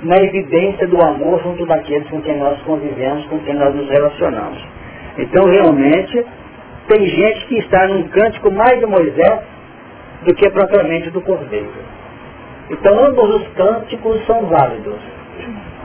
na 0.01 0.17
evidência 0.17 0.87
do 0.87 1.01
amor 1.01 1.41
junto 1.43 1.65
daqueles 1.65 2.09
com 2.09 2.21
quem 2.21 2.37
nós 2.37 2.59
convivemos, 2.63 3.25
com 3.27 3.39
quem 3.39 3.53
nós 3.53 3.73
nos 3.75 3.89
relacionamos. 3.89 4.65
Então, 5.17 5.45
realmente, 5.45 6.25
tem 6.87 7.05
gente 7.05 7.45
que 7.47 7.59
está 7.59 7.87
num 7.87 8.07
cântico 8.07 8.51
mais 8.51 8.79
de 8.79 8.85
Moisés 8.85 9.39
do 10.25 10.33
que 10.33 10.49
propriamente 10.49 11.09
do 11.11 11.21
Cordeiro. 11.21 11.98
Então, 12.69 12.99
ambos 13.05 13.35
os 13.35 13.47
cânticos 13.53 14.25
são 14.25 14.45
válidos. 14.45 14.99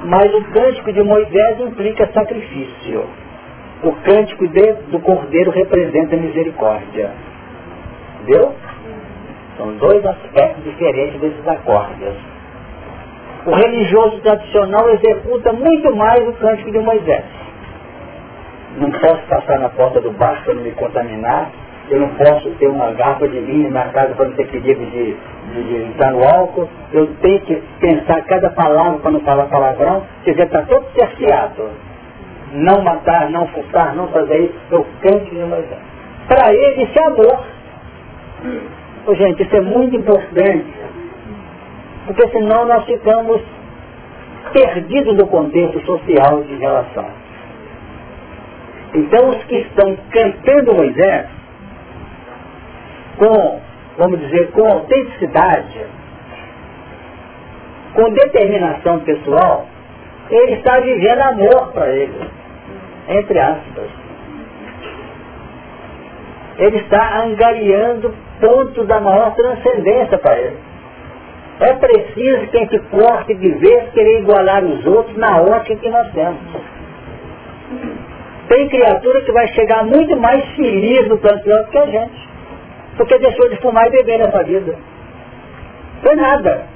Mas 0.04 0.34
o 0.34 0.44
cântico 0.52 0.92
de 0.92 1.02
Moisés 1.02 1.60
implica 1.60 2.10
sacrifício. 2.12 3.04
O 3.82 3.92
cântico 4.02 4.46
de, 4.48 4.72
do 4.90 5.00
Cordeiro 5.00 5.50
representa 5.50 6.16
misericórdia. 6.16 7.10
Entendeu? 8.20 8.54
São 9.56 9.74
dois 9.76 10.04
aspectos 10.04 10.64
diferentes 10.64 11.20
desses 11.20 11.46
acordes. 11.46 12.14
O 13.46 13.50
religioso 13.50 14.20
tradicional 14.20 14.88
executa 14.90 15.52
muito 15.52 15.94
mais 15.94 16.26
o 16.26 16.32
cântico 16.32 16.70
de 16.70 16.78
Moisés. 16.78 17.24
Não 18.78 18.90
posso 18.90 19.22
passar 19.28 19.58
na 19.60 19.68
porta 19.68 20.00
do 20.00 20.10
baixo 20.12 20.44
para 20.44 20.54
não 20.54 20.62
me 20.62 20.72
contaminar. 20.72 21.50
Eu 21.90 22.00
não 22.00 22.08
posso 22.14 22.50
ter 22.52 22.66
uma 22.66 22.92
garrafa 22.92 23.28
de 23.28 23.40
vinho 23.40 23.70
na 23.70 23.84
casa 23.88 24.14
para 24.14 24.26
não 24.26 24.34
ter 24.34 24.48
perigo 24.48 24.84
de, 24.86 25.16
de, 25.52 25.62
de 25.64 25.84
entrar 25.84 26.12
no 26.12 26.24
álcool. 26.24 26.68
Eu 26.92 27.06
tenho 27.20 27.40
que 27.40 27.62
pensar 27.78 28.22
cada 28.22 28.50
palavra 28.50 28.98
para 29.00 29.10
não 29.10 29.20
falar 29.20 29.46
palavrão. 29.46 30.02
Quer 30.24 30.30
dizer, 30.32 30.44
está 30.44 30.62
todo 30.62 30.86
cerceado. 30.98 31.70
Não 32.52 32.82
matar, 32.82 33.28
não 33.30 33.46
furtar, 33.48 33.94
não 33.94 34.08
fazer 34.08 34.44
isso. 34.44 34.54
Eu 34.70 34.86
cântico 35.02 35.34
de 35.34 35.44
Moisés. 35.44 35.78
Para 36.26 36.54
ele 36.54 36.84
isso 36.84 36.98
é 36.98 37.06
amor. 37.06 37.44
Oh, 39.06 39.14
gente, 39.14 39.42
isso 39.42 39.56
é 39.56 39.60
muito 39.60 39.94
importante. 39.96 40.72
Porque 42.06 42.28
senão 42.28 42.64
nós 42.64 42.84
ficamos 42.84 43.42
perdidos 44.52 45.16
no 45.16 45.26
contexto 45.26 45.80
social 45.84 46.42
de 46.44 46.54
relação. 46.56 47.06
Então 48.94 49.30
os 49.30 49.44
que 49.44 49.56
estão 49.56 49.96
cantando 50.10 50.74
Moisés, 50.74 51.26
com, 53.16 53.60
vamos 53.98 54.20
dizer, 54.20 54.50
com 54.52 54.66
autenticidade, 54.66 55.86
com 57.94 58.10
determinação 58.10 59.00
pessoal, 59.00 59.66
ele 60.30 60.54
está 60.54 60.80
vivendo 60.80 61.20
amor 61.20 61.72
para 61.72 61.88
ele, 61.90 62.30
entre 63.08 63.38
aspas. 63.38 63.90
Ele 66.56 66.76
está 66.78 67.24
angariando 67.24 68.14
pontos 68.40 68.86
da 68.86 69.00
maior 69.00 69.34
transcendência 69.34 70.18
para 70.18 70.38
ele. 70.38 70.58
É 71.60 71.72
preciso 71.74 72.46
que 72.48 72.56
a 72.56 72.60
gente 72.60 72.78
corte 72.90 73.34
de 73.34 73.48
vez 73.50 73.90
querer 73.90 74.20
igualar 74.20 74.64
os 74.64 74.84
outros 74.86 75.16
na 75.16 75.40
ótica 75.40 75.76
que 75.76 75.88
nós 75.88 76.10
temos. 76.12 76.40
Tem 78.48 78.68
criatura 78.68 79.20
que 79.22 79.32
vai 79.32 79.46
chegar 79.48 79.84
muito 79.84 80.16
mais 80.16 80.44
feliz 80.56 81.08
no 81.08 81.18
plano 81.18 81.42
que 81.70 81.78
a 81.78 81.86
gente. 81.86 82.33
Porque 82.96 83.18
deixou 83.18 83.48
de 83.48 83.56
fumar 83.56 83.86
e 83.86 83.90
beber 83.90 84.18
nessa 84.18 84.42
vida. 84.44 84.76
Foi 86.02 86.14
nada. 86.16 86.66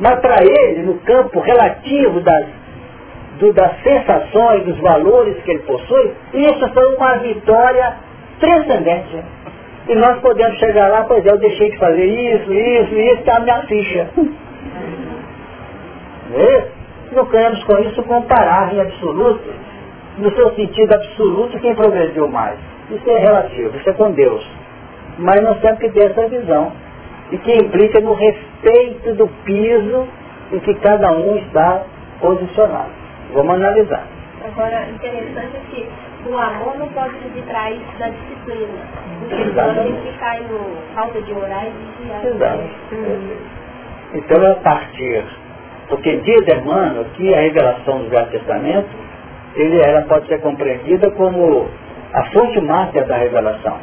Mas 0.00 0.20
para 0.20 0.42
ele, 0.42 0.82
no 0.82 0.98
campo 1.00 1.40
relativo 1.40 2.20
das, 2.20 2.46
do, 3.38 3.52
das 3.52 3.82
sensações, 3.82 4.64
dos 4.64 4.78
valores 4.78 5.36
que 5.42 5.50
ele 5.50 5.62
possui, 5.62 6.12
isso 6.32 6.72
foi 6.72 6.94
uma 6.96 7.16
vitória 7.18 7.96
transcendente. 8.40 9.22
E 9.88 9.94
nós 9.94 10.18
podemos 10.20 10.58
chegar 10.58 10.88
lá, 10.88 11.04
pois 11.04 11.24
é, 11.26 11.30
eu 11.30 11.38
deixei 11.38 11.70
de 11.70 11.78
fazer 11.78 12.04
isso, 12.04 12.52
isso, 12.52 12.94
isso, 12.94 13.20
está 13.20 13.36
a 13.36 13.40
minha 13.40 13.62
ficha. 13.62 14.08
É? 16.34 16.66
Não 17.12 17.26
queremos 17.26 17.62
com 17.64 17.78
isso 17.80 18.02
comparar 18.04 18.72
em 18.72 18.80
absoluto, 18.80 19.52
no 20.16 20.34
seu 20.34 20.54
sentido 20.54 20.94
absoluto, 20.94 21.58
quem 21.58 21.74
progrediu 21.74 22.26
mais. 22.28 22.58
Isso 22.90 23.10
é 23.10 23.18
relativo, 23.18 23.76
isso 23.76 23.90
é 23.90 23.92
com 23.92 24.12
Deus. 24.12 24.61
Mas 25.18 25.42
nós 25.42 25.60
temos 25.60 25.78
que 25.78 25.90
ter 25.90 26.10
essa 26.10 26.28
visão. 26.28 26.72
E 27.30 27.38
que 27.38 27.52
implica 27.54 28.00
no 28.00 28.14
respeito 28.14 29.14
do 29.14 29.28
piso 29.44 30.06
em 30.52 30.58
que 30.60 30.74
cada 30.76 31.10
um 31.12 31.36
está 31.38 31.82
posicionado. 32.20 32.90
Vamos 33.32 33.54
analisar. 33.54 34.06
Agora, 34.44 34.86
interessante 34.90 35.56
é 35.56 35.60
que 35.70 35.88
o 36.28 36.36
amor 36.36 36.78
não 36.78 36.88
pode 36.88 37.14
se 37.18 37.28
distrair 37.30 37.80
da 37.98 38.08
disciplina. 38.08 38.78
Porque 39.20 39.82
gente 39.82 40.18
cai 40.18 40.40
no 40.40 40.94
falta 40.94 41.20
de 41.22 41.32
orar 41.32 41.66
e 41.66 41.70
de 41.70 42.28
Exato. 42.28 42.62
Então, 44.14 44.50
a 44.50 44.54
partir, 44.56 45.24
porque 45.88 46.16
diz 46.18 46.42
Emmanuel 46.54 47.06
que 47.16 47.34
a 47.34 47.40
revelação 47.40 48.02
do 48.02 48.10
Velho 48.10 48.30
Testamento, 48.30 48.88
ele, 49.56 49.80
ela 49.80 50.02
pode 50.02 50.26
ser 50.26 50.40
compreendida 50.40 51.10
como 51.12 51.66
a 52.12 52.24
fonte 52.26 52.60
máter 52.60 53.06
da 53.06 53.16
revelação. 53.16 53.78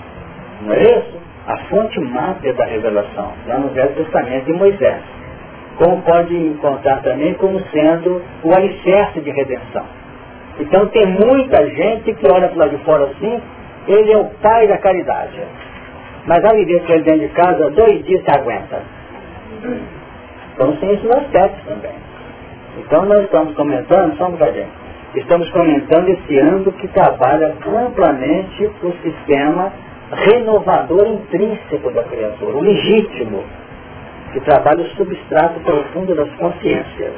Não 0.61 0.73
é 0.73 0.83
isso? 0.83 1.17
A 1.47 1.57
fonte 1.69 1.99
máter 1.99 2.53
da 2.53 2.65
revelação, 2.65 3.33
lá 3.47 3.57
no 3.57 3.69
Velho 3.69 3.95
Testamento 3.95 4.45
de 4.45 4.53
Moisés. 4.53 5.01
Como 5.77 6.01
pode 6.01 6.35
encontrar 6.35 7.01
também 7.01 7.33
como 7.35 7.59
sendo 7.71 8.21
o 8.43 8.53
alicerce 8.53 9.21
de 9.21 9.31
redenção. 9.31 9.85
Então 10.59 10.87
tem 10.87 11.05
muita 11.05 11.65
gente 11.67 12.13
que 12.13 12.27
olha 12.31 12.49
para 12.49 12.65
lá 12.65 12.67
de 12.67 12.77
fora 12.83 13.05
assim, 13.05 13.41
ele 13.87 14.11
é 14.11 14.17
o 14.17 14.25
pai 14.41 14.67
da 14.67 14.77
caridade. 14.77 15.41
Mas 16.25 16.43
ao 16.43 16.55
viver 16.55 16.85
com 16.85 16.93
ele 16.93 17.03
dentro 17.03 17.21
de 17.21 17.29
casa, 17.29 17.69
dois 17.71 18.05
dias 18.05 18.23
se 18.23 18.31
aguenta. 18.39 18.83
Então 20.53 20.75
tem 20.75 20.91
esses 20.91 21.09
aspectos 21.09 21.63
também. 21.65 21.95
Então 22.77 23.05
nós 23.05 23.23
estamos 23.23 23.55
comentando, 23.55 24.17
só 24.17 24.27
um 24.27 24.31
bocadinho, 24.31 24.67
estamos 25.15 25.49
comentando 25.51 26.09
esse 26.09 26.37
ano 26.37 26.71
que 26.73 26.87
trabalha 26.89 27.55
amplamente 27.65 28.69
o 28.83 28.93
sistema 29.01 29.71
renovador 30.11 31.07
intrínseco 31.07 31.91
da 31.91 32.03
criatura, 32.03 32.57
o 32.57 32.61
legítimo, 32.61 33.43
que 34.33 34.39
trabalha 34.41 34.81
o 34.81 34.89
substrato 34.89 35.59
profundo 35.61 36.15
das 36.15 36.29
consciências. 36.35 37.13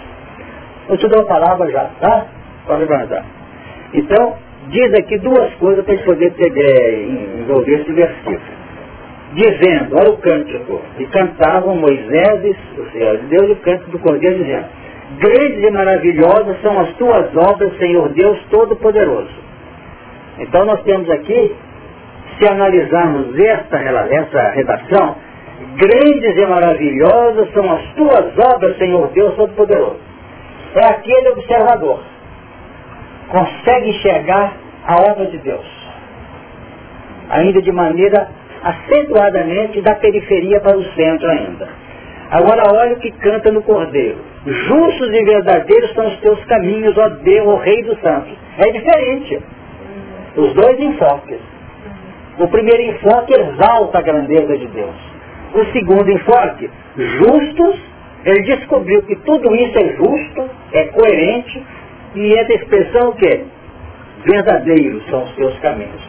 Eu 0.89 0.97
te 0.97 1.07
dou 1.07 1.21
a 1.21 1.25
palavra 1.25 1.69
já, 1.71 1.89
tá? 1.99 2.25
Pode 2.65 2.81
levantar. 2.81 3.25
Então, 3.93 4.35
diz 4.69 4.93
aqui 4.93 5.17
duas 5.19 5.53
coisas 5.55 5.83
para 5.83 5.93
a 5.93 5.97
gente 5.97 6.05
poder 6.05 6.33
envolver 7.39 7.81
esse 7.81 7.91
versículo. 7.91 8.61
Dizendo, 9.33 9.95
olha 9.97 10.11
o 10.11 10.17
cântico, 10.17 10.81
e 10.99 11.05
cantavam 11.05 11.75
Moisés, 11.75 12.57
o 12.77 12.85
Senhor 12.91 13.17
de 13.17 13.27
Deus, 13.27 13.49
e 13.49 13.51
o 13.53 13.55
cântico 13.57 13.91
do 13.91 13.99
Cordeiro, 13.99 14.37
dizendo, 14.37 14.65
grandes 15.19 15.63
e 15.63 15.71
maravilhosas 15.71 16.61
são 16.61 16.79
as 16.79 16.89
tuas 16.95 17.35
obras, 17.35 17.77
Senhor 17.77 18.09
Deus 18.09 18.37
Todo-Poderoso. 18.49 19.41
Então 20.39 20.65
nós 20.65 20.81
temos 20.83 21.09
aqui, 21.09 21.55
se 22.41 22.49
analisarmos 22.49 23.37
esta, 23.37 23.77
redação, 24.51 25.15
grandes 25.75 26.37
e 26.37 26.45
maravilhosas 26.47 27.53
são 27.53 27.71
as 27.71 27.83
tuas 27.93 28.37
obras, 28.53 28.77
Senhor 28.77 29.07
Deus 29.09 29.35
Todo-Poderoso. 29.35 29.99
É 30.75 30.85
aquele 30.85 31.29
observador 31.29 31.99
consegue 33.31 33.89
enxergar 33.89 34.53
a 34.85 34.95
obra 35.11 35.25
de 35.27 35.37
Deus. 35.37 35.65
Ainda 37.29 37.61
de 37.61 37.71
maneira 37.71 38.27
acentuadamente 38.61 39.81
da 39.81 39.95
periferia 39.95 40.59
para 40.59 40.77
o 40.77 40.83
centro 40.93 41.29
ainda. 41.31 41.67
Agora 42.29 42.63
olha 42.73 42.93
o 42.93 42.99
que 42.99 43.11
canta 43.11 43.51
no 43.51 43.63
Cordeiro. 43.63 44.17
Justos 44.45 45.09
e 45.09 45.23
verdadeiros 45.23 45.93
são 45.93 46.07
os 46.07 46.19
teus 46.19 46.43
caminhos, 46.45 46.97
ó 46.97 47.09
Deus, 47.09 47.47
ó 47.47 47.55
Rei 47.57 47.83
dos 47.83 47.99
Santos. 48.01 48.37
É 48.57 48.71
diferente. 48.71 49.39
Os 50.35 50.53
dois 50.53 50.79
enfoques. 50.79 51.39
O 52.41 52.47
primeiro 52.47 52.81
enfoque 52.81 53.33
exalta 53.33 53.99
a 53.99 54.01
grandeza 54.01 54.57
de 54.57 54.67
Deus. 54.67 54.95
O 55.53 55.63
segundo 55.71 56.11
enfoque, 56.11 56.71
justos, 56.97 57.79
ele 58.25 58.41
descobriu 58.41 59.03
que 59.03 59.15
tudo 59.17 59.55
isso 59.55 59.77
é 59.77 59.89
justo, 59.95 60.49
é 60.73 60.85
coerente, 60.85 61.63
e 62.15 62.33
é 62.33 62.43
da 62.45 62.55
expressão 62.55 63.09
o 63.09 63.15
quê? 63.15 63.43
Verdadeiros 64.25 65.07
são 65.09 65.23
os 65.23 65.35
seus 65.35 65.57
caminhos. 65.59 66.01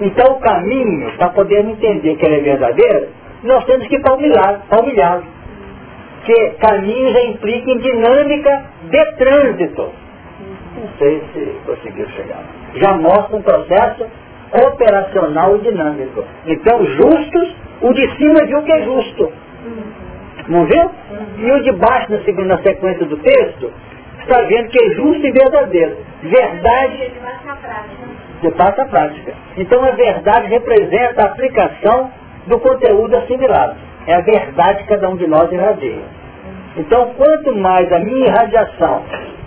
Então 0.00 0.36
o 0.36 0.40
caminho, 0.40 1.12
para 1.18 1.28
podermos 1.28 1.74
entender 1.74 2.16
que 2.16 2.26
ele 2.26 2.36
é 2.36 2.40
verdadeiro, 2.40 3.08
nós 3.42 3.64
temos 3.66 3.86
que 3.86 4.00
palmilhá-lo. 4.00 5.24
Que 6.24 6.50
caminho 6.60 7.12
já 7.12 7.24
implica 7.24 7.70
em 7.70 7.78
dinâmica 7.78 8.64
de 8.90 9.04
trânsito. 9.16 9.92
Não 10.80 10.88
sei 10.98 11.22
se 11.34 11.52
conseguiu 11.66 12.08
chegar. 12.08 12.42
Já 12.76 12.94
mostra 12.94 13.36
um 13.36 13.42
processo 13.42 14.06
operacional 14.54 15.56
e 15.56 15.60
dinâmico. 15.60 16.24
Então, 16.46 16.84
justos, 16.84 17.56
o 17.82 17.92
de 17.92 18.16
cima 18.16 18.44
viu 18.46 18.62
que 18.62 18.72
é 18.72 18.82
justo. 18.82 19.32
Não 20.48 20.66
viu? 20.66 20.90
E 21.38 21.50
o 21.50 21.62
de 21.62 21.72
baixo, 21.72 22.12
na, 22.12 22.18
segunda, 22.22 22.62
sequência 22.62 23.06
do 23.06 23.16
texto, 23.16 23.72
está 24.20 24.40
vendo 24.42 24.68
que 24.68 24.84
é 24.84 24.94
justo 24.94 25.26
e 25.26 25.32
verdadeiro. 25.32 25.96
Verdade. 26.22 27.12
Você 28.40 28.50
passa 28.52 28.82
a 28.82 28.86
prática. 28.86 29.34
Então 29.56 29.82
a 29.82 29.92
verdade 29.92 30.48
representa 30.48 31.22
a 31.22 31.26
aplicação 31.26 32.10
do 32.46 32.58
conteúdo 32.60 33.16
assimilado. 33.16 33.76
É 34.06 34.14
a 34.14 34.20
verdade 34.20 34.82
que 34.82 34.88
cada 34.88 35.08
um 35.08 35.16
de 35.16 35.26
nós 35.26 35.50
irradia. 35.50 36.02
Então, 36.76 37.14
quanto 37.16 37.56
mais 37.56 37.90
a 37.92 38.00
minha 38.00 38.26
irradiação 38.26 39.02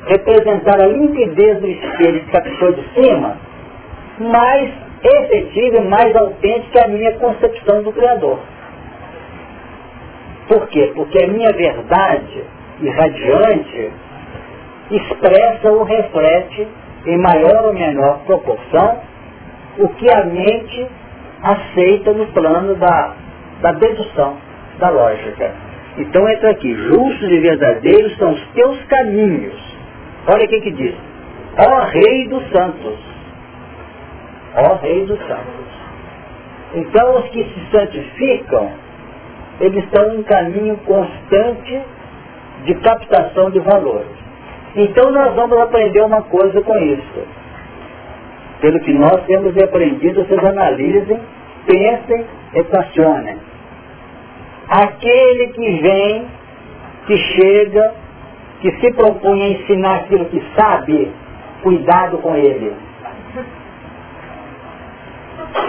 representar 0.08 0.80
a 0.82 0.88
limpidez 0.88 1.60
do 1.60 1.68
espelho 1.68 2.22
que 2.22 2.32
captou 2.32 2.72
de 2.72 2.84
cima, 2.94 3.36
mais 4.20 4.72
efetiva 5.08 5.78
e 5.78 5.88
mais 5.88 6.16
autêntica 6.16 6.80
é 6.80 6.86
a 6.86 6.88
minha 6.88 7.12
concepção 7.14 7.84
do 7.84 7.92
Criador. 7.92 8.40
Por 10.48 10.68
quê? 10.68 10.92
Porque 10.96 11.24
a 11.24 11.28
minha 11.28 11.52
verdade 11.52 12.44
irradiante 12.82 13.92
expressa 14.92 15.70
ou 15.72 15.84
reflete 15.84 16.68
em 17.06 17.18
maior 17.18 17.66
ou 17.66 17.74
menor 17.74 18.20
proporção 18.26 19.02
o 19.80 19.90
que 19.90 20.10
a 20.10 20.26
mente 20.26 20.88
aceita 21.44 22.14
no 22.14 22.28
plano 22.28 22.76
da, 22.76 23.16
da 23.62 23.72
dedução, 23.74 24.38
da 24.80 24.90
lógica. 24.90 25.54
Então 25.98 26.28
entra 26.30 26.52
aqui, 26.52 26.74
justos 26.74 27.30
e 27.30 27.40
verdadeiros 27.40 28.16
são 28.18 28.32
os 28.32 28.48
teus 28.54 28.82
caminhos. 28.86 29.56
Olha 30.28 30.46
o 30.46 30.48
que 30.48 30.62
que 30.62 30.72
diz. 30.72 30.96
Ó 31.58 31.80
Rei 31.86 32.28
dos 32.28 32.50
Santos. 32.52 33.17
Ó 34.58 34.76
Rei 34.76 35.06
dos 35.06 35.20
Santos. 35.20 35.68
Então 36.74 37.20
os 37.20 37.30
que 37.30 37.44
se 37.44 37.72
santificam, 37.72 38.72
eles 39.60 39.84
estão 39.84 40.16
em 40.16 40.24
caminho 40.24 40.78
constante 40.78 41.82
de 42.66 42.76
captação 42.76 43.50
de 43.52 43.60
valores. 43.60 44.18
Então 44.76 45.12
nós 45.12 45.34
vamos 45.36 45.58
aprender 45.60 46.02
uma 46.02 46.22
coisa 46.24 46.62
com 46.62 46.78
isso. 46.78 47.28
Pelo 48.62 48.80
que 48.82 48.94
nós 48.94 49.24
temos 49.26 49.56
aprendido, 49.58 50.26
vocês 50.26 50.44
analisem, 50.44 51.20
pensem, 51.66 52.26
equacionem. 52.56 53.38
Aquele 54.68 55.48
que 55.48 55.82
vem, 55.82 56.26
que 57.06 57.18
chega, 57.18 57.94
que 58.62 58.72
se 58.80 58.94
propõe 58.94 59.42
a 59.44 59.50
ensinar 59.50 59.96
aquilo 59.98 60.26
que 60.26 60.44
sabe, 60.56 61.12
cuidado 61.62 62.18
com 62.18 62.36
ele. 62.36 62.74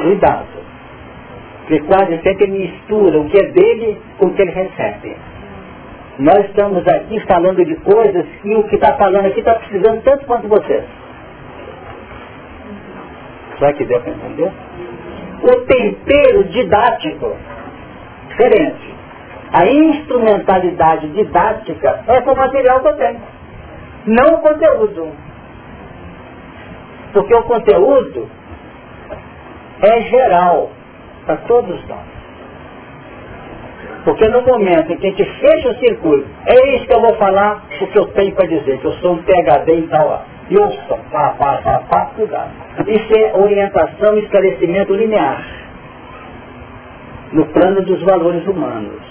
Cuidado. 0.02 0.46
Porque 1.60 1.80
quase 1.80 2.18
sempre 2.22 2.44
ele 2.44 2.58
mistura 2.58 3.18
o 3.18 3.28
que 3.28 3.38
é 3.38 3.46
dele 3.50 4.00
com 4.18 4.26
o 4.26 4.34
que 4.34 4.42
ele 4.42 4.52
recebe. 4.52 5.16
Nós 6.18 6.46
estamos 6.46 6.86
aqui 6.88 7.20
falando 7.20 7.64
de 7.64 7.76
coisas 7.76 8.26
que 8.42 8.54
o 8.54 8.64
que 8.64 8.76
está 8.76 8.94
falando 8.94 9.26
aqui 9.26 9.40
está 9.40 9.54
precisando 9.54 10.02
tanto 10.02 10.26
quanto 10.26 10.48
você. 10.48 10.82
Será 13.58 13.72
que 13.72 13.84
deu 13.84 14.00
para 14.00 14.12
entender? 14.12 14.50
O 15.42 15.60
tempero 15.66 16.44
didático, 16.44 17.36
diferente. 18.28 18.94
A 19.52 19.66
instrumentalidade 19.66 21.08
didática 21.08 22.04
é 22.08 22.20
com 22.22 22.32
o 22.32 22.36
material 22.36 22.80
que 22.80 22.88
eu 22.88 22.96
tenho. 22.96 23.20
Não 24.06 24.34
o 24.34 24.38
conteúdo. 24.40 25.12
Porque 27.12 27.34
o 27.34 27.42
conteúdo 27.42 28.28
é 29.82 30.02
geral 30.02 30.70
para 31.26 31.36
todos 31.38 31.86
nós. 31.88 32.18
Porque 34.04 34.26
no 34.28 34.42
momento 34.42 34.92
em 34.92 34.96
que 34.96 35.06
a 35.06 35.10
gente 35.10 35.24
fecha 35.24 35.68
o 35.68 35.74
circuito, 35.76 36.26
é 36.46 36.76
isso 36.76 36.86
que 36.86 36.94
eu 36.94 37.00
vou 37.00 37.14
falar, 37.16 37.64
o 37.80 37.86
que 37.86 37.98
eu 37.98 38.06
tenho 38.06 38.34
para 38.34 38.46
dizer, 38.46 38.78
que 38.78 38.86
eu 38.86 38.92
sou 38.94 39.12
um 39.12 39.22
PHD 39.22 39.74
em 39.74 39.86
tal 39.88 40.24
E 40.48 40.54
eu 40.54 40.70
sou, 40.88 40.98
pá, 41.12 41.34
pá, 41.38 41.60
pá, 41.62 41.82
pá, 41.90 42.06
cuidado. 42.16 42.50
Isso 42.86 43.12
é 43.18 43.36
orientação 43.36 44.16
e 44.16 44.20
esclarecimento 44.20 44.94
linear. 44.94 45.44
No 47.32 47.44
plano 47.46 47.82
dos 47.82 48.02
valores 48.02 48.46
humanos. 48.46 49.02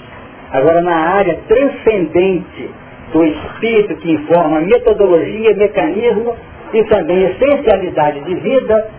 Agora, 0.51 0.81
na 0.81 0.95
área 0.95 1.37
transcendente 1.47 2.71
do 3.13 3.23
espírito 3.23 3.95
que 3.97 4.11
informa 4.11 4.61
metodologia, 4.61 5.55
mecanismo 5.55 6.35
e 6.73 6.83
também 6.85 7.23
essencialidade 7.23 8.21
de 8.21 8.35
vida, 8.35 8.89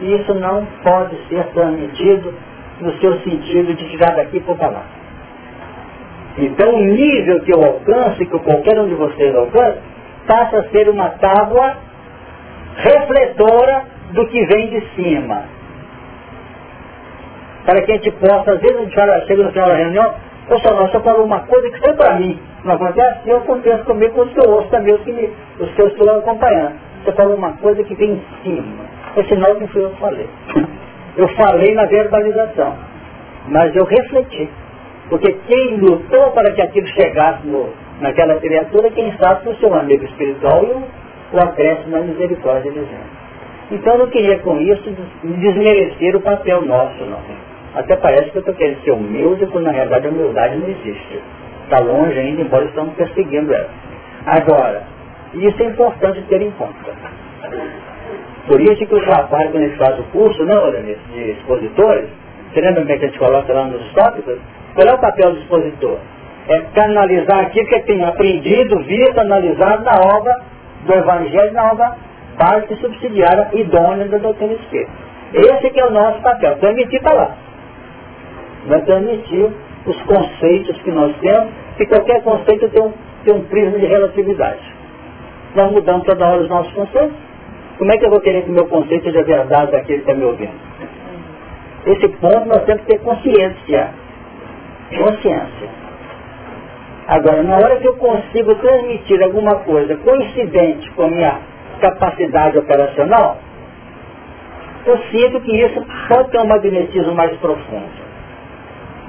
isso 0.00 0.34
não 0.34 0.66
pode 0.82 1.16
ser 1.28 1.44
transmitido 1.48 2.34
no 2.80 2.92
seu 2.98 3.18
sentido 3.20 3.74
de 3.74 3.88
tirar 3.90 4.14
daqui 4.16 4.40
para 4.40 4.54
falar. 4.56 4.86
Então 6.38 6.74
o 6.74 6.84
nível 6.84 7.40
que 7.40 7.52
eu 7.52 7.64
alcance, 7.64 8.26
que 8.26 8.38
qualquer 8.38 8.78
um 8.78 8.88
de 8.88 8.94
vocês 8.94 9.34
alcance, 9.34 9.78
passa 10.26 10.58
a 10.58 10.68
ser 10.70 10.88
uma 10.88 11.10
tábua 11.10 11.76
refletora 12.76 13.84
do 14.12 14.26
que 14.26 14.46
vem 14.46 14.68
de 14.68 14.80
cima. 14.94 15.44
Para 17.64 17.82
que 17.82 17.92
a 17.92 17.94
gente 17.96 18.10
possa, 18.12 18.52
às 18.52 18.60
vezes 18.60 18.76
a 18.76 18.80
gente 18.80 18.94
fala, 18.94 19.20
chega 19.26 19.42
no 19.42 19.50
final 19.50 19.68
da 19.68 19.74
reunião, 19.74 20.14
não, 20.48 20.86
você 20.86 21.00
falou 21.00 21.24
uma 21.24 21.40
coisa 21.40 21.70
que 21.70 21.80
foi 21.80 21.94
para 21.94 22.14
mim. 22.14 22.38
Não 22.64 22.74
acontece? 22.74 23.20
Eu 23.26 23.38
acontece 23.38 23.82
comigo 23.84 24.14
com 24.14 24.22
os 24.22 24.32
que 24.32 24.38
eu 24.38 24.50
ouço 24.50 24.68
também, 24.68 24.94
os 24.94 25.00
que, 25.02 25.12
me, 25.12 25.28
os 25.58 25.70
que 25.72 25.82
eu 25.82 25.88
estou 25.88 26.08
acompanhando. 26.10 26.76
Você 27.04 27.12
falou 27.12 27.36
uma 27.36 27.52
coisa 27.54 27.82
que 27.82 27.94
vem 27.94 28.12
em 28.12 28.22
cima. 28.42 28.95
É 29.16 29.24
sinal 29.24 29.54
que 29.56 29.66
fui 29.68 29.82
eu 29.82 29.90
que 29.90 30.00
falei. 30.00 30.28
Eu 31.16 31.28
falei 31.28 31.74
na 31.74 31.86
verbalização, 31.86 32.76
mas 33.48 33.74
eu 33.74 33.84
refleti. 33.84 34.48
Porque 35.08 35.32
quem 35.46 35.76
lutou 35.78 36.32
para 36.32 36.52
que 36.52 36.60
aquilo 36.60 36.86
chegasse 36.88 37.46
no, 37.46 37.70
naquela 38.00 38.34
criatura, 38.36 38.90
quem 38.90 39.16
sabe 39.16 39.44
foi 39.44 39.52
o 39.54 39.56
seu 39.56 39.74
amigo 39.74 40.04
espiritual 40.04 40.62
e 40.64 40.66
o, 40.66 41.36
o 41.36 41.40
acréscimo 41.40 41.96
na 41.96 42.02
misericórdia 42.02 42.70
de 42.70 42.80
Deus. 42.80 42.90
Então 43.70 43.94
eu 43.94 43.98
não 44.00 44.06
queria 44.08 44.38
com 44.40 44.60
isso 44.60 44.94
desmerecer 45.24 46.14
o 46.14 46.20
papel 46.20 46.62
nosso, 46.66 47.02
não. 47.04 47.20
Até 47.74 47.96
parece 47.96 48.30
que 48.30 48.36
eu 48.36 48.40
estou 48.40 48.54
querendo 48.54 48.82
ser 48.84 48.92
humilde, 48.92 49.46
quando 49.46 49.64
na 49.64 49.72
realidade 49.72 50.06
a 50.06 50.10
humildade 50.10 50.56
não 50.56 50.68
existe. 50.68 51.20
Está 51.64 51.78
longe 51.78 52.18
ainda, 52.18 52.42
embora 52.42 52.64
estamos 52.66 52.94
perseguindo 52.94 53.52
ela. 53.54 53.68
Agora, 54.26 54.82
isso 55.34 55.62
é 55.62 55.66
importante 55.66 56.22
ter 56.28 56.42
em 56.42 56.50
conta. 56.52 57.15
Por 58.46 58.60
isso 58.60 58.86
que 58.86 58.94
o 58.94 59.04
rapaz, 59.04 59.50
quando 59.50 59.64
ele 59.64 59.76
faz 59.76 59.98
o 59.98 60.04
curso, 60.04 60.44
não, 60.44 60.62
olha, 60.62 60.80
de 60.82 61.30
expositores, 61.32 62.08
você 62.52 62.60
lembra 62.60 62.82
como 62.82 62.92
é 62.92 62.98
que 62.98 63.04
a 63.04 63.08
gente 63.08 63.18
coloca 63.18 63.52
lá 63.52 63.64
nos 63.64 63.92
tópicos? 63.92 64.38
Qual 64.74 64.88
é 64.88 64.94
o 64.94 64.98
papel 64.98 65.32
do 65.32 65.38
expositor? 65.40 65.98
É 66.48 66.60
canalizar 66.74 67.40
aquilo 67.40 67.66
que 67.66 67.80
tem 67.80 68.04
aprendido, 68.04 68.78
visto, 68.84 69.18
analisado 69.18 69.84
na 69.84 70.00
obra 70.16 70.40
do 70.84 70.94
Evangelho, 70.94 71.52
na 71.52 71.72
obra 71.72 71.96
básica 72.38 72.74
e 72.74 72.76
subsidiária 72.76 73.48
idônea 73.52 74.06
da 74.06 74.18
doutrina 74.18 74.52
espírita. 74.54 74.92
Esse 75.34 75.70
que 75.70 75.80
é 75.80 75.86
o 75.86 75.90
nosso 75.90 76.20
papel, 76.22 76.56
transmitir 76.58 77.02
para 77.02 77.14
lá. 77.14 77.36
Vai 78.68 78.80
transmitir 78.82 79.50
os 79.86 80.02
conceitos 80.02 80.80
que 80.82 80.90
nós 80.90 81.14
temos, 81.18 81.52
que 81.76 81.86
qualquer 81.86 82.22
conceito 82.22 82.68
tem 82.68 82.82
um, 82.82 82.92
tem 83.24 83.34
um 83.34 83.44
prisma 83.44 83.78
de 83.78 83.86
relatividade. 83.86 84.60
Nós 85.54 85.72
mudamos 85.72 86.04
toda 86.04 86.26
hora 86.26 86.42
os 86.42 86.48
nossos 86.48 86.72
conceitos. 86.72 87.25
Como 87.78 87.92
é 87.92 87.98
que 87.98 88.06
eu 88.06 88.10
vou 88.10 88.20
querer 88.20 88.42
que 88.42 88.50
o 88.50 88.54
meu 88.54 88.66
conceito 88.66 89.04
seja 89.04 89.22
verdade 89.22 89.72
daquele 89.72 90.02
que 90.02 90.10
está 90.10 90.14
me 90.14 90.24
ouvindo? 90.24 90.54
Esse 91.86 92.08
ponto 92.08 92.46
nós 92.46 92.64
temos 92.64 92.82
que 92.82 92.92
ter 92.92 92.98
consciência 93.00 93.94
consciência. 94.94 95.68
Agora, 97.08 97.42
na 97.42 97.56
hora 97.56 97.76
que 97.76 97.86
eu 97.86 97.96
consigo 97.96 98.54
transmitir 98.56 99.22
alguma 99.22 99.56
coisa 99.60 99.96
coincidente 99.96 100.90
com 100.92 101.02
a 101.02 101.08
minha 101.08 101.40
capacidade 101.80 102.58
operacional, 102.58 103.38
eu 104.84 104.98
sinto 105.10 105.40
que 105.40 105.56
isso 105.56 105.84
pode 106.08 106.30
ter 106.30 106.40
um 106.40 106.46
magnetismo 106.46 107.14
mais 107.14 107.36
profundo. 107.38 108.06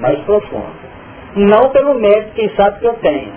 Mais 0.00 0.18
profundo. 0.20 0.88
Não 1.36 1.70
pelo 1.70 1.94
mérito, 1.94 2.32
quem 2.34 2.48
sabe 2.56 2.80
que 2.80 2.86
eu 2.86 2.94
tenho, 2.94 3.32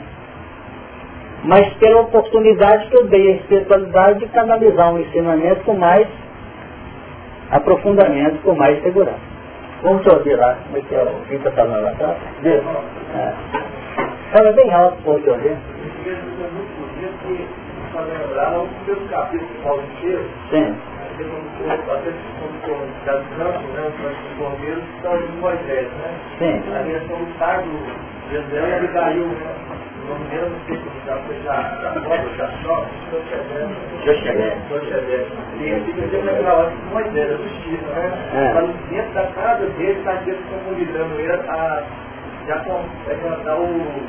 mas 1.44 1.74
pela 1.76 2.02
oportunidade 2.02 2.88
que 2.88 2.98
eu 2.98 3.08
dei 3.08 3.34
à 3.34 3.36
espiritualidade 3.38 4.20
de 4.20 4.28
canalizar 4.28 4.94
um 4.94 5.00
ensinamento 5.00 5.64
com 5.64 5.74
mais 5.74 6.08
aprofundamento, 7.50 8.42
com 8.44 8.56
mais 8.56 8.82
segurança. 8.84 9.32
Vamos 9.84 10.06
ouvir 10.06 10.36
lá 10.36 10.56
como 10.66 10.78
é 10.78 10.82
que 10.82 10.96
é 10.96 11.04
o 11.04 11.30
Rita 11.30 11.50
está 11.50 11.64
lá 11.64 11.90
atrás? 11.90 12.18
É. 12.46 13.34
Fala 14.32 14.52
bem 14.54 14.72
alto 14.72 14.98
para 15.04 15.12
o 15.12 15.14
ouvir. 15.14 15.58
lembrar 18.06 18.60
o 18.60 18.68
primeiro 18.86 19.10
capítulo 19.10 19.50
de 19.50 19.58
Paulo 19.64 19.84
inteiro. 19.84 20.30
Sim. 20.50 20.62
Né? 20.62 20.76
Né? 25.92 26.20
Sim. 26.40 26.62
A 30.02 30.10
direção 30.10 30.10
do 30.10 30.10
Sardo, 30.10 30.10
Jezreel 30.10 30.10
Abigail? 30.10 30.10
O 30.10 30.10
nome 30.10 30.26
dele, 30.30 30.50
não 30.50 30.60
sei 30.66 30.78
se 30.78 31.06
já 31.06 31.18
foi 31.18 31.36
já, 31.44 31.56
já 31.82 32.02
pode, 32.02 32.38
já 32.38 32.48
só, 32.64 32.86
Jochebé. 34.06 34.58
Jochebé. 34.70 35.28
E 35.60 35.64
ele 35.64 35.86
fica 35.86 36.02
dizendo 36.02 36.30
aquela 36.30 36.54
hora 36.54 36.72
que 36.72 36.94
Moisés, 36.94 37.32
a 37.32 37.38
justiça, 37.38 37.92
né? 37.94 38.52
Mas 38.56 38.90
dentro 38.90 39.14
da 39.14 39.26
casa 39.28 39.66
dele, 39.66 40.00
está 40.00 40.14
dentro 40.14 40.44
como 40.50 40.78
lidando 40.78 41.20
ele 41.20 41.32
a 41.32 41.84
já 42.48 42.56
dar 42.58 43.56
o, 43.56 43.66
o 43.66 44.02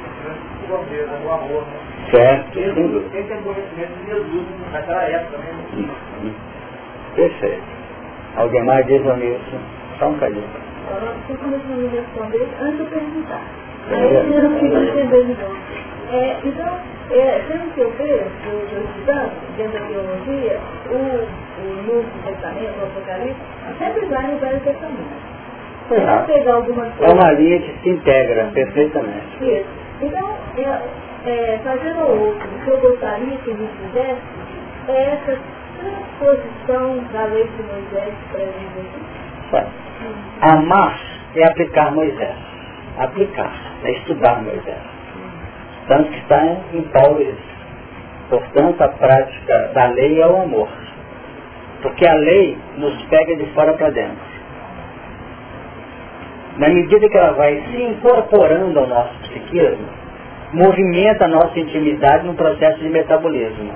o 1.24 1.32
amor? 1.32 1.64
Certo. 2.10 2.52
Quem 2.52 3.24
tem 3.24 3.42
conhecimento 3.42 3.92
de 3.98 4.06
Jesus 4.06 4.46
naquela 4.72 5.02
época, 5.02 5.38
né? 5.38 6.34
Perfeito. 7.14 7.62
Alguém 8.36 8.64
mais 8.64 8.86
diz? 8.86 9.02
Só 9.98 10.08
um 10.08 10.18
cadinho. 10.18 10.48
Você 11.28 11.34
começou 11.36 11.72
a 11.72 11.76
me 11.76 11.88
responder 11.88 12.48
antes 12.60 12.78
de 12.78 12.84
perguntar. 12.86 13.42
Aí 13.90 14.34
eu 14.34 14.42
não 14.42 14.58
queria 14.58 14.78
entender 14.78 15.24
melhor. 15.26 15.56
É, 16.12 16.36
então, 16.44 16.78
é, 17.10 17.38
pelo 17.48 17.70
que 17.70 17.80
eu 17.80 17.90
vejo, 17.92 18.24
eu 18.46 18.84
estudando, 18.84 19.32
dentro 19.56 19.72
da 19.80 19.86
teologia, 19.86 20.60
o, 20.90 21.62
o 21.62 21.82
Novo 21.86 22.08
Testamento, 22.24 22.80
o 22.80 22.84
Apocalipse, 22.84 23.40
sempre 23.78 24.06
vai 24.06 24.26
no 24.26 24.38
Velho 24.38 24.60
Testamento. 24.60 25.32
Exato. 25.90 26.26
pegar 26.32 26.54
algumas 26.54 26.86
É 26.88 26.90
coisas. 26.96 27.14
uma 27.14 27.32
linha 27.32 27.58
que 27.60 27.78
se 27.82 27.88
integra 27.90 28.44
perfeitamente. 28.54 29.26
Isso. 29.40 29.66
Então, 30.02 30.30
é, 30.56 31.28
é, 31.28 31.58
fazendo 31.64 32.00
o 32.02 32.30
o 32.32 32.64
que 32.64 32.70
eu 32.70 32.78
gostaria 32.80 33.36
que 33.38 33.50
me 33.52 33.68
fizesse 33.68 34.20
é 34.88 35.02
essa 35.14 35.38
transposição 35.80 36.98
da 37.12 37.24
lei 37.26 37.44
de 37.44 37.62
Moisés 37.62 38.14
para. 38.30 38.46
Sabe? 39.50 39.68
Amar 40.40 41.00
é 41.36 41.44
aplicar 41.44 41.92
Moisés. 41.92 42.34
Aplicar, 42.98 43.52
é 43.84 43.90
estudar 43.92 44.42
Moisés. 44.42 44.78
Tanto 45.88 46.10
que 46.10 46.18
está 46.18 46.44
em 46.72 46.82
Paulo 46.92 47.20
isso. 47.22 47.52
Portanto, 48.30 48.80
a 48.80 48.88
prática 48.88 49.70
da 49.74 49.86
lei 49.88 50.20
é 50.20 50.26
o 50.26 50.42
amor. 50.42 50.68
Porque 51.82 52.06
a 52.06 52.14
lei 52.14 52.56
nos 52.78 53.02
pega 53.04 53.36
de 53.36 53.46
fora 53.52 53.72
para 53.74 53.90
dentro. 53.90 54.32
Na 56.56 56.68
medida 56.68 57.08
que 57.08 57.16
ela 57.16 57.32
vai 57.32 57.62
se 57.70 57.82
incorporando 57.82 58.78
ao 58.78 58.86
nosso 58.86 59.14
psiquismo, 59.20 59.88
movimenta 60.52 61.24
a 61.24 61.28
nossa 61.28 61.58
intimidade 61.58 62.26
num 62.26 62.34
processo 62.34 62.78
de 62.78 62.88
metabolismo. 62.88 63.72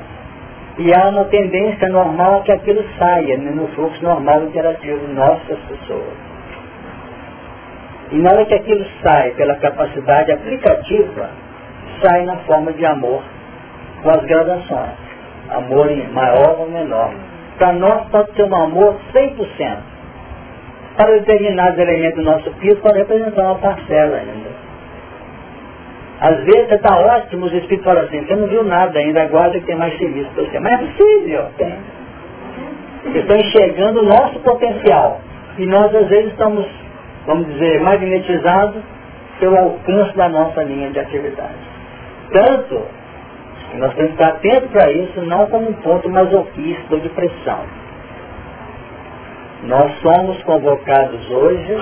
E 0.78 0.92
há 0.94 1.08
uma 1.08 1.24
tendência 1.24 1.88
normal 1.88 2.42
que 2.42 2.52
aquilo 2.52 2.84
saia 2.98 3.38
né, 3.38 3.50
no 3.50 3.66
fluxo 3.68 4.02
normal 4.02 4.44
interativo 4.44 5.08
nossas 5.08 5.58
pessoas. 5.60 6.25
E 8.12 8.16
na 8.16 8.30
hora 8.32 8.44
que 8.44 8.54
aquilo 8.54 8.84
sai 9.02 9.30
pela 9.32 9.56
capacidade 9.56 10.32
aplicativa, 10.32 11.30
sai 12.02 12.24
na 12.24 12.36
forma 12.38 12.72
de 12.72 12.84
amor 12.86 13.22
com 14.02 14.10
as 14.10 14.24
gradações. 14.24 15.06
Amor 15.50 15.90
em 15.90 16.06
maior 16.08 16.60
ou 16.60 16.70
menor. 16.70 17.12
Para 17.58 17.72
nós 17.72 18.08
pode 18.10 18.32
ser 18.34 18.44
um 18.44 18.54
amor 18.54 18.96
100%. 19.12 19.76
Para 20.96 21.12
determinados 21.18 21.78
elementos 21.78 22.24
do 22.24 22.30
nosso 22.30 22.50
piso 22.54 22.76
pode 22.76 22.98
representar 22.98 23.42
uma 23.42 23.56
parcela 23.56 24.16
ainda. 24.16 24.66
Às 26.20 26.44
vezes 26.44 26.72
está 26.72 26.96
ótimo, 26.96 27.46
os 27.46 27.52
espíritos 27.52 27.84
falam 27.84 28.04
assim, 28.04 28.24
você 28.24 28.34
não 28.34 28.46
viu 28.46 28.64
nada 28.64 28.98
ainda, 28.98 29.22
aguarda 29.22 29.60
que 29.60 29.66
tem 29.66 29.76
mais 29.76 29.96
serviço 29.98 30.30
para 30.30 30.44
você. 30.44 30.58
Mas 30.58 30.72
é 30.72 30.76
possível, 30.78 31.44
tem. 31.58 31.74
Vocês 33.02 33.16
estão 33.16 33.36
enxergando 33.36 34.00
o 34.00 34.04
nosso 34.04 34.38
potencial. 34.40 35.20
E 35.58 35.66
nós 35.66 35.94
às 35.94 36.08
vezes 36.08 36.32
estamos, 36.32 36.66
vamos 37.26 37.46
dizer, 37.52 37.80
magnetizados 37.80 38.82
pelo 39.38 39.56
alcance 39.56 40.16
da 40.16 40.28
nossa 40.28 40.62
linha 40.62 40.90
de 40.90 40.98
atividade. 40.98 41.54
Tanto 42.32 42.82
que 43.70 43.76
nós 43.78 43.94
temos 43.94 44.12
que 44.12 44.22
estar 44.22 44.28
atentos 44.28 44.70
para 44.70 44.90
isso, 44.90 45.20
não 45.22 45.46
como 45.46 45.68
um 45.68 45.74
ponto 45.74 46.08
masoquista 46.08 46.94
ou 46.94 47.00
de 47.00 47.08
pressão. 47.10 47.60
Nós 49.64 49.92
somos 50.00 50.40
convocados 50.44 51.30
hoje 51.30 51.76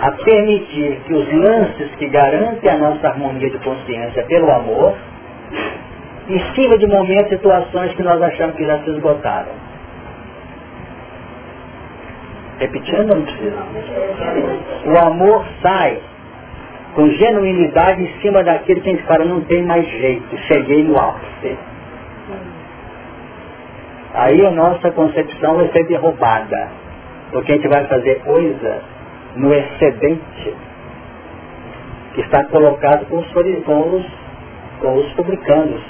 a 0.00 0.10
permitir 0.12 1.00
que 1.06 1.14
os 1.14 1.32
lances 1.32 1.94
que 1.96 2.08
garantem 2.08 2.70
a 2.70 2.76
nossa 2.76 3.08
harmonia 3.08 3.48
de 3.48 3.58
consciência 3.58 4.22
pelo 4.24 4.50
amor, 4.50 4.94
em 6.28 6.54
cima 6.54 6.76
de 6.76 6.86
momentos 6.86 7.32
e 7.32 7.36
situações 7.36 7.94
que 7.94 8.02
nós 8.02 8.20
achamos 8.20 8.56
que 8.56 8.66
já 8.66 8.78
se 8.80 8.90
esgotaram. 8.90 9.65
Repetindo, 12.58 13.04
não 13.04 13.22
precisa. 13.22 13.56
O 14.86 15.06
amor 15.06 15.44
sai 15.62 16.00
com 16.94 17.10
genuinidade 17.10 18.02
em 18.02 18.20
cima 18.22 18.42
daquele 18.42 18.80
que 18.80 18.88
a 18.88 18.92
gente 18.92 19.04
fala, 19.04 19.24
não 19.26 19.42
tem 19.42 19.62
mais 19.62 19.86
jeito, 19.86 20.36
cheguei 20.48 20.82
no 20.82 20.98
ápice. 20.98 21.58
Aí 24.14 24.46
a 24.46 24.50
nossa 24.50 24.90
concepção 24.92 25.56
vai 25.56 25.68
ser 25.72 25.84
derrubada, 25.84 26.68
porque 27.30 27.52
a 27.52 27.54
gente 27.56 27.68
vai 27.68 27.84
fazer 27.84 28.14
coisa 28.20 28.80
no 29.36 29.52
excedente 29.52 30.54
que 32.14 32.22
está 32.22 32.44
colocado 32.44 33.04
com 33.10 33.18
os, 33.18 33.30
com 33.64 33.96
os, 33.96 34.06
com 34.80 34.94
os 34.94 35.12
publicanos. 35.12 35.82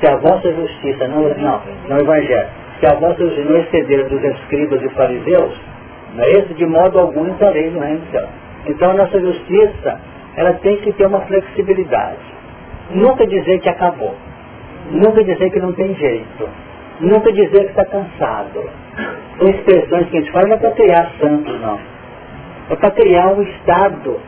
Se 0.00 0.10
a 0.10 0.16
vossa 0.16 0.52
justiça 0.52 1.06
não, 1.06 1.28
não, 1.28 1.62
não 1.88 1.98
evangelho, 1.98 2.48
se 2.80 2.86
a 2.86 2.94
vossa 2.94 3.22
justiça 3.22 3.48
não 3.48 3.60
exceder 3.60 4.08
dos 4.08 4.24
escribas 4.24 4.82
e 4.82 4.88
fariseus, 4.88 5.69
não 6.14 6.24
é 6.24 6.30
isso? 6.38 6.54
De 6.54 6.66
modo 6.66 6.98
algum 6.98 7.26
entrareis 7.28 7.72
no 7.72 7.80
reino 7.80 8.00
do 8.00 8.10
céu. 8.10 8.28
Então 8.66 8.90
a 8.90 8.94
nossa 8.94 9.20
justiça, 9.20 10.00
ela 10.36 10.54
tem 10.54 10.76
que 10.78 10.92
ter 10.92 11.06
uma 11.06 11.20
flexibilidade. 11.22 12.18
Nunca 12.90 13.26
dizer 13.26 13.60
que 13.60 13.68
acabou. 13.68 14.14
Nunca 14.90 15.22
dizer 15.22 15.50
que 15.50 15.60
não 15.60 15.72
tem 15.72 15.94
jeito. 15.94 16.48
Nunca 17.00 17.32
dizer 17.32 17.64
que 17.64 17.70
está 17.70 17.84
cansado. 17.84 18.68
São 19.38 19.48
expressões 19.48 20.08
que 20.08 20.16
a 20.16 20.20
gente 20.20 20.32
fala 20.32 20.48
não 20.48 20.56
é 20.56 20.58
para 20.58 20.70
criar 20.72 21.10
santos, 21.20 21.60
não. 21.60 21.78
É 22.70 22.76
para 22.76 22.90
criar 22.90 23.28
um 23.28 23.42
estado 23.42 24.20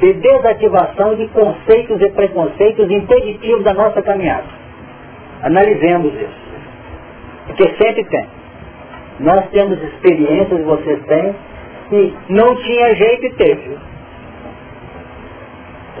de 0.00 0.12
desativação 0.14 1.14
de 1.16 1.28
conceitos 1.28 2.00
e 2.00 2.10
preconceitos 2.10 2.90
impeditivos 2.90 3.64
da 3.64 3.74
nossa 3.74 4.00
caminhada. 4.02 4.46
Analisemos 5.42 6.14
isso. 6.14 6.44
Porque 7.46 7.64
sempre 7.76 8.04
tem. 8.04 8.26
Nós 9.20 9.48
temos 9.50 9.80
experiências, 9.82 10.64
vocês 10.64 11.02
têm, 11.06 11.34
que 11.88 12.14
não 12.30 12.56
tinha 12.56 12.94
jeito 12.96 13.26
e 13.26 13.32
teve. 13.34 13.78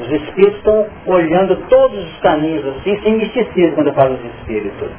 Os 0.00 0.10
espíritos 0.10 0.56
estão 0.56 0.86
olhando 1.06 1.56
todos 1.68 1.96
os 2.04 2.18
caminhos 2.20 2.66
assim, 2.66 3.00
sem 3.02 3.16
misticismo 3.16 3.74
quando 3.76 3.88
eu 3.88 3.94
falo 3.94 4.16
dos 4.16 4.34
espíritos. 4.40 4.90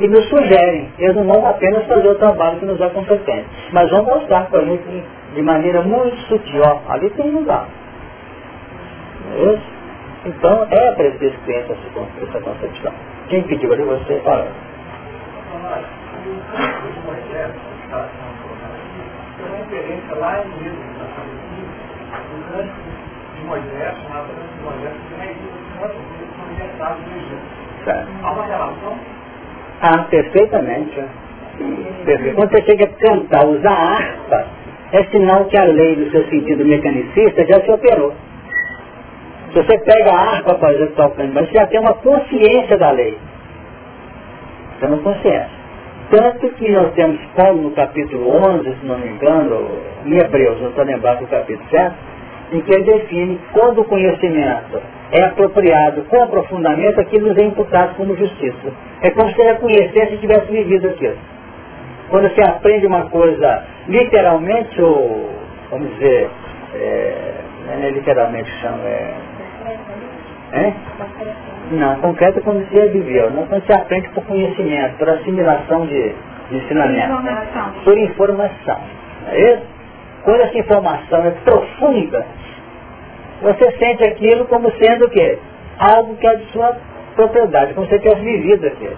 E 0.00 0.08
nos 0.08 0.24
sugerem, 0.28 0.88
eles 0.98 1.16
não 1.16 1.24
vão 1.24 1.46
apenas 1.46 1.84
fazer 1.86 2.08
o 2.08 2.14
trabalho 2.14 2.58
que 2.58 2.64
nos 2.66 2.80
é 2.80 2.88
competente, 2.88 3.48
mas 3.72 3.90
vão 3.90 4.04
mostrar 4.04 4.46
para 4.48 4.60
a 4.60 4.64
gente 4.64 5.04
de 5.34 5.42
maneira 5.42 5.82
muito 5.82 6.16
sutil, 6.28 6.62
ó, 6.64 6.80
ali 6.92 7.10
tem 7.10 7.30
lugar. 7.30 7.66
Então 10.24 10.66
é 10.70 10.88
essa 10.88 11.74
con- 11.92 12.06
essa 12.22 12.40
concepção. 12.40 12.92
Quem 13.28 13.42
pediu 13.42 13.72
ali 13.72 13.82
você 13.82 14.20
fala. 14.20 14.48
Tem 19.68 19.78
uma 19.78 19.86
referência 19.86 20.14
lá 20.16 20.38
em 20.38 20.48
Êxodo, 20.66 20.80
o 22.32 22.52
canto 22.52 22.72
de 23.34 23.44
Moisés, 23.44 23.94
chamado 24.02 24.28
canto 24.28 24.54
de 24.54 24.62
Moisés, 24.64 24.94
que 25.08 25.14
a 25.14 25.80
canto 25.80 25.94
que 25.94 26.24
foi 26.36 26.52
inventado 26.52 26.98
no 27.00 27.16
Egito. 27.16 28.18
Há 28.22 28.32
uma 28.32 28.44
relação? 28.46 28.98
Ah, 29.82 29.98
perfeitamente. 30.10 31.04
Perfeito. 32.04 32.36
Quando 32.36 32.50
você 32.50 32.62
chega 32.62 32.84
a 32.84 32.88
cantar, 32.88 33.46
usar 33.46 33.72
harpa, 33.72 34.46
é 34.92 35.04
sinal 35.04 35.44
que 35.46 35.58
a 35.58 35.64
lei 35.64 35.96
do 35.96 36.10
seu 36.10 36.24
sentido 36.28 36.64
mecanicista 36.64 37.44
já 37.46 37.60
se 37.60 37.70
operou. 37.70 38.14
Se 39.52 39.62
você 39.62 39.78
pega 39.78 40.12
a 40.12 40.30
harpa 40.30 40.54
para 40.54 40.74
executar 40.74 41.08
o 41.08 41.10
canto, 41.10 41.34
mas 41.34 41.46
você 41.46 41.54
já 41.54 41.66
tem 41.66 41.80
uma 41.80 41.94
consciência 41.94 42.78
da 42.78 42.90
lei. 42.90 43.18
Você 44.78 44.86
não 44.88 44.98
consciência. 44.98 45.57
Tanto 46.10 46.48
que 46.50 46.70
nós 46.70 46.92
temos 46.94 47.20
Paulo 47.36 47.62
no 47.62 47.70
capítulo 47.72 48.30
11, 48.30 48.76
se 48.80 48.86
não 48.86 48.98
me 48.98 49.08
engano, 49.08 49.68
em 50.06 50.16
Hebreus, 50.16 50.60
não 50.60 50.70
estou 50.70 50.84
lembrado 50.84 51.20
do 51.20 51.26
capítulo 51.26 51.68
certo, 51.68 51.96
em 52.50 52.62
que 52.62 52.72
ele 52.72 52.84
define 52.84 53.38
quando 53.52 53.82
o 53.82 53.84
conhecimento 53.84 54.80
é 55.12 55.24
apropriado 55.24 56.04
com 56.04 56.22
aprofundamento, 56.22 56.98
aquilo 56.98 57.28
nos 57.28 57.36
é 57.36 57.44
imputado 57.44 57.94
como 57.96 58.16
justiça. 58.16 58.72
É 59.02 59.10
como 59.10 59.30
se 59.32 59.40
ele 59.40 59.54
conhecesse 59.56 60.14
e 60.14 60.18
tivesse 60.18 60.50
vivido 60.50 60.88
aquilo. 60.88 61.18
Quando 62.08 62.34
você 62.34 62.40
aprende 62.40 62.86
uma 62.86 63.10
coisa 63.10 63.64
literalmente, 63.86 64.80
ou, 64.80 65.28
vamos 65.70 65.90
dizer, 65.94 66.30
é, 66.74 67.34
não 67.66 67.84
é 67.84 67.90
literalmente 67.90 68.50
chama, 68.62 68.82
é, 68.84 69.14
é? 70.52 70.72
Não, 71.70 72.00
concreto 72.00 72.38
é 72.38 72.42
quando 72.42 72.66
você 72.68 72.88
viveu, 72.88 73.30
não 73.30 73.46
quando 73.46 73.64
você 73.66 73.72
aprende 73.74 74.08
por 74.10 74.24
conhecimento, 74.24 74.96
por 74.96 75.08
assimilação 75.08 75.86
de, 75.86 76.14
de 76.50 76.56
ensinamento, 76.56 77.06
Informação. 77.12 77.72
por 77.84 77.98
informação. 77.98 78.78
É? 79.30 79.58
Quando 80.24 80.40
essa 80.40 80.58
informação 80.58 81.26
é 81.26 81.30
profunda, 81.44 82.26
você 83.42 83.70
sente 83.72 84.02
aquilo 84.04 84.46
como 84.46 84.70
sendo 84.82 85.06
o 85.06 85.10
quê? 85.10 85.38
Algo 85.78 86.16
que 86.16 86.26
é 86.26 86.36
de 86.36 86.44
sua 86.52 86.76
propriedade, 87.14 87.74
como 87.74 87.86
se 87.86 87.92
você 87.92 87.98
tivesse 88.00 88.22
vivido 88.22 88.66
aquilo. 88.66 88.96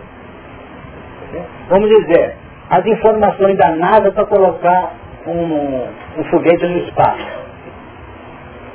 Vamos 1.69 1.89
dizer, 1.89 2.37
as 2.71 2.87
informações 2.87 3.57
da 3.57 3.71
NASA 3.71 4.13
para 4.13 4.27
colocar 4.27 4.93
um, 5.27 5.87
um 6.19 6.25
foguete 6.31 6.67
no 6.67 6.79
espaço. 6.79 7.40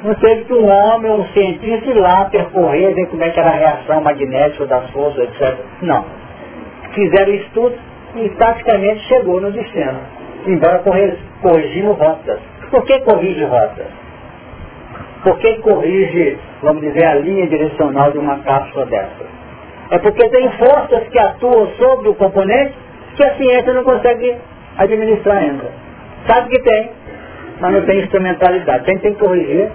Não 0.05 0.13
teve 0.13 0.43
que 0.45 0.53
um 0.53 0.69
homem, 0.69 1.11
um 1.11 1.25
cientista 1.29 1.89
ir 1.89 1.95
lá 1.95 2.25
percorrer, 2.25 2.93
ver 2.93 3.07
como 3.07 3.23
é 3.23 3.29
que 3.31 3.39
era 3.39 3.49
a 3.49 3.55
reação 3.55 4.01
magnética 4.01 4.67
das 4.67 4.87
forças, 4.91 5.17
etc. 5.23 5.57
Não. 5.81 6.05
Fizeram 6.93 7.31
o 7.31 7.35
estudo 7.35 7.75
e 8.15 8.29
praticamente 8.29 8.99
chegou 9.07 9.41
no 9.41 9.51
destino. 9.51 9.99
embora 10.45 10.83
corrigimos 11.41 11.97
rotas. 11.97 12.39
Por 12.69 12.85
que 12.85 12.99
corrige 12.99 13.45
rotas? 13.45 13.87
Por 15.23 15.39
que 15.39 15.55
corrige, 15.61 16.37
vamos 16.61 16.83
dizer, 16.83 17.03
a 17.03 17.15
linha 17.15 17.47
direcional 17.47 18.11
de 18.11 18.19
uma 18.19 18.37
cápsula 18.43 18.85
dessa? 18.85 19.25
É 19.89 19.97
porque 19.97 20.29
tem 20.29 20.51
forças 20.51 21.07
que 21.07 21.17
atuam 21.17 21.67
sobre 21.79 22.09
o 22.09 22.13
componente 22.13 22.75
que 23.15 23.23
a 23.25 23.33
ciência 23.37 23.73
não 23.73 23.83
consegue 23.83 24.37
administrar 24.77 25.37
ainda. 25.37 25.65
Sabe 26.27 26.49
que 26.49 26.61
tem, 26.61 26.91
mas 27.59 27.73
não 27.73 27.81
tem 27.87 28.01
instrumentalidade. 28.01 28.85
Tem 28.85 28.99
que 28.99 29.11
corrigir 29.15 29.71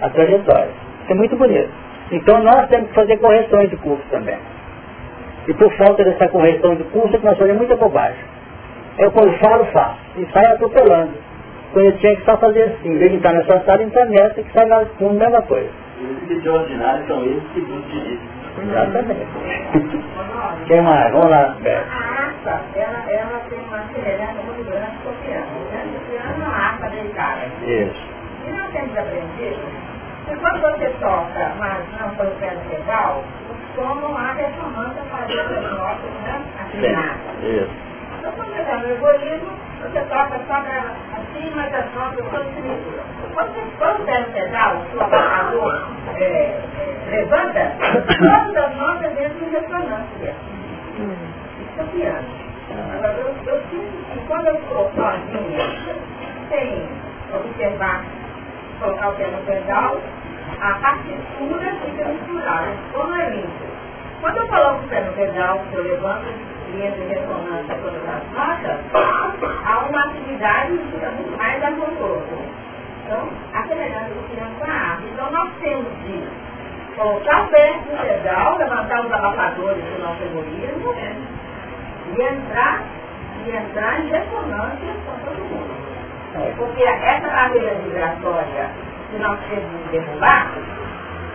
a 0.00 0.08
trajetória. 0.10 0.70
Isso 1.02 1.12
é 1.12 1.14
muito 1.14 1.36
bonito. 1.36 1.70
Então 2.12 2.42
nós 2.42 2.68
temos 2.68 2.88
que 2.88 2.94
fazer 2.94 3.16
correções 3.18 3.70
de 3.70 3.76
curso 3.76 4.02
também. 4.10 4.38
E 5.48 5.54
por 5.54 5.72
falta 5.76 6.04
dessa 6.04 6.28
correção 6.28 6.74
de 6.74 6.84
curso 6.84 7.14
é 7.14 7.18
que 7.18 7.24
nós 7.24 7.38
fazemos 7.38 7.58
muita 7.58 7.76
bobagem. 7.76 8.22
Eu 8.98 9.10
quando 9.12 9.32
falo, 9.38 9.64
faço. 9.66 9.98
E 10.16 10.26
sai 10.32 10.44
atropelando. 10.46 11.12
Quando 11.72 11.86
eu 11.86 11.96
tinha 11.98 12.16
que 12.16 12.24
só 12.24 12.36
fazer 12.36 12.62
assim, 12.62 12.90
em 12.90 12.98
vez 12.98 13.10
de 13.12 13.16
estar 13.18 13.32
nessa 13.32 13.60
sala, 13.60 13.82
entrar 13.82 14.04
nessa 14.06 14.42
que 14.42 14.52
sai 14.52 14.66
na 14.66 14.84
fundo, 14.98 15.14
mesma 15.14 15.40
coisa. 15.42 15.70
Os 16.28 16.42
de 16.42 16.48
ordinário 16.48 17.06
são 17.06 17.22
eles 17.22 17.42
que 17.54 17.60
nos 17.60 17.86
dirigem. 17.90 18.18
Exatamente. 18.58 19.26
Quem 20.66 20.82
mais? 20.82 21.12
Vamos 21.12 21.30
lá, 21.30 21.56
Beto. 21.60 21.86
A 21.90 22.20
harpa, 22.22 22.60
ela, 22.74 23.04
ela 23.10 23.40
tem 23.48 23.58
uma 23.58 23.82
semelhança 23.92 24.42
muito 24.44 24.70
grande 24.70 24.96
com 25.04 25.10
o 25.10 25.14
piano. 25.24 25.46
O 25.46 26.10
piano 26.10 26.30
é 26.30 26.36
uma 26.36 26.56
harpa 26.56 26.88
delicada. 26.88 27.40
Isso. 27.64 28.08
E 28.46 28.50
nós 28.50 28.70
temos 28.72 28.92
que 28.92 28.98
quando 30.40 30.60
você 30.60 30.88
toca, 31.00 31.52
mas 31.58 31.84
o 32.28 32.36
pé 32.40 32.50
no 32.52 32.70
pedal, 32.70 33.22
o 33.50 33.74
som 33.74 33.94
não 33.96 34.16
há 34.16 34.32
ressonância 34.32 35.02
fazendo 35.10 35.58
as 35.58 35.78
notas, 35.78 36.10
né? 36.22 36.42
Afinadas. 36.60 37.70
Então, 38.18 38.32
quando 38.32 38.52
você 38.52 38.60
está 38.60 38.76
no 38.78 38.92
egoísmo, 38.92 39.52
você 39.82 40.00
toca 40.02 40.40
só 40.46 40.60
pra, 40.60 40.94
assim, 41.16 41.52
mas 41.54 41.74
as 41.74 41.94
notas 41.94 42.24
misturam. 42.62 43.04
Quando 43.34 43.52
você 43.54 44.04
pé 44.04 44.20
no 44.20 44.32
pedal, 44.32 44.76
o 44.76 44.90
seu 44.90 45.02
apagador 45.02 45.86
é, 46.16 46.22
é, 46.24 46.60
levanta, 47.08 47.72
todas 48.18 48.56
as 48.56 48.76
notas 48.76 49.12
entram 49.12 49.46
em 49.46 49.50
ressonância. 49.50 50.34
Isso 51.60 51.80
é 51.80 51.84
piano. 51.92 52.28
Agora, 52.94 53.14
eu, 53.14 53.34
eu 53.46 53.60
sinto 53.70 54.12
que 54.12 54.26
quando 54.26 54.46
eu 54.46 54.54
estou 54.54 54.90
sozinha, 54.94 55.96
sem 56.48 56.88
observar, 57.34 58.04
colocar 58.80 59.08
o 59.08 59.12
pé 59.14 59.26
no 59.28 59.38
pedal, 59.44 59.96
a 60.60 60.74
partitura 60.74 61.74
fica 61.84 62.04
misturada, 62.04 62.72
como 62.92 63.14
é 63.14 63.30
limpo. 63.30 63.70
Quando 64.20 64.36
eu 64.36 64.48
coloco 64.48 64.84
o 64.84 64.88
pé 64.88 65.00
no 65.00 65.12
pedal, 65.12 65.64
eu 65.72 65.82
levanto 65.82 66.26
e 66.72 66.82
entro 66.82 67.02
em 67.02 67.08
ressonância 67.08 67.74
todas 67.82 68.02
as 68.08 68.22
notas, 68.32 68.78
há 69.64 69.78
uma 69.88 70.04
atividade 70.04 70.72
que 70.72 71.06
muito 71.06 71.36
mais 71.36 71.62
harmoniosa. 71.62 72.60
Então, 73.04 73.28
a 73.54 73.62
semelhança 73.66 74.10
do 74.10 74.30
piano 74.30 74.54
com 74.58 74.64
a 74.64 74.74
arte. 74.74 75.04
Então, 75.12 75.30
nós 75.32 75.50
temos 75.60 75.86
de 76.04 76.22
colocar 76.96 77.42
o 77.42 77.48
pé 77.48 77.80
no 77.90 77.98
pedal, 77.98 78.58
levantar 78.58 79.04
os 79.04 79.12
abafadores 79.12 79.84
do 79.84 80.02
nosso 80.02 80.22
egoísmo 80.22 80.94
e 82.06 82.22
entrar, 82.22 82.82
e 83.46 83.50
entrar 83.50 84.00
em 84.00 84.08
ressonância 84.10 84.94
com 85.06 85.24
todo 85.24 85.38
mundo. 85.38 85.80
Porque 86.56 86.82
essa 86.84 87.28
barreira 87.28 87.74
migratória 87.82 88.70
que 89.10 89.18
nós 89.18 89.38
temos 89.48 89.70
de 89.84 89.90
derrubar, 89.90 90.52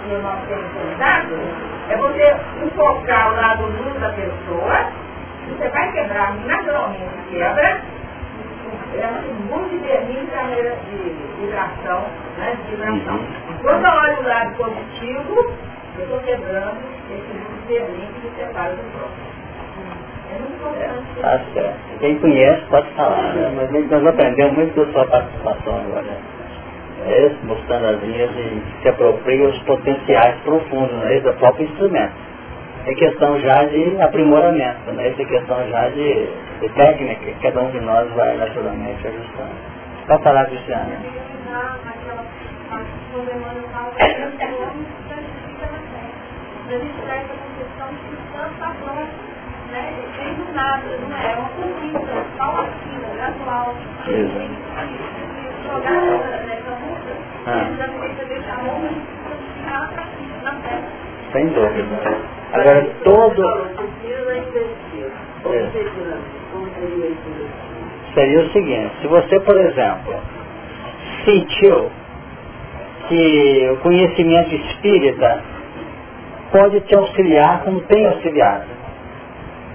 que 0.04 0.14
nós 0.16 0.40
temos 0.48 0.72
tentado, 0.74 1.36
é 1.90 1.98
você 1.98 2.36
enfocar 2.66 3.32
o 3.32 3.36
lado 3.36 3.64
luz 3.66 4.00
da 4.00 4.10
pessoa, 4.10 4.92
você 5.50 5.70
vai 5.70 5.92
quebrar 5.92 6.34
naturalmente 6.46 7.16
quebra, 7.30 7.82
tem 8.92 9.34
muito 9.50 9.70
de 9.70 9.78
verniz 9.80 10.30
carreira 10.32 10.76
de 10.90 11.16
vibração, 11.40 12.06
né, 12.38 12.58
de 12.66 12.76
vibração. 12.76 13.20
Quando 13.62 13.86
eu 13.86 13.92
olho 13.92 14.20
o 14.20 14.28
lado 14.28 14.56
positivo, 14.56 15.54
eu 15.98 16.04
estou 16.04 16.20
quebrando 16.20 16.78
esse 17.12 17.34
muito 17.34 17.68
verniz 17.68 18.10
que 18.22 18.32
separa 18.38 18.74
do 18.74 18.84
próximo. 18.92 19.36
É 20.32 20.40
muito 20.40 20.56
importante. 20.56 21.22
Tá 21.22 21.40
certo. 21.54 22.00
Quem 22.00 22.20
conhece 22.20 22.62
pode 22.70 22.90
falar, 22.92 23.34
né? 23.34 23.54
Mas 23.56 23.90
nós 23.90 24.08
aprendemos 24.08 24.56
muito 24.56 24.74
com 24.74 24.82
a 24.82 24.94
sua 24.94 25.06
participação 25.08 25.76
agora. 25.78 26.35
É 27.06 27.28
isso, 27.28 27.38
mostrando 27.44 27.86
as 27.86 28.02
linhas 28.02 28.32
e 28.32 28.82
se 28.82 28.90
apropria 28.90 29.48
os 29.48 29.60
potenciais 29.60 30.36
profundos 30.42 30.98
né, 30.98 31.20
do 31.20 31.34
próprio 31.34 31.66
instrumento. 31.68 32.14
É 32.88 32.94
questão 32.94 33.40
já 33.40 33.64
de 33.66 34.02
aprimoramento, 34.02 34.92
né? 34.92 35.10
Isso 35.10 35.22
é 35.22 35.26
questão 35.26 35.68
já 35.70 35.90
de, 35.90 36.30
de 36.62 36.70
técnica 36.70 37.26
que 37.26 37.34
cada 37.42 37.62
um 37.62 37.72
de 37.72 37.80
nós 37.80 38.08
vai 38.14 38.38
naturalmente 38.38 39.08
ajustando. 39.08 39.56
Pode 40.08 40.24
falar, 40.24 40.46
Cristiana. 40.46 40.92
A 46.68 46.78
gente 46.78 47.02
traz 47.06 47.22
essa 47.22 47.34
de 47.34 47.50
que 47.56 47.62
o 47.62 47.68
santo 47.78 48.02
está 48.26 48.70
próximo, 48.82 49.26
né? 49.72 49.84
Vem 50.18 50.34
do 50.34 50.54
nada, 50.54 50.84
não 50.98 51.18
é? 51.18 51.32
É 51.32 51.36
uma 51.38 51.50
conquista 51.50 52.26
paulatina, 52.38 53.08
gradual. 53.16 53.76
Nessa 55.66 56.70
luta, 56.70 56.85
Ah. 57.48 57.66
precisa 57.66 57.88
ter 57.88 58.26
deixar 58.26 58.60
a 58.60 58.64
mão 58.64 58.82
e 58.86 58.90
santificar 59.24 59.94
para 59.94 60.04
cima, 60.04 60.42
na 60.44 60.52
fé. 60.62 60.82
Sem 61.32 61.48
dúvida. 61.50 61.96
Agora, 62.54 62.88
todo... 63.04 63.44
É. 65.46 65.70
Seria 68.14 68.40
o 68.40 68.50
seguinte, 68.52 68.92
se 69.02 69.08
você, 69.08 69.40
por 69.42 69.58
exemplo, 69.58 70.16
sentiu 71.26 71.92
que 73.08 73.70
o 73.72 73.78
conhecimento 73.78 74.56
espírita 74.56 75.44
pode 76.52 76.80
te 76.82 76.96
auxiliar 76.96 77.64
como 77.64 77.82
tem 77.82 78.08
auxiliado. 78.08 78.66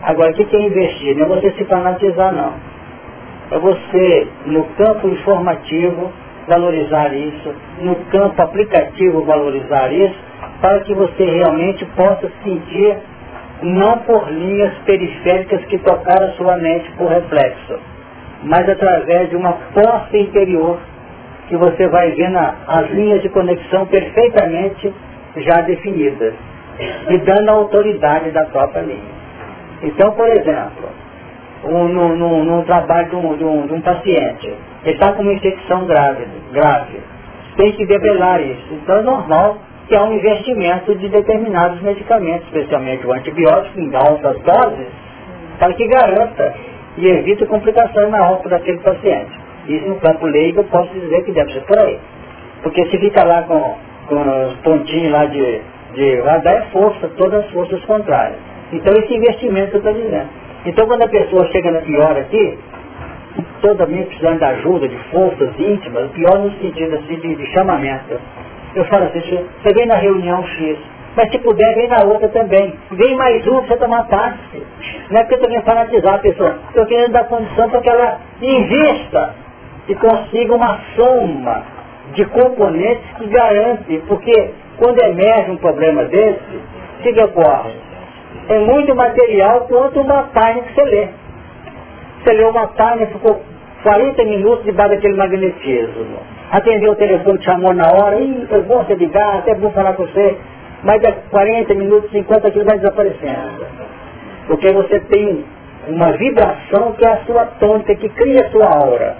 Agora, 0.02 0.30
o 0.30 0.34
que 0.34 0.56
é 0.56 0.60
investir? 0.60 1.16
Não 1.16 1.26
é 1.26 1.28
você 1.28 1.50
se 1.52 1.64
fanatizar, 1.66 2.32
não. 2.32 2.54
É 3.50 3.58
você, 3.58 4.28
no 4.46 4.64
campo 4.76 5.08
informativo, 5.08 6.10
valorizar 6.50 7.14
isso, 7.14 7.54
no 7.80 7.94
campo 8.06 8.42
aplicativo, 8.42 9.24
valorizar 9.24 9.92
isso, 9.92 10.16
para 10.60 10.80
que 10.80 10.92
você 10.92 11.24
realmente 11.24 11.84
possa 11.96 12.28
sentir, 12.42 12.98
não 13.62 13.98
por 13.98 14.28
linhas 14.32 14.74
periféricas 14.84 15.64
que 15.66 15.78
tocaram 15.78 16.26
a 16.26 16.32
sua 16.32 16.56
mente 16.56 16.90
por 16.98 17.08
reflexo, 17.08 17.78
mas 18.42 18.68
através 18.68 19.30
de 19.30 19.36
uma 19.36 19.52
força 19.72 20.16
interior 20.16 20.78
que 21.48 21.56
você 21.56 21.86
vai 21.88 22.12
na, 22.16 22.54
as 22.66 22.90
linhas 22.90 23.22
de 23.22 23.28
conexão 23.28 23.86
perfeitamente 23.86 24.92
já 25.36 25.60
definidas 25.60 26.34
e 27.10 27.18
dando 27.18 27.48
a 27.48 27.52
autoridade 27.52 28.30
da 28.30 28.44
própria 28.46 28.82
linha. 28.82 29.20
Então, 29.82 30.12
por 30.12 30.28
exemplo, 30.28 30.88
um, 31.64 31.88
num, 31.88 32.16
num- 32.16 32.44
num 32.44 32.62
trabalho 32.64 33.10
de 33.10 33.16
um, 33.16 33.36
de 33.36 33.44
um- 33.44 33.66
de 33.66 33.74
um 33.74 33.80
paciente, 33.82 34.46
ele 34.84 34.94
está 34.94 35.12
com 35.14 35.22
uma 35.22 35.32
infecção 35.34 35.86
grave, 35.86 36.26
grave, 36.52 37.00
tem 37.56 37.72
que 37.72 37.86
debelar 37.86 38.40
isso. 38.42 38.68
Então 38.72 38.96
é 38.98 39.02
normal 39.02 39.58
que 39.88 39.96
há 39.96 40.04
um 40.04 40.12
investimento 40.14 40.94
de 40.96 41.08
determinados 41.08 41.80
medicamentos, 41.82 42.46
especialmente 42.48 43.06
o 43.06 43.12
antibiótico 43.12 43.80
em 43.80 43.94
altas 43.96 44.40
doses, 44.42 44.88
para 45.58 45.74
que 45.74 45.86
garanta 45.88 46.54
e 46.98 47.06
evite 47.08 47.46
complicações 47.46 48.10
na 48.10 48.26
roupa 48.26 48.48
daquele 48.50 48.80
paciente. 48.80 49.32
Isso 49.68 49.88
no 49.88 49.96
campo 50.00 50.26
leigo 50.26 50.60
eu 50.60 50.64
posso 50.64 50.92
dizer 50.94 51.24
que 51.24 51.32
deve 51.32 51.52
ser 51.52 51.62
por 51.62 51.78
aí. 51.78 51.98
Porque 52.62 52.84
se 52.90 52.98
fica 52.98 53.24
lá 53.24 53.42
com, 53.44 53.76
com 54.08 54.46
os 54.48 54.54
pontinhos 54.62 55.12
lá 55.12 55.26
de, 55.26 55.62
de 55.94 56.22
vai 56.22 56.40
dar 56.42 56.52
é 56.54 56.62
força, 56.72 57.08
todas 57.16 57.44
as 57.44 57.50
forças 57.52 57.84
contrárias. 57.86 58.38
Então 58.72 58.94
esse 58.94 59.14
investimento 59.14 59.76
eu 59.76 59.78
estou 59.78 59.94
dizendo. 59.94 60.28
Então 60.66 60.86
quando 60.86 61.02
a 61.02 61.08
pessoa 61.08 61.46
chega 61.52 61.70
na 61.70 61.80
pior 61.80 62.16
aqui, 62.16 62.58
toda 63.62 63.86
vez 63.86 64.06
precisando 64.06 64.38
de 64.38 64.44
ajuda, 64.44 64.88
de 64.88 64.96
forças 65.10 65.50
íntimas, 65.58 66.10
pior 66.12 66.38
no 66.38 66.50
sentido 66.60 66.96
assim 66.96 67.16
de, 67.16 67.34
de 67.34 67.46
chamamento. 67.52 68.20
Eu 68.74 68.84
falo 68.84 69.04
assim, 69.04 69.20
"Senhor, 69.22 69.44
você 69.62 69.74
vem 69.74 69.86
na 69.86 69.96
reunião 69.96 70.46
X, 70.46 70.78
mas 71.16 71.30
se 71.30 71.38
puder, 71.38 71.74
vem 71.74 71.88
na 71.88 72.04
outra 72.04 72.28
também. 72.28 72.72
Vem 72.92 73.16
mais 73.16 73.44
uma 73.46 73.62
para 73.62 73.68
você 73.74 73.76
tomar 73.78 74.04
parte. 74.04 74.62
Não 75.10 75.20
é 75.20 75.24
porque 75.24 75.44
eu 75.44 75.48
estou 75.48 75.62
fanatizar 75.62 76.14
a 76.14 76.18
pessoa, 76.18 76.58
estou 76.68 76.86
querendo 76.86 77.12
dar 77.12 77.24
condição 77.24 77.68
para 77.68 77.80
que 77.80 77.88
ela 77.88 78.18
invista 78.40 79.34
e 79.88 79.94
consiga 79.96 80.54
uma 80.54 80.78
soma 80.94 81.64
de 82.14 82.24
componentes 82.26 83.04
que 83.18 83.26
garante, 83.26 84.02
porque 84.06 84.50
quando 84.78 85.00
emerge 85.02 85.50
um 85.50 85.56
problema 85.56 86.04
desse, 86.04 86.60
o 86.98 87.02
que 87.02 87.22
ocorre? 87.22 87.89
É 88.48 88.58
muito 88.58 88.94
material 88.94 89.66
quanto 89.68 90.00
uma 90.00 90.24
página 90.24 90.62
que 90.62 90.74
você 90.74 90.84
lê. 90.84 91.08
Você 92.22 92.32
leu 92.34 92.50
uma 92.50 92.66
página 92.68 93.06
ficou 93.06 93.40
40 93.82 94.24
minutos 94.24 94.64
debaixo 94.64 94.94
daquele 94.94 95.16
magnetismo. 95.16 96.18
Atendeu 96.50 96.92
o 96.92 96.96
telefone, 96.96 97.38
te 97.38 97.44
chamou 97.44 97.72
na 97.72 97.90
hora, 97.92 98.20
Ih, 98.20 98.46
foi 98.48 98.62
bom 98.62 98.82
você 98.82 98.94
ligar, 98.94 99.38
até 99.38 99.54
bom 99.54 99.70
falar 99.70 99.94
com 99.94 100.04
você. 100.04 100.36
Mas 100.82 101.00
daqui 101.00 101.20
40 101.30 101.74
minutos, 101.74 102.10
50 102.10 102.48
aquilo 102.48 102.64
vai 102.64 102.78
desaparecendo. 102.78 103.66
Porque 104.46 104.72
você 104.72 105.00
tem 105.00 105.44
uma 105.88 106.12
vibração 106.12 106.92
que 106.92 107.04
é 107.04 107.12
a 107.12 107.24
sua 107.24 107.46
tônica, 107.58 107.94
que 107.94 108.08
cria 108.08 108.46
a 108.46 108.50
sua 108.50 108.66
aura. 108.66 109.16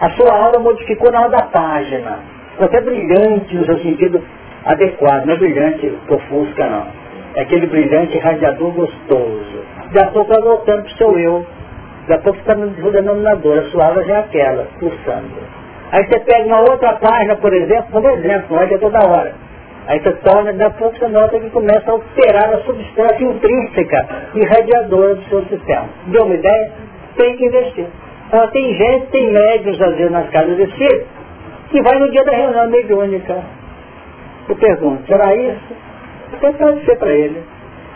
A 0.00 0.10
sua 0.10 0.32
aura 0.32 0.58
modificou 0.58 1.12
na 1.12 1.20
hora 1.20 1.30
da 1.30 1.42
página. 1.42 2.18
Ficou 2.52 2.66
até 2.66 2.80
brilhante 2.80 3.54
no 3.54 3.64
seu 3.66 3.78
sentido 3.80 4.22
adequado, 4.64 5.26
não 5.26 5.34
é 5.34 5.36
brilhante 5.36 5.92
profusca 6.06 6.66
não. 6.66 6.86
É 7.34 7.42
aquele 7.42 7.66
brilhante 7.66 8.18
radiador 8.18 8.72
gostoso. 8.72 9.64
Daqui 9.92 10.08
a 10.08 10.12
pouco 10.12 10.32
ela 10.32 10.42
voltando 10.42 10.82
para 10.82 10.92
o 10.92 10.96
seu 10.96 11.18
eu. 11.18 11.46
Daqui 12.08 12.12
a 12.12 12.18
pouco 12.18 12.38
está 12.40 12.54
no 12.54 12.90
denominador, 12.90 13.58
a 13.58 13.62
sua 13.70 13.86
aura 13.86 14.04
já 14.04 14.16
é 14.16 14.20
aquela, 14.20 14.66
pulsando. 14.78 15.60
Aí 15.92 16.04
você 16.06 16.20
pega 16.20 16.46
uma 16.46 16.60
outra 16.60 16.94
página, 16.94 17.36
por 17.36 17.52
exemplo, 17.52 17.86
como 17.92 18.08
exemplo, 18.10 18.56
não 18.56 18.62
é 18.62 18.78
toda 18.78 19.06
hora. 19.06 19.34
Aí 19.86 19.98
você 20.00 20.12
torna, 20.12 20.52
daqui 20.52 20.62
a 20.62 20.78
pouco 20.78 20.96
você 20.96 21.08
nota 21.08 21.40
que 21.40 21.50
começa 21.50 21.90
a 21.90 21.92
alterar 21.92 22.54
a 22.54 22.58
substância 22.62 23.24
intrínseca 23.24 24.06
e 24.34 24.44
radiadora 24.44 25.16
do 25.16 25.24
seu 25.24 25.44
sistema. 25.46 25.88
Deu 26.06 26.24
uma 26.24 26.34
ideia? 26.34 26.72
Tem 27.16 27.36
que 27.36 27.46
investir. 27.46 27.86
Então, 28.28 28.46
tem 28.48 28.74
gente, 28.74 29.06
tem 29.06 29.32
médios, 29.32 29.80
às 29.80 29.96
vezes, 29.96 30.12
nas 30.12 30.30
casas 30.30 30.56
de 30.56 30.62
espírito, 30.62 31.06
que 31.70 31.82
vai 31.82 31.98
no 31.98 32.10
dia 32.10 32.24
da 32.24 32.32
reunião 32.32 32.70
mediúnica. 32.70 33.42
Eu 34.48 34.56
pergunto, 34.56 35.04
será 35.06 35.34
isso? 35.34 35.74
Até 36.32 36.52
pode 36.52 36.84
ser 36.84 36.96
para 36.96 37.12
ele. 37.12 37.42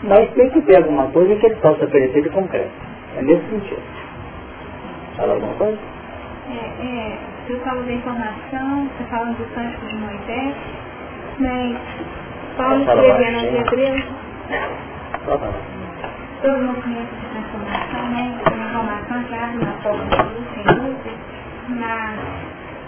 Mas 0.03 0.29
tem 0.33 0.49
que 0.49 0.61
ter 0.61 0.77
alguma 0.77 1.07
coisa 1.07 1.35
que 1.35 1.45
ele 1.45 1.55
possa 1.55 1.85
oferecer 1.85 2.21
de 2.21 2.29
concreto. 2.29 2.71
É 3.17 3.21
nesse 3.21 3.49
sentido. 3.49 3.81
Fala 5.15 5.33
alguma 5.33 5.53
coisa? 5.53 5.79
É, 6.49 6.85
é, 6.85 7.17
você 7.47 7.55
fala 7.59 7.81
da 7.81 7.91
informação, 7.91 8.89
você 8.97 9.03
fala 9.09 9.25
do 9.27 9.55
cântico 9.55 9.85
de 9.87 9.95
Moisés, 9.95 10.55
mas 11.39 11.77
Paulo 12.57 12.81
escrevendo 12.81 13.37
aos 13.37 13.53
Hebreus, 13.53 14.03
todo 16.41 16.63
movimento 16.63 17.15
de 17.15 17.25
transformação, 17.31 18.09
né? 18.11 18.39
Uma 18.53 18.65
informação 18.65 19.23
que 19.23 19.33
abre 19.33 19.57
uma 19.57 19.73
porta 19.81 20.05
de 20.05 20.33
luz, 20.33 20.45
sem 20.53 20.63
dúvida, 20.63 21.11
mas 21.69 22.19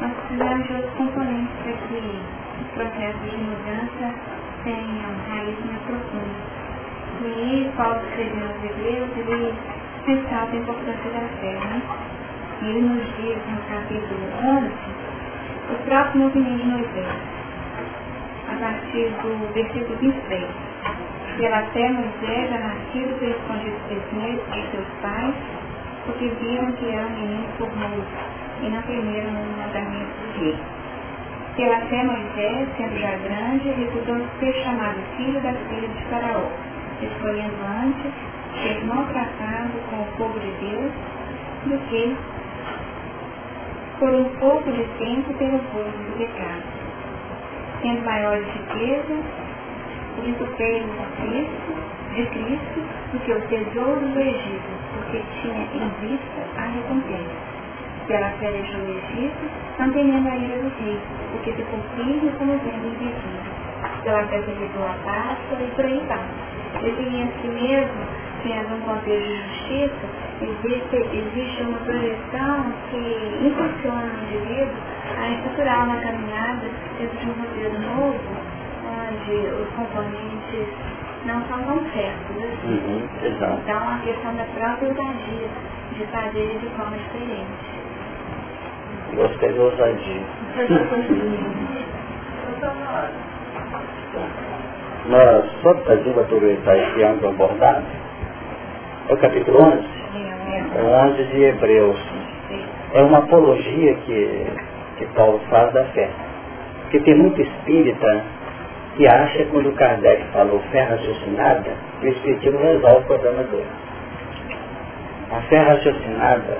nós 0.01 0.11
precisamos 0.27 0.67
de 0.67 0.73
outros 0.73 0.93
componentes 0.93 1.55
para 1.63 1.73
que 1.73 2.21
o 2.61 2.65
processo 2.75 3.19
de 3.19 3.37
mudança 3.37 4.13
tenha 4.63 5.07
raiz 5.47 5.65
mais 5.65 5.81
profunda. 5.83 6.57
E 7.23 7.71
Paulo 7.75 8.01
escrevendo 8.07 8.47
aos 8.47 8.63
Hebreus, 8.63 9.09
ele 9.17 9.53
ressalta 10.05 10.51
a 10.51 10.55
importância 10.55 11.11
da 11.11 11.27
fé, 11.39 11.53
né? 11.53 11.81
E 12.61 12.65
ele 12.67 12.81
nos 12.81 13.05
diz 13.17 13.37
no 13.47 13.57
capítulo 13.69 14.19
11, 14.43 14.71
o 15.71 15.85
próprio 15.85 16.21
movimento 16.21 16.57
de 16.57 16.65
Moisés 16.65 17.37
a 18.47 18.55
partir 18.59 19.09
do 19.21 19.53
versículo 19.53 19.97
23. 19.99 20.45
Pela 21.37 21.61
fé 21.67 21.91
Moisés 21.91 22.51
era 22.51 22.59
nascido 22.59 23.19
pelo 23.19 23.31
escondido 23.31 23.77
meses 24.13 24.45
de 24.51 24.71
seus 24.71 24.87
pais, 25.01 25.35
porque 26.05 26.29
viram 26.41 26.71
que 26.73 26.89
era 26.89 27.05
um 27.05 27.09
menino 27.09 27.47
formoso 27.57 28.07
e 28.61 28.69
não 28.69 28.81
temeram 28.83 29.31
no 29.31 29.57
mandamento 29.57 30.11
do 30.21 30.39
rei. 30.39 30.57
Pela 31.57 31.81
fé 31.87 32.03
Moisés, 32.03 32.67
sendo 32.77 32.99
já 32.99 33.15
grande, 33.17 33.69
recusou 33.69 34.25
ser 34.39 34.53
chamado 34.63 34.99
filho 35.17 35.41
da 35.41 35.53
filha 35.53 35.87
de 35.87 36.03
Faraó, 36.05 36.47
escolhendo 37.01 37.57
antes 37.83 38.13
ser 38.63 38.85
maltratado 38.85 39.73
com 39.89 40.01
o 40.01 40.07
povo 40.17 40.39
de 40.39 40.51
Deus 40.51 40.91
do 41.65 41.77
que 41.89 42.15
por 43.99 44.09
um 44.13 44.29
pouco 44.39 44.71
de 44.71 44.83
tempo 44.99 45.33
pelo 45.33 45.59
povo 45.59 45.89
do 45.89 46.17
pecado 46.17 46.77
tendo 47.81 48.03
maiores 48.03 48.45
riquezas, 48.47 49.23
o 50.17 50.21
adultério 50.21 50.87
de 50.87 51.05
Cristo, 51.21 51.73
de 52.15 52.25
Cristo, 52.25 52.81
do 53.11 53.19
que 53.19 53.31
o 53.31 53.41
tesouro 53.47 53.99
do 53.99 54.19
Egito, 54.19 54.71
porque 54.93 55.23
tinha 55.41 55.63
em 55.63 55.89
vista 56.01 56.41
a 56.57 56.65
recompensa. 56.65 57.46
Pela 58.07 58.29
fé 58.39 58.51
deixou 58.51 58.79
o 58.79 58.97
Egito, 58.97 59.51
não 59.79 59.91
temendo 59.91 60.27
a 60.29 60.35
ira 60.35 60.57
do 60.63 60.71
rei, 60.79 60.97
porque 61.31 61.51
ficou 61.51 61.79
firme 61.95 62.31
como 62.37 62.57
vendo 62.59 62.87
invisível. 62.87 63.53
Pela 64.03 64.23
fé 64.27 64.37
evitou 64.37 64.83
a 64.83 64.95
Páscoa 65.03 65.57
e 65.59 65.71
por 65.75 65.85
aí 65.85 66.01
vai. 66.07 66.25
Definindo 66.81 67.31
que 67.41 67.47
mesmo 67.49 68.27
sendo 68.43 68.75
um 68.75 68.81
contexto 68.81 69.27
de 69.27 69.35
justiça, 69.35 70.07
existe, 70.41 70.95
existe 70.95 71.63
uma 71.63 71.79
projeção 71.79 72.65
que 72.89 73.47
impulsiona 73.47 74.03
o 74.03 74.23
indivíduo 74.23 74.77
a 75.17 75.29
estruturar 75.29 75.85
uma 75.85 75.97
caminhada 75.97 76.67
dentro 76.97 77.17
de 77.17 77.29
um 77.29 77.33
roteiro 77.33 77.79
novo, 77.79 78.19
onde 78.87 79.35
os 79.61 79.69
componentes 79.75 80.67
não 81.25 81.41
são 81.47 81.61
tão 81.63 81.83
certos 81.91 82.37
assim. 82.37 82.71
Uhum, 82.71 83.09
então 83.57 83.77
a 83.77 83.99
questão 84.03 84.33
da 84.35 84.45
própria 84.55 84.89
ousadia 84.89 85.49
de 85.97 86.05
fazer 86.05 86.59
de 86.59 86.67
forma 86.77 86.95
diferente. 86.97 87.76
Gostei 89.15 89.53
de 89.53 89.59
ousadia. 89.59 90.21
Nós 95.07 95.45
só 95.61 95.73
fazemos 95.75 96.17
aproveitar 96.17 96.77
esse 96.77 97.03
ângulo 97.03 97.29
abordado. 97.29 97.85
É 99.09 99.13
o 99.13 99.17
capítulo 99.17 99.63
11? 99.63 99.87
É 100.75 100.81
o 100.81 101.11
11 101.11 101.23
de 101.23 101.43
Hebreus. 101.43 101.99
É 102.93 103.01
uma 103.01 103.19
apologia 103.19 103.95
que 104.05 104.47
que 104.97 105.05
Paulo 105.07 105.39
faz 105.49 105.71
da 105.73 105.85
fé. 105.85 106.09
Porque 106.81 106.99
tem 107.01 107.15
muito 107.15 107.41
espírita 107.41 108.23
que 108.95 109.07
acha 109.07 109.37
que 109.37 109.45
quando 109.45 109.71
Kardec 109.73 110.23
falou 110.33 110.59
fé 110.71 110.81
raciocinada, 110.83 111.71
o 112.01 112.07
espiritismo 112.07 112.59
resolve 112.59 113.01
o 113.01 113.07
problema 113.07 113.43
dele. 113.43 113.67
A 115.31 115.41
fé 115.41 115.59
raciocinada, 115.59 116.57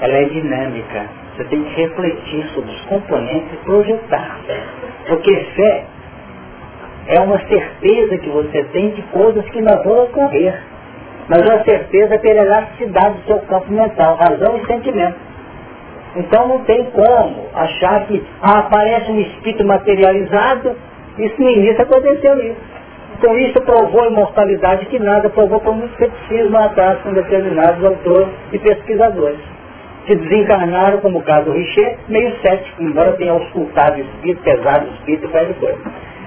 ela 0.00 0.14
é 0.14 0.24
dinâmica. 0.24 1.06
Você 1.36 1.44
tem 1.44 1.62
que 1.62 1.80
refletir 1.80 2.46
sobre 2.54 2.70
os 2.70 2.80
componentes 2.86 3.52
e 3.52 3.56
projetar. 3.64 4.40
Porque 5.06 5.34
fé 5.54 5.84
é 7.08 7.20
uma 7.20 7.38
certeza 7.46 8.16
que 8.18 8.28
você 8.30 8.64
tem 8.72 8.90
de 8.90 9.02
coisas 9.02 9.44
que 9.50 9.60
não 9.60 9.82
vão 9.82 10.04
ocorrer. 10.04 10.58
Mas 11.28 11.40
uma 11.40 11.62
certeza 11.64 12.18
pela 12.18 12.40
elasticidade 12.40 13.18
do 13.18 13.26
seu 13.26 13.38
campo 13.40 13.70
mental, 13.70 14.16
razão 14.16 14.56
e 14.56 14.66
sentimento. 14.66 15.16
Então 16.16 16.48
não 16.48 16.60
tem 16.64 16.84
como 16.92 17.46
achar 17.52 18.06
que 18.06 18.22
ah, 18.40 18.60
aparece 18.60 19.10
um 19.10 19.20
espírito 19.20 19.66
materializado, 19.66 20.74
isso 21.18 21.42
no 21.42 21.50
início 21.50 21.82
aconteceu 21.82 22.38
isso. 22.40 22.76
Com 23.20 23.36
isso 23.36 23.60
provou 23.62 24.04
a 24.04 24.06
imortalidade 24.08 24.86
que 24.86 24.98
nada 24.98 25.28
provou 25.30 25.60
como 25.60 25.84
um 25.84 25.88
ceticismo 25.96 26.56
atrás 26.56 27.00
com 27.02 27.12
determinados 27.12 27.84
autores 27.84 28.28
e 28.52 28.58
pesquisadores, 28.58 29.40
que 30.06 30.14
desencarnaram, 30.14 30.98
como 31.00 31.18
o 31.18 31.22
caso 31.22 31.46
do 31.46 31.52
Richer, 31.52 31.98
meio 32.08 32.32
cético, 32.40 32.82
embora 32.82 33.12
tenha 33.12 33.32
auscultado 33.32 34.00
espírito, 34.00 34.42
pesado 34.42 34.88
espírito 34.94 35.26
e 35.26 35.28
qualquer 35.28 35.54
coisa. 35.54 35.78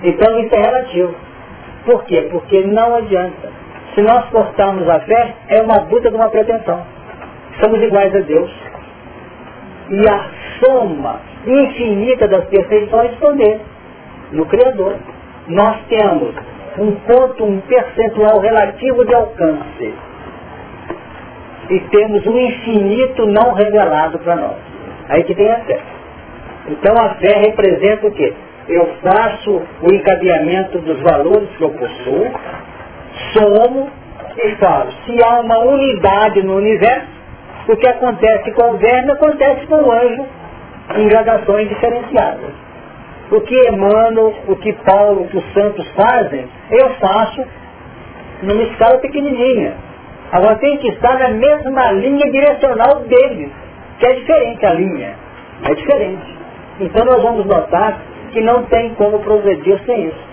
Então 0.03 0.39
isso 0.39 0.55
é 0.55 0.61
relativo. 0.61 1.15
Por 1.85 2.03
quê? 2.03 2.27
Porque 2.29 2.61
não 2.65 2.95
adianta. 2.95 3.49
Se 3.95 4.01
nós 4.01 4.25
cortarmos 4.29 4.87
a 4.87 4.99
fé, 4.99 5.33
é 5.47 5.61
uma 5.61 5.85
puta 5.85 6.09
de 6.09 6.15
uma 6.15 6.29
pretensão. 6.29 6.85
Somos 7.61 7.81
iguais 7.81 8.13
a 8.15 8.19
Deus 8.19 8.51
e 9.89 10.09
a 10.09 10.29
soma 10.63 11.21
infinita 11.45 12.27
das 12.27 12.45
perfeições 12.45 13.13
estão 13.13 13.35
no 14.31 14.45
Criador. 14.45 14.97
Nós 15.47 15.77
temos 15.87 16.35
um 16.77 16.95
ponto, 16.95 17.43
um 17.43 17.59
percentual 17.61 18.39
relativo 18.39 19.05
de 19.05 19.15
alcance. 19.15 19.93
E 21.69 21.79
temos 21.91 22.25
um 22.25 22.37
infinito 22.39 23.25
não 23.25 23.53
revelado 23.53 24.19
para 24.19 24.35
nós. 24.35 24.57
Aí 25.09 25.23
que 25.23 25.35
tem 25.35 25.51
a 25.51 25.59
fé. 25.59 25.79
Então 26.67 26.95
a 26.97 27.15
fé 27.15 27.39
representa 27.39 28.07
o 28.07 28.11
quê? 28.11 28.33
Eu 28.67 28.87
faço 29.01 29.61
o 29.81 29.93
encadeamento 29.93 30.77
dos 30.79 30.99
valores 31.01 31.49
que 31.57 31.63
eu 31.63 31.71
possuo, 31.71 32.31
somo 33.33 33.89
e 34.37 34.55
falo, 34.55 34.91
se 35.05 35.17
há 35.23 35.39
uma 35.39 35.59
unidade 35.59 36.43
no 36.43 36.57
universo, 36.57 37.07
o 37.67 37.75
que 37.75 37.87
acontece 37.87 38.51
com 38.51 38.71
o 38.71 38.77
verme 38.77 39.11
acontece 39.11 39.65
com 39.67 39.75
o 39.75 39.91
anjo 39.91 40.25
em 40.97 41.07
gradações 41.07 41.67
diferenciadas. 41.67 42.51
O 43.31 43.41
que 43.41 43.69
Emmanuel, 43.69 44.33
o 44.47 44.55
que 44.55 44.73
Paulo, 44.85 45.21
o 45.21 45.27
que 45.27 45.37
os 45.37 45.53
santos 45.53 45.87
fazem, 45.91 46.47
eu 46.71 46.89
faço 46.95 47.45
numa 48.41 48.63
escala 48.63 48.97
pequenininha. 48.99 49.73
Agora 50.31 50.55
tem 50.57 50.77
que 50.77 50.89
estar 50.89 51.17
na 51.17 51.29
mesma 51.29 51.91
linha 51.91 52.31
direcional 52.31 53.01
deles, 53.01 53.51
que 53.99 54.05
é 54.05 54.13
diferente 54.13 54.65
a 54.65 54.73
linha. 54.73 55.15
É 55.63 55.73
diferente. 55.73 56.37
Então 56.79 57.05
nós 57.05 57.21
vamos 57.21 57.45
notar 57.45 57.99
que 58.31 58.41
não 58.41 58.63
tem 58.63 58.93
como 58.95 59.19
progredir 59.19 59.79
sem 59.85 60.07
isso. 60.07 60.29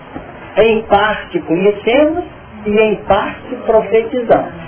Em 0.57 0.81
parte 0.83 1.39
conhecemos 1.41 2.23
e 2.65 2.79
em 2.79 2.95
parte 3.03 3.55
profetizamos. 3.65 4.67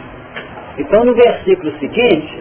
Então 0.77 1.03
no 1.03 1.14
versículo 1.14 1.72
seguinte, 1.80 2.39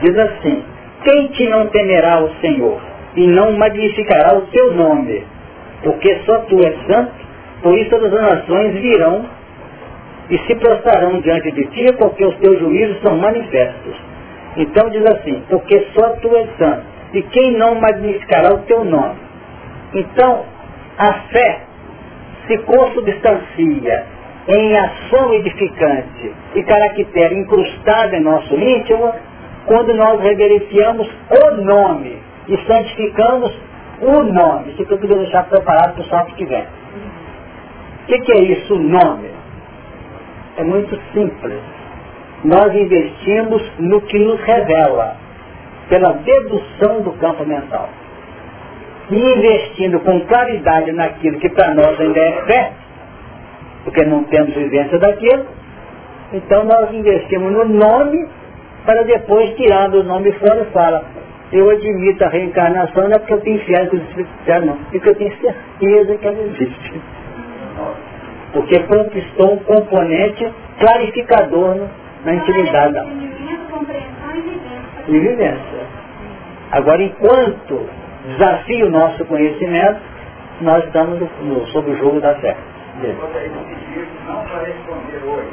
Diz 0.00 0.16
assim, 0.16 0.62
quem 1.04 1.26
te 1.28 1.48
não 1.48 1.66
temerá 1.68 2.20
o 2.22 2.30
Senhor 2.40 2.80
e 3.16 3.26
não 3.26 3.52
magnificará 3.52 4.36
o 4.36 4.42
teu 4.42 4.74
nome? 4.74 5.24
Porque 5.82 6.20
só 6.24 6.38
tu 6.40 6.56
és 6.64 6.76
santo, 6.86 7.12
por 7.62 7.76
isso 7.76 7.90
todas 7.90 8.12
as 8.12 8.20
nações 8.20 8.74
virão 8.74 9.26
e 10.30 10.38
se 10.38 10.54
prostrarão 10.56 11.20
diante 11.20 11.50
de 11.52 11.64
ti, 11.66 11.92
porque 11.98 12.24
os 12.24 12.36
teus 12.36 12.58
juízos 12.58 13.00
são 13.02 13.16
manifestos. 13.16 13.94
Então 14.56 14.90
diz 14.90 15.04
assim, 15.06 15.42
porque 15.48 15.86
só 15.94 16.10
tu 16.16 16.34
és 16.36 16.48
santo, 16.58 16.82
e 17.14 17.22
quem 17.22 17.52
não 17.52 17.74
magnificará 17.76 18.54
o 18.54 18.58
teu 18.58 18.84
nome? 18.84 19.16
Então, 19.94 20.44
a 20.98 21.12
fé 21.30 21.60
se 22.46 22.58
consubstancia 22.58 24.06
em 24.48 24.76
ação 24.76 25.32
edificante 25.34 26.32
e 26.54 26.62
caractere 26.62 27.34
incrustada 27.34 28.16
em 28.16 28.20
nosso 28.20 28.54
íntimo, 28.54 29.12
quando 29.66 29.94
nós 29.94 30.20
reverenciamos 30.20 31.08
o 31.30 31.50
nome 31.62 32.18
e 32.48 32.56
santificamos 32.66 33.54
o 34.00 34.22
nome. 34.22 34.72
Isso 34.72 34.84
que 34.84 34.92
eu 34.92 34.98
queria 34.98 35.18
deixar 35.18 35.44
preparado 35.44 35.94
para 35.94 36.02
o 36.02 36.06
sábado 36.06 36.34
que 36.34 36.46
vem. 36.46 36.62
O 36.62 38.06
que, 38.06 38.18
que 38.20 38.32
é 38.32 38.40
isso, 38.40 38.74
o 38.74 38.78
nome? 38.78 39.37
É 40.58 40.64
muito 40.64 41.00
simples. 41.12 41.60
Nós 42.44 42.74
investimos 42.74 43.62
no 43.78 44.00
que 44.02 44.18
nos 44.18 44.40
revela, 44.40 45.16
pela 45.88 46.12
dedução 46.12 47.00
do 47.02 47.12
campo 47.12 47.46
mental. 47.46 47.88
E 49.10 49.16
investindo 49.16 50.00
com 50.00 50.20
claridade 50.26 50.92
naquilo 50.92 51.38
que 51.38 51.48
para 51.48 51.74
nós 51.74 51.98
ainda 52.00 52.20
é 52.20 52.32
fé, 52.46 52.72
porque 53.84 54.04
não 54.04 54.24
temos 54.24 54.54
vivência 54.54 54.98
daquilo, 54.98 55.46
então 56.32 56.64
nós 56.64 56.92
investimos 56.92 57.52
no 57.52 57.64
nome 57.64 58.28
para 58.84 59.02
depois, 59.04 59.54
tirando 59.54 60.00
o 60.00 60.02
nome 60.02 60.32
fora, 60.32 60.64
fala, 60.72 61.04
eu 61.52 61.70
admito 61.70 62.24
a 62.24 62.28
reencarnação 62.28 63.04
não 63.04 63.16
é 63.16 63.18
porque 63.18 63.34
eu 63.34 63.40
tenho 63.40 63.64
fé 63.64 63.86
que 63.86 63.96
os 63.96 64.02
espíritos 64.02 64.66
não, 64.66 64.76
porque 64.90 65.08
eu 65.08 65.14
tenho 65.14 65.36
certeza 65.40 66.16
que 66.16 66.26
ela 66.26 66.42
existe. 66.42 67.00
Porque 68.52 68.80
conquistou 68.80 69.54
um 69.54 69.58
componente 69.58 70.52
clarificador 70.78 71.88
na 72.24 72.34
intimidade 72.34 72.94
da 72.94 73.04
e 75.08 75.18
vivência. 75.18 75.86
Agora, 76.70 77.02
enquanto 77.02 77.88
desafia 78.26 78.86
o 78.86 78.90
nosso 78.90 79.24
conhecimento, 79.24 80.00
nós 80.60 80.84
estamos 80.84 81.18
no, 81.18 81.28
no, 81.44 81.66
sob 81.68 81.90
o 81.90 81.96
jogo 81.96 82.20
da 82.20 82.34
fé. 82.36 82.56
Não 84.26 84.44
para 84.44 84.64
responder 84.64 85.22
hoje, 85.24 85.48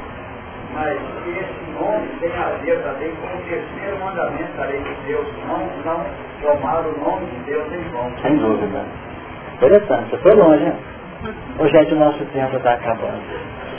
mas 0.73 0.97
esse 1.27 1.71
nome 1.79 2.07
tem 2.19 2.31
a 2.35 2.49
ver 2.63 2.81
também 2.81 3.11
com 3.15 3.27
o 3.27 3.41
terceiro 3.47 3.99
mandamento 4.03 4.57
da 4.57 4.65
lei 4.65 4.81
de 4.81 5.07
Deus, 5.07 5.27
não, 5.47 5.59
não 5.85 6.05
tomar 6.41 6.85
o 6.85 6.99
nome 6.99 7.27
de 7.27 7.51
Deus 7.51 7.71
em 7.71 7.89
vão. 7.91 8.11
Sem 8.21 8.35
dúvida. 8.37 8.83
Interessante, 9.55 10.09
você 10.09 10.17
foi 10.17 10.33
longe, 10.33 10.65
né? 10.65 10.75
Ô 11.57 11.67
gente, 11.67 11.93
o 11.93 11.97
nosso 11.97 12.23
tempo 12.25 12.55
está 12.57 12.73
acabando. 12.73 13.21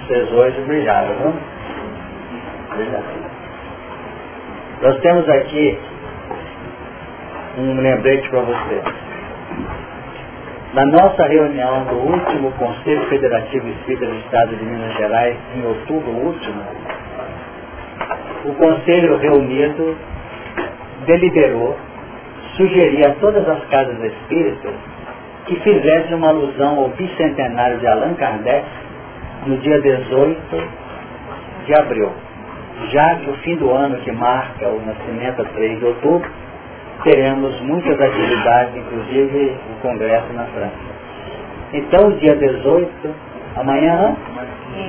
Vocês 0.06 0.32
hoje 0.32 0.60
brilharam, 0.62 1.14
não? 1.20 1.35
Brilharam. 2.74 3.27
Nós 4.82 5.01
temos 5.01 5.28
aqui 5.28 5.78
um 7.59 7.81
lembrete 7.81 8.28
para 8.31 8.40
você. 8.40 8.82
Na 10.74 10.85
nossa 10.86 11.27
reunião 11.27 11.85
do 11.85 11.94
último 11.94 12.51
Conselho 12.52 13.06
Federativo 13.09 13.68
Espírita 13.68 14.06
do 14.06 14.16
Estado 14.16 14.56
de 14.56 14.64
Minas 14.64 14.97
Gerais, 14.97 15.36
em 15.55 15.66
outubro 15.66 16.10
último, 16.10 16.62
o 18.44 18.52
Conselho 18.55 19.16
reunido 19.18 19.97
deliberou 21.06 21.77
sugerir 22.56 23.06
a 23.06 23.14
todas 23.14 23.48
as 23.48 23.64
casas 23.66 24.02
espíritas 24.02 24.74
que 25.47 25.56
fizessem 25.60 26.14
uma 26.14 26.28
alusão 26.28 26.78
ao 26.78 26.89
bicentenário 26.90 27.78
de 27.78 27.86
Allan 27.86 28.14
Kardec 28.14 28.66
no 29.47 29.56
dia 29.59 29.81
18 29.81 30.40
de 31.66 31.74
abril, 31.74 32.10
já 32.90 33.14
que 33.16 33.31
o 33.31 33.35
fim 33.39 33.56
do 33.56 33.70
ano 33.70 33.97
que 33.98 34.12
marca 34.12 34.68
o 34.68 34.85
nascimento 34.85 35.43
a 35.43 35.44
3 35.44 35.78
de 35.78 35.85
outubro, 35.85 36.31
teremos 37.05 37.60
muitas 37.60 38.01
atividades, 38.01 38.77
inclusive 38.77 39.56
o 39.70 39.81
Congresso 39.82 40.32
na 40.32 40.44
França. 40.47 40.97
Então, 41.73 42.10
dia 42.18 42.35
18, 42.35 43.14
amanhã, 43.56 44.16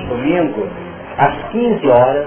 domingo, 0.08 0.68
às 1.16 1.34
15 1.50 1.88
horas, 1.88 2.26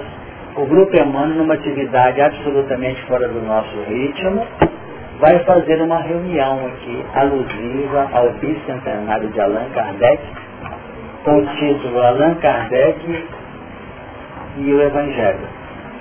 o 0.55 0.65
Grupo 0.65 0.95
Emmanuel, 0.95 1.37
numa 1.37 1.53
atividade 1.53 2.21
absolutamente 2.21 3.01
fora 3.07 3.27
do 3.27 3.41
nosso 3.41 3.75
ritmo, 3.87 4.45
vai 5.21 5.37
fazer 5.45 5.79
uma 5.81 5.99
reunião 5.99 6.65
aqui 6.65 7.05
alusiva 7.13 8.09
ao 8.11 8.31
bicentenário 8.31 9.29
de 9.29 9.39
Allan 9.39 9.69
Kardec, 9.73 10.19
com 11.23 11.37
o 11.37 11.45
título 11.45 12.01
Allan 12.01 12.33
Kardec 12.35 13.29
e 14.57 14.73
o 14.73 14.81
Evangelho. 14.81 15.47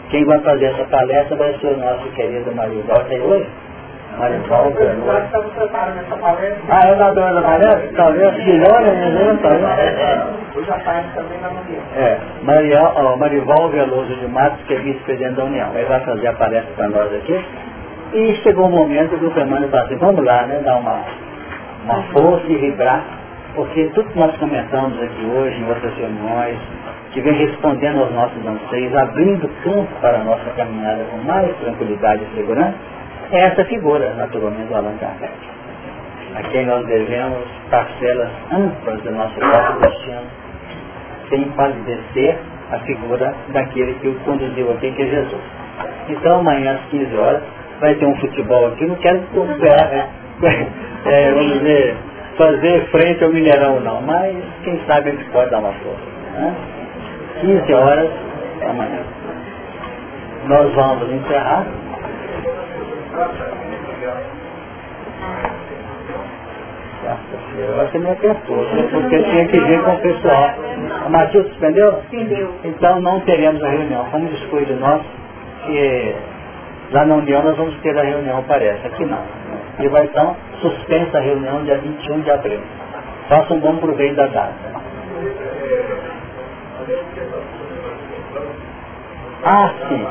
Quem 0.08 0.24
vai 0.24 0.40
fazer 0.40 0.64
essa 0.64 0.84
palestra 0.84 1.36
vai 1.36 1.52
ser 1.58 1.66
o 1.68 1.76
nosso 1.76 2.08
querido 2.12 2.50
Marival, 2.56 3.04
tem 3.04 3.20
hoje? 3.20 3.46
Marival, 4.18 4.72
Ah, 6.68 6.88
é 6.88 6.94
da 6.96 7.10
dona 7.12 7.34
da 7.34 7.42
palestra? 7.42 7.92
Talvez 7.94 8.34
melhor, 8.44 8.80
né? 8.80 10.26
Hoje 10.56 10.70
aparece 10.70 11.08
também 11.14 11.38
na 11.40 11.48
União. 11.48 11.82
É, 11.96 12.18
Marival, 12.42 13.16
Marival 13.18 13.68
Veloso 13.68 14.14
de 14.16 14.26
Matos, 14.26 14.64
que 14.66 14.74
é 14.74 14.78
vice-presidente 14.78 15.34
da 15.34 15.44
União. 15.44 15.70
Ele 15.74 15.84
vai 15.84 16.00
fazer 16.00 16.26
a 16.26 16.32
palestra 16.32 16.72
para 16.74 16.88
nós 16.88 17.14
aqui. 17.14 17.44
E 18.12 18.34
chegou 18.42 18.66
um 18.66 18.70
momento 18.70 19.16
que 19.16 19.24
o 19.24 19.30
Fernando 19.30 19.70
falou 19.70 19.86
assim, 19.86 19.96
vamos 19.96 20.24
lá, 20.24 20.44
né? 20.46 20.60
Dar 20.64 20.76
uma, 20.78 21.04
uma 21.84 22.02
força 22.12 22.44
e 22.48 22.56
vibrar, 22.56 23.04
porque 23.54 23.84
tudo 23.94 24.10
que 24.10 24.18
nós 24.18 24.36
comentamos 24.36 25.00
aqui 25.00 25.24
hoje, 25.26 25.60
em 25.60 25.68
outras 25.68 25.94
reuniões, 25.94 26.58
que 27.12 27.20
vem 27.20 27.34
respondendo 27.34 28.00
aos 28.00 28.12
nossos 28.12 28.44
anseios, 28.44 28.94
abrindo 28.96 29.48
campo 29.62 29.88
para 30.00 30.18
a 30.18 30.24
nossa 30.24 30.50
caminhada 30.56 31.04
com 31.04 31.18
mais 31.18 31.56
tranquilidade 31.58 32.22
e 32.24 32.36
segurança, 32.36 32.74
é 33.30 33.42
essa 33.42 33.64
figura, 33.66 34.12
naturalmente, 34.14 34.66
do 34.66 34.74
Allan 34.74 34.96
Kardec. 34.98 35.32
A 36.34 36.42
quem 36.50 36.66
nós 36.66 36.84
devemos 36.86 37.44
parcelas 37.70 38.30
amplas 38.52 39.00
do 39.02 39.10
nosso 39.12 39.34
próprio 39.34 39.80
destino, 39.80 40.22
sem 41.28 41.44
palidecer 41.50 42.38
a 42.72 42.78
figura 42.80 43.32
daquele 43.52 43.94
que 43.94 44.08
o 44.08 44.14
conduziu 44.24 44.72
aqui, 44.72 44.90
que 44.90 45.02
é 45.02 45.06
Jesus. 45.06 45.42
Então, 46.08 46.40
amanhã 46.40 46.74
às 46.74 46.90
15 46.90 47.16
horas, 47.16 47.42
vai 47.80 47.94
ter 47.94 48.06
um 48.06 48.14
futebol 48.16 48.66
aqui, 48.68 48.86
não 48.86 48.96
quero 48.96 49.22
é, 49.62 50.08
é, 51.06 51.32
vamos 51.32 51.52
dizer, 51.54 51.96
fazer 52.36 52.86
frente 52.90 53.24
ao 53.24 53.30
Mineirão 53.30 53.80
não, 53.80 54.00
mas 54.02 54.36
quem 54.62 54.80
sabe 54.86 55.10
a 55.10 55.12
gente 55.12 55.24
pode 55.30 55.50
dar 55.50 55.58
uma 55.58 55.72
força. 55.72 56.10
Né? 56.34 56.54
15 57.40 57.72
horas 57.74 58.10
amanhã. 58.68 59.00
Nós 60.46 60.74
vamos 60.74 61.10
encerrar. 61.10 61.66
Acho 67.80 67.92
que 67.92 67.98
me 67.98 68.10
apertou, 68.10 68.56
né? 68.56 68.88
porque 68.92 69.22
tinha 69.22 69.48
que 69.48 69.58
vir 69.58 69.82
com 69.82 69.92
o 69.92 69.98
pessoal. 69.98 70.50
A 71.04 71.08
Matilde 71.08 71.48
suspendeu? 71.48 71.92
Suspendeu. 71.92 72.54
Então 72.64 73.00
não 73.00 73.20
teremos 73.20 73.62
a 73.62 73.68
reunião. 73.68 74.04
Como 74.10 74.28
descuido 74.28 74.76
nosso, 74.76 75.04
que 75.66 76.14
Lá 76.92 77.04
na 77.04 77.14
União 77.14 77.42
nós 77.42 77.56
vamos 77.56 77.76
ter 77.82 77.96
a 77.96 78.02
reunião, 78.02 78.42
parece. 78.48 78.84
Aqui 78.84 79.04
não. 79.04 79.22
E 79.78 79.88
vai 79.88 80.04
então 80.06 80.36
suspensa 80.60 81.18
a 81.18 81.20
reunião 81.20 81.62
dia 81.62 81.78
21 81.78 82.20
de 82.22 82.30
abril. 82.30 82.60
Faça 83.28 83.54
um 83.54 83.60
bom 83.60 83.76
proveito 83.76 84.16
da 84.16 84.26
data. 84.26 84.54
Ah, 89.44 89.72
sim. 89.88 90.06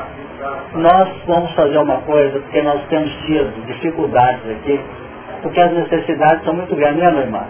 Nós 0.74 1.08
vamos 1.26 1.52
fazer 1.52 1.76
uma 1.78 1.98
coisa, 1.98 2.40
porque 2.40 2.62
nós 2.62 2.80
temos 2.88 3.10
tido 3.26 3.66
dificuldades 3.66 4.50
aqui, 4.50 4.80
porque 5.42 5.60
as 5.60 5.72
necessidades 5.72 6.44
são 6.44 6.54
muito 6.54 6.74
grandes, 6.74 7.02
né, 7.02 7.10
meu 7.10 7.20
irmão? 7.20 7.44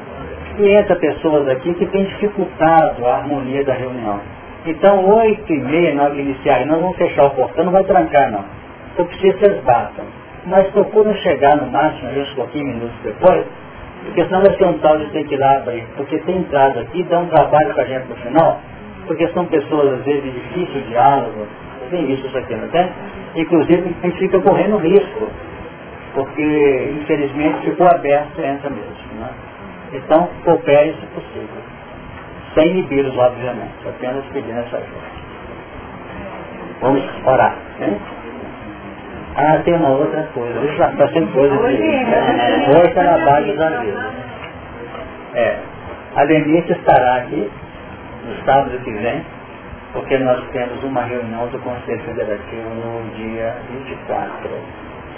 E 0.59 0.69
entra 0.71 0.97
pessoas 0.97 1.49
aqui 1.49 1.73
que 1.75 1.87
têm 1.87 2.05
dificultado 2.05 3.07
a 3.07 3.19
harmonia 3.19 3.65
da 3.65 3.75
reunião. 3.75 4.21
Então, 4.67 5.09
oito 5.21 5.53
e 5.53 5.61
meia, 5.61 6.11
de 6.11 6.21
iniciar, 6.21 6.67
nós 6.67 6.81
vamos 6.81 6.97
fechar 6.97 7.27
o 7.27 7.31
portão, 7.31 7.65
não 7.65 7.73
vai 7.73 7.85
trancar, 7.85 8.33
não 8.33 8.60
eu 9.01 9.49
eles 9.49 9.65
batam. 9.65 10.05
Mas 10.47 10.67
procuram 10.69 11.15
chegar 11.17 11.57
no 11.57 11.71
máximo 11.71 12.11
uns 12.19 12.35
pouquinhos 12.35 12.75
minutos 12.75 12.97
depois, 13.03 13.45
porque 14.05 14.25
senão 14.25 14.41
vai 14.41 14.57
ser 14.57 14.65
um 14.65 14.79
tal 14.79 14.99
de 14.99 15.07
ter 15.11 15.25
que 15.25 15.35
ir 15.35 15.39
lá 15.39 15.57
abrir. 15.59 15.85
Porque 15.97 16.19
tem 16.21 16.39
entrado 16.39 16.79
aqui, 16.81 17.03
dá 17.05 17.19
um 17.19 17.27
trabalho 17.27 17.75
para 17.75 17.83
a 17.83 17.87
gente 17.87 18.09
no 18.09 18.17
final, 18.17 18.61
porque 19.07 19.29
são 19.29 19.45
pessoas 19.47 20.01
às 20.01 20.05
vezes 20.05 20.23
de 20.23 20.31
difícil 20.31 20.81
diálogo, 20.89 21.47
tem 21.91 22.11
isso 22.13 22.39
aqui, 22.39 22.55
não 22.55 22.69
tem? 22.69 22.89
Inclusive 23.37 23.95
a 24.03 24.07
gente 24.07 24.19
fica 24.19 24.41
correndo 24.41 24.79
risco, 24.79 25.29
porque 26.15 26.93
infelizmente 27.01 27.71
ficou 27.71 27.87
aberto 27.89 28.41
essa 28.41 28.71
mesmo. 28.71 28.95
Né? 29.19 29.29
Então 29.93 30.29
coopere 30.45 30.95
se 30.95 31.07
possível. 31.07 31.63
Sem 32.55 32.69
inibi-los, 32.71 33.17
obviamente, 33.17 33.75
apenas 33.87 34.25
pedindo 34.33 34.59
essa 34.59 34.77
ajuda. 34.77 35.21
Vamos 36.81 37.03
orar. 37.25 37.57
Né? 37.79 38.01
Ah, 39.43 39.59
tem 39.65 39.73
uma 39.75 39.89
outra 39.89 40.23
coisa. 40.35 40.61
Isso 40.61 40.83
está 40.83 41.09
sendo 41.09 41.33
coisa 41.33 41.57
de 41.69 42.05
força 42.67 43.03
na 43.03 43.25
base 43.25 43.53
da 43.57 43.71
vida. 43.71 44.11
É. 45.35 45.57
A 46.17 46.25
Denise 46.27 46.73
estará 46.73 47.17
aqui 47.17 47.51
no 48.27 48.45
sábado 48.45 48.79
que 48.85 48.93
vem 48.93 49.25
porque 49.95 50.19
nós 50.19 50.45
temos 50.53 50.83
uma 50.85 51.03
reunião 51.03 51.47
do 51.49 51.59
Conselho 51.61 52.03
Federativo 52.03 52.69
no 52.69 53.11
dia 53.17 53.57
24, 53.71 54.51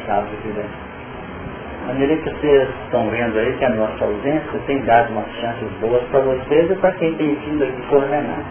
sábado 0.06 0.30
que 0.42 0.48
vem. 0.48 0.64
De 1.80 1.86
maneira 1.88 2.16
que 2.16 2.30
vocês 2.30 2.68
estão 2.84 3.10
vendo 3.10 3.38
aí 3.38 3.52
que 3.58 3.64
a 3.64 3.70
nossa 3.70 4.04
ausência 4.04 4.60
tem 4.66 4.80
dado 4.82 5.10
umas 5.12 5.28
chances 5.40 5.68
boas 5.80 6.02
para 6.10 6.20
vocês 6.20 6.70
e 6.70 6.74
para 6.76 6.92
quem 6.92 7.12
tem 7.14 7.34
vindo 7.34 7.64
aqui 7.64 7.82
coordenar. 7.88 8.44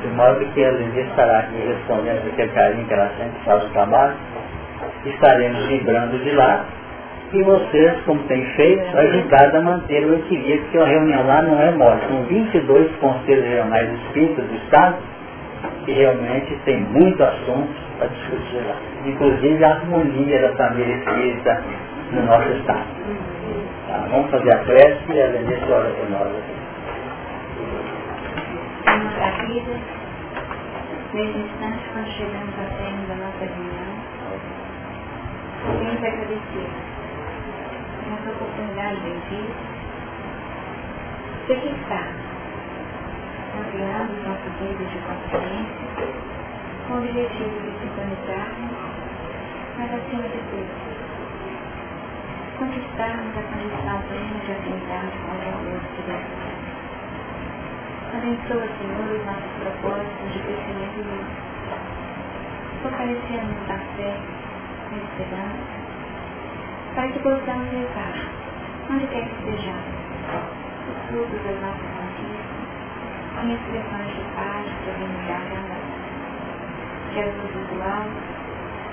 De 0.00 0.08
modo 0.08 0.44
que 0.54 0.64
a 0.64 0.70
Lindy 0.70 1.00
estará 1.00 1.40
aqui 1.40 1.56
respondendo 1.56 2.28
aquele 2.32 2.52
carinho 2.52 2.86
que 2.86 2.94
ela 2.94 3.10
sempre 3.18 3.44
faz 3.44 3.64
o 3.64 3.68
trabalho. 3.70 4.14
Estaremos 5.04 5.66
vibrando 5.66 6.18
de 6.18 6.30
lá 6.32 6.64
e 7.32 7.42
vocês, 7.42 7.94
como 8.04 8.22
têm 8.24 8.44
feito, 8.56 8.96
ajudado 8.96 9.56
a 9.56 9.60
manter 9.62 10.04
o 10.04 10.14
equilíbrio, 10.14 10.60
porque 10.62 10.78
a 10.78 10.84
reunião 10.84 11.26
lá 11.26 11.42
não 11.42 11.60
é 11.60 11.70
mole. 11.70 12.00
São 12.06 12.22
22 12.24 12.96
conselhos 12.96 13.44
regionais 13.44 13.90
espíritas 13.94 14.44
do 14.44 14.54
Estado 14.56 14.96
que 15.84 15.92
realmente 15.92 16.54
tem 16.64 16.80
muito 16.80 17.22
assunto 17.22 17.74
para 17.98 18.08
discutir 18.08 18.62
lá. 18.66 18.76
Inclusive 19.06 19.64
a 19.64 19.70
harmonia 19.70 20.42
da 20.42 20.52
família 20.56 20.94
espírita 20.96 21.62
no 22.12 22.22
nosso 22.24 22.48
Estado. 22.50 22.86
Tá, 23.88 24.06
vamos 24.10 24.30
fazer 24.30 24.54
a 24.54 24.58
prece 24.58 25.12
e 25.12 25.22
a 25.22 25.26
Lenista 25.26 25.72
ora 25.72 25.90
por 25.90 26.10
nós. 26.10 26.32
Nesse 31.14 31.38
instante, 31.38 31.78
quando 31.92 32.08
chegamos 32.08 32.54
término 32.78 33.06
da 33.06 33.14
nossa 33.16 33.44
reunião, 33.44 33.92
queremos 35.62 36.02
agradecer 36.02 36.70
essa 38.12 38.30
oportunidade 38.30 39.00
bendita. 39.00 39.54
Você 41.46 41.54
que 41.56 41.68
está 41.68 42.02
ampliando 43.58 44.10
os 44.10 44.22
nossos 44.26 44.52
níveis 44.60 44.90
de 44.90 44.98
consciência 45.06 45.86
com 46.86 46.94
o 46.94 46.98
objetivo 46.98 47.56
de 47.62 47.70
sintonizarmos, 47.78 48.72
mas 49.78 49.94
acima 49.94 50.22
de 50.22 50.40
tudo, 50.50 50.72
conquistarmos 52.58 53.36
a 53.38 53.42
condição 53.42 54.02
plena 54.08 54.38
de 54.44 54.52
afinidade 54.52 55.14
com 55.18 55.30
os 55.30 55.44
valores 55.46 55.88
de 55.94 56.02
Deus. 56.06 56.62
Abençoa, 58.12 58.68
Senhor, 58.76 59.08
os 59.08 59.24
nossos 59.24 59.52
propósitos 59.62 60.32
de 60.32 60.38
crescimento 60.40 60.98
e 60.98 61.02
luz. 61.02 61.26
Fortalecemos 62.82 63.70
a 63.70 63.78
fé 63.96 64.41
e 64.92 64.94
a 64.94 65.04
esperança 65.04 65.82
para 66.94 67.08
que 67.08 67.18
possamos 67.20 67.72
levar, 67.72 68.12
onde 68.90 69.06
quer 69.06 69.24
que 69.24 69.34
estejamos, 69.40 69.88
os 70.88 71.08
frutos 71.08 71.40
das 71.42 71.60
nossas 71.60 71.88
conquistas 71.96 72.62
em 73.40 73.54
expressões 73.54 74.12
de 74.12 74.22
paz, 74.36 74.66
serenidade 74.84 75.48
e 75.48 75.56
amor. 75.56 75.82
Que 77.12 77.20
as 77.20 77.34
luzes 77.34 77.66
do 77.72 77.82
alto 77.82 78.20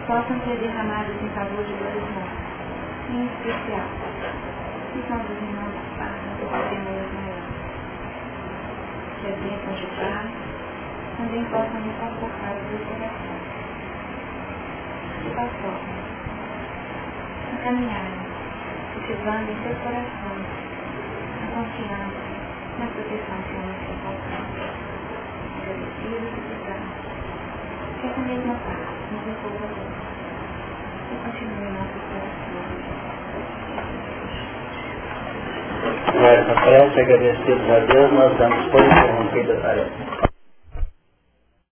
possam 0.07 0.39
ser 0.41 0.57
derramadas 0.57 1.15
em 1.21 1.29
favor 1.29 1.63
de 1.63 1.73
dois 1.75 1.95
irmãos, 1.95 2.33
em 3.11 3.25
especial 3.25 3.87
os 4.95 5.09
nossos 5.09 5.37
irmãos 5.37 5.73
que 5.75 5.91
passam 5.99 6.31
por 6.39 6.49
problemas 6.49 7.07
maiores. 7.13 7.59
Que 9.19 9.27
as 9.27 9.37
bênçãos 9.43 9.79
de 9.79 9.87
paz 9.99 10.31
também 11.17 11.43
possam 11.45 11.79
nos 11.83 11.95
confortar 11.99 12.55
o 12.55 12.69
seu 12.69 12.79
coração. 12.87 13.28
Forma, 15.19 15.99
a 17.51 17.57
caminhar, 17.63 18.07
cultivando 18.93 19.51
em 19.51 19.57
seus 19.63 19.77
corações 19.83 20.47
a 21.43 21.47
confiança 21.53 22.23
na 22.79 22.87
proteção 22.87 23.37
que 23.43 23.53
nos 23.59 23.75
encontramos. 23.83 24.63
Agradecidos 25.59 26.23
e 26.23 26.39
cristãos, 26.39 26.95
que 27.99 28.07
essa 28.07 28.21
mesma 28.21 28.55
paz 28.63 28.87
nos 29.11 29.23
envolva 29.27 29.67
todos 29.75 30.07
e 31.11 31.15
continue 31.25 31.67
em 31.67 31.73
nossos 31.75 32.03
corações. 32.07 32.79
Nessa 36.15 36.55
prece, 36.61 36.95
agradecidos 37.01 37.69
a 37.69 37.79
Deus, 37.79 38.09
nós 38.13 38.31
damos 38.37 38.65
por 38.67 38.81
interrompida 38.81 39.53
a 39.53 39.61
tarefa. 39.61 40.08